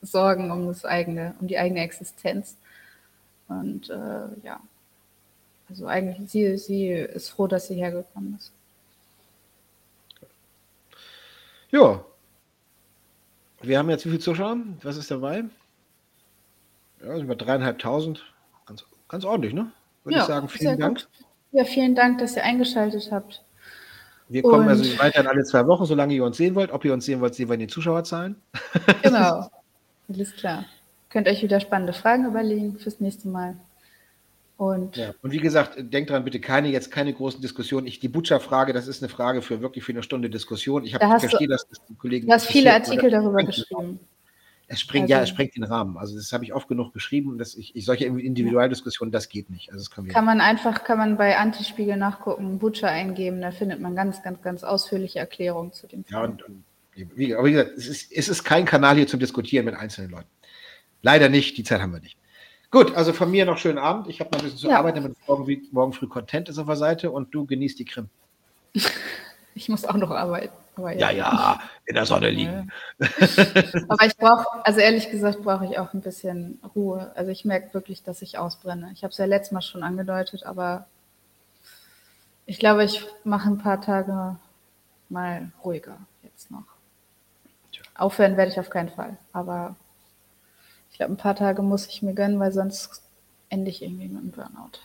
Sorgen 0.02 0.52
um 0.52 0.68
das 0.68 0.86
eigene, 0.86 1.36
um 1.40 1.48
die 1.48 1.58
eigene 1.58 1.82
Existenz. 1.82 2.58
Und 3.50 3.90
äh, 3.90 4.28
ja, 4.44 4.62
also 5.70 5.88
eigentlich, 5.88 6.30
sie, 6.30 6.58
sie 6.58 6.90
ist 6.90 7.30
froh, 7.30 7.48
dass 7.48 7.68
sie 7.68 7.76
hergekommen 7.76 8.36
ist. 8.36 8.52
Ja. 11.72 12.04
Wir 13.62 13.78
haben 13.78 13.90
jetzt 13.90 14.06
wie 14.06 14.10
viele 14.10 14.22
Zuschauer? 14.22 14.58
Was 14.84 14.98
ist 14.98 15.12
dabei? 15.12 15.44
Ja, 17.04 17.18
über 17.18 17.36
dreieinhalbtausend. 17.36 18.24
Ganz, 18.66 18.86
ganz 19.08 19.26
ordentlich, 19.26 19.54
ne? 19.54 19.72
Würde 20.04 20.18
ja, 20.18 20.24
ich 20.24 20.28
sagen. 20.28 20.50
Vielen 20.50 20.80
Dank. 20.80 20.98
Gut. 21.00 21.10
Ja, 21.52 21.66
vielen 21.66 21.96
Dank, 21.96 22.20
dass 22.20 22.36
ihr 22.36 22.44
eingeschaltet 22.44 23.10
habt. 23.12 23.44
Wir 24.28 24.44
kommen 24.44 24.66
Und 24.66 24.70
also 24.70 25.00
weiterhin 25.00 25.28
alle 25.28 25.44
zwei 25.44 25.66
Wochen, 25.66 25.86
solange 25.86 26.14
ihr 26.14 26.24
uns 26.24 26.38
sehen 26.38 26.56
wollt. 26.56 26.72
Ob 26.72 26.86
ihr 26.86 26.94
uns 26.94 27.06
sehen 27.06 27.20
wollt, 27.20 27.34
sehen 27.34 27.50
wir 27.50 27.56
in 27.56 27.62
den 27.62 27.70
Zuschauerzahlen. 27.70 28.36
Genau. 29.02 29.50
Alles 30.10 30.36
klar. 30.36 30.66
Könnt 31.10 31.28
euch 31.28 31.42
wieder 31.42 31.60
spannende 31.60 31.94
Fragen 31.94 32.26
überlegen 32.26 32.78
fürs 32.78 33.00
nächste 33.00 33.28
Mal. 33.28 33.58
Und, 34.58 34.98
ja. 34.98 35.14
und 35.22 35.32
wie 35.32 35.40
gesagt, 35.40 35.78
denkt 35.78 36.10
dran, 36.10 36.26
bitte 36.26 36.42
keine, 36.42 36.68
jetzt 36.68 36.92
keine 36.92 37.14
großen 37.14 37.42
Diskussionen. 37.42 37.88
Ich, 37.88 38.00
die 38.00 38.10
Butcher-Frage, 38.10 38.74
das 38.74 38.88
ist 38.88 39.02
eine 39.02 39.08
Frage 39.08 39.42
für 39.42 39.62
wirklich 39.62 39.86
für 39.86 39.94
eine 39.94 40.04
Stunde 40.04 40.30
Diskussion. 40.30 40.84
Ich, 40.84 40.94
hab, 40.94 41.02
da 41.02 41.16
ich 41.16 41.22
verstehe, 41.22 41.48
du, 41.48 41.54
dass 41.54 41.66
die 41.88 41.96
Kollegen. 41.96 42.28
Du 42.28 42.34
hast 42.34 42.48
viele 42.48 42.74
Artikel 42.74 43.10
darüber 43.10 43.42
geschrieben. 43.44 44.00
Es 44.68 44.82
sprengt, 44.82 45.06
also, 45.06 45.14
ja, 45.14 45.22
es 45.24 45.30
sprengt 45.30 45.56
den 45.56 45.64
Rahmen. 45.64 45.98
Also 45.98 46.16
das 46.16 46.32
habe 46.32 46.44
ich 46.44 46.54
oft 46.54 46.68
genug 46.68 46.94
geschrieben, 46.94 47.40
dass 47.40 47.56
ich, 47.56 47.76
ich 47.76 47.86
solche 47.86 48.06
Individualdiskussionen, 48.06 49.12
das 49.12 49.28
geht 49.30 49.50
nicht. 49.50 49.72
Also 49.72 49.86
das 49.86 50.14
kann 50.14 50.26
man 50.26 50.42
einfach, 50.42 50.84
kann 50.84 51.00
man 51.00 51.18
bei 51.18 51.38
Antispiegel 51.38 51.98
nachgucken, 51.98 52.60
Butcher 52.60 52.90
eingeben, 52.90 53.42
da 53.42 53.50
findet 53.50 53.80
man 53.80 53.96
ganz, 53.96 54.22
ganz, 54.22 54.44
ganz 54.44 54.64
ausführliche 54.64 55.18
Erklärungen 55.18 55.74
zu 55.74 55.88
dem 55.88 56.06
Thema. 56.06 56.20
Ja, 56.20 56.26
und, 56.28 56.44
und 56.44 56.64
wie, 56.94 57.34
aber 57.34 57.46
wie 57.48 57.54
gesagt, 57.54 57.78
es 57.78 57.88
ist, 57.88 58.12
es 58.12 58.30
ist 58.30 58.44
kein 58.44 58.66
Kanal 58.66 58.98
hier 58.98 59.08
zum 59.08 59.20
Diskutieren 59.20 59.66
mit 59.66 59.74
einzelnen 59.74 60.12
Leuten. 60.12 60.28
Leider 61.02 61.30
nicht, 61.30 61.58
die 61.58 61.64
Zeit 61.64 61.82
haben 61.82 61.94
wir 61.94 62.00
nicht. 62.00 62.18
Gut, 62.72 62.96
also 62.96 63.14
von 63.14 63.32
mir 63.32 63.46
noch 63.46 63.58
schönen 63.58 63.80
Abend. 63.80 64.08
Ich 64.08 64.20
habe 64.20 64.30
noch 64.32 64.40
ein 64.40 64.44
bisschen 64.44 64.60
zu 64.60 64.70
ja. 64.70 64.78
arbeiten, 64.78 65.02
damit 65.02 65.18
morgen, 65.28 65.68
morgen 65.72 65.94
früh 65.94 66.08
Content 66.08 66.50
ist 66.50 66.60
auf 66.60 66.68
der 66.68 66.76
Seite 66.76 67.12
und 67.12 67.34
du 67.34 67.46
genießt 67.46 67.80
die 67.80 67.86
Krim. 67.86 68.10
Ich 69.56 69.68
muss 69.68 69.84
auch 69.84 69.96
noch 69.96 70.12
arbeiten. 70.12 70.54
Ja. 70.78 70.92
ja. 70.92 71.10
ja, 71.12 71.60
in 71.86 71.96
der 71.96 72.06
Sonne 72.06 72.30
liegen. 72.30 72.72
Aber 73.90 74.06
ich 74.06 74.16
brauche, 74.16 74.46
also 74.64 74.80
ehrlich 74.80 75.10
gesagt, 75.10 75.44
brauche 75.44 75.66
ich 75.66 75.78
auch 75.78 75.94
ein 75.94 76.00
bisschen 76.00 76.60
Ruhe. 76.76 77.12
Also 77.16 77.32
ich 77.32 77.44
merke 77.44 77.74
wirklich, 77.74 78.02
dass 78.04 78.22
ich 78.22 78.38
ausbrenne. 78.38 78.92
Ich 78.94 79.04
habe 79.04 79.12
es 79.12 79.18
ja 79.18 79.26
letztes 79.26 79.52
Mal 79.52 79.62
schon 79.62 79.84
angedeutet, 79.84 80.44
aber 80.46 80.88
ich 82.46 82.60
glaube, 82.60 82.86
ich 82.86 83.06
mache 83.26 83.50
ein 83.50 83.58
paar 83.58 83.82
Tage 83.82 84.38
mal 85.10 85.52
ruhiger 85.64 85.98
jetzt 86.24 86.52
noch. 86.52 86.64
Aufhören 87.96 88.38
werde 88.38 88.52
ich 88.52 88.60
auf 88.60 88.70
keinen 88.70 88.90
Fall. 88.90 89.18
Aber 89.34 89.76
glaube, 91.00 91.14
ein 91.14 91.18
paar 91.18 91.36
Tage 91.36 91.62
muss 91.62 91.88
ich 91.88 92.02
mir 92.02 92.14
gönnen, 92.14 92.40
weil 92.40 92.52
sonst 92.52 93.02
ende 93.50 93.72
ich 93.72 93.82
irgendwie 93.82 94.10
mit 94.10 94.18
einem 94.18 94.32
Burnout. 94.32 94.80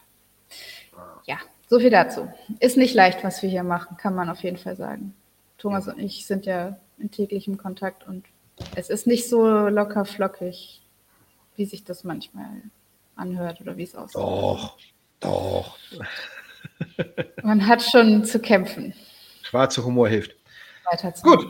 Ja, 1.27 1.39
so 1.69 1.81
viel 1.81 1.91
dazu. 1.91 2.33
Ist 2.61 2.77
nicht 2.77 2.95
leicht, 2.95 3.25
was 3.25 3.43
wir 3.43 3.51
hier 3.51 3.65
machen, 3.65 3.97
kann 3.97 4.15
man 4.15 4.31
auf 4.31 4.43
jeden 4.43 4.57
Fall 4.57 4.77
sagen. 4.77 5.15
Thomas 5.59 5.89
und 5.89 5.99
ich 5.99 6.25
sind 6.27 6.47
ja 6.47 6.79
in 6.99 7.11
täglichem 7.11 7.59
Kontakt 7.59 8.07
und 8.07 8.25
es 8.77 8.91
ist 8.91 9.07
nicht 9.07 9.29
so 9.29 9.69
locker 9.69 10.05
flockig, 10.05 10.83
wie 11.57 11.65
sich 11.65 11.83
das 11.83 12.05
manchmal 12.05 12.63
anhört 13.17 13.61
oder 13.61 13.77
wie 13.77 13.83
es 13.83 13.97
aussieht. 13.97 14.15
Doch, 14.15 14.79
doch. 15.19 15.77
Man 17.43 17.67
hat 17.67 17.83
schon 17.83 18.25
zu 18.25 18.39
kämpfen. 18.39 18.95
Schwarzer 19.43 19.85
Humor 19.85 20.09
hilft. 20.09 20.37
Weiter 20.91 21.13
zu 21.13 21.23
Gut. 21.23 21.45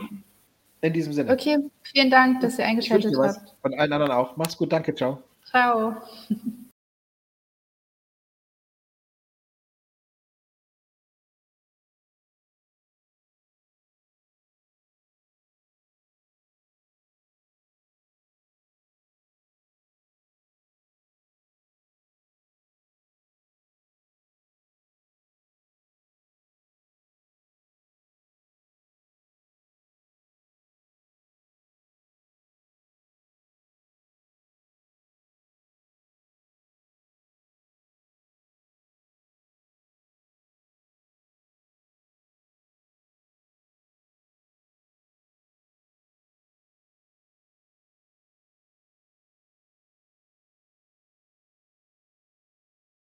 In 0.85 0.93
diesem 0.93 1.15
Sinne. 1.15 1.33
Okay, 1.33 1.59
vielen 1.83 2.11
Dank, 2.11 2.41
dass 2.41 2.59
ihr 2.59 2.67
eingeschaltet 2.67 3.15
habt. 3.17 3.55
Von 3.63 3.73
allen 3.73 3.91
anderen 3.91 4.13
auch. 4.13 4.37
Mach's 4.37 4.55
gut, 4.55 4.71
danke, 4.71 4.95
ciao. 4.95 5.23
Ciao. 5.47 5.97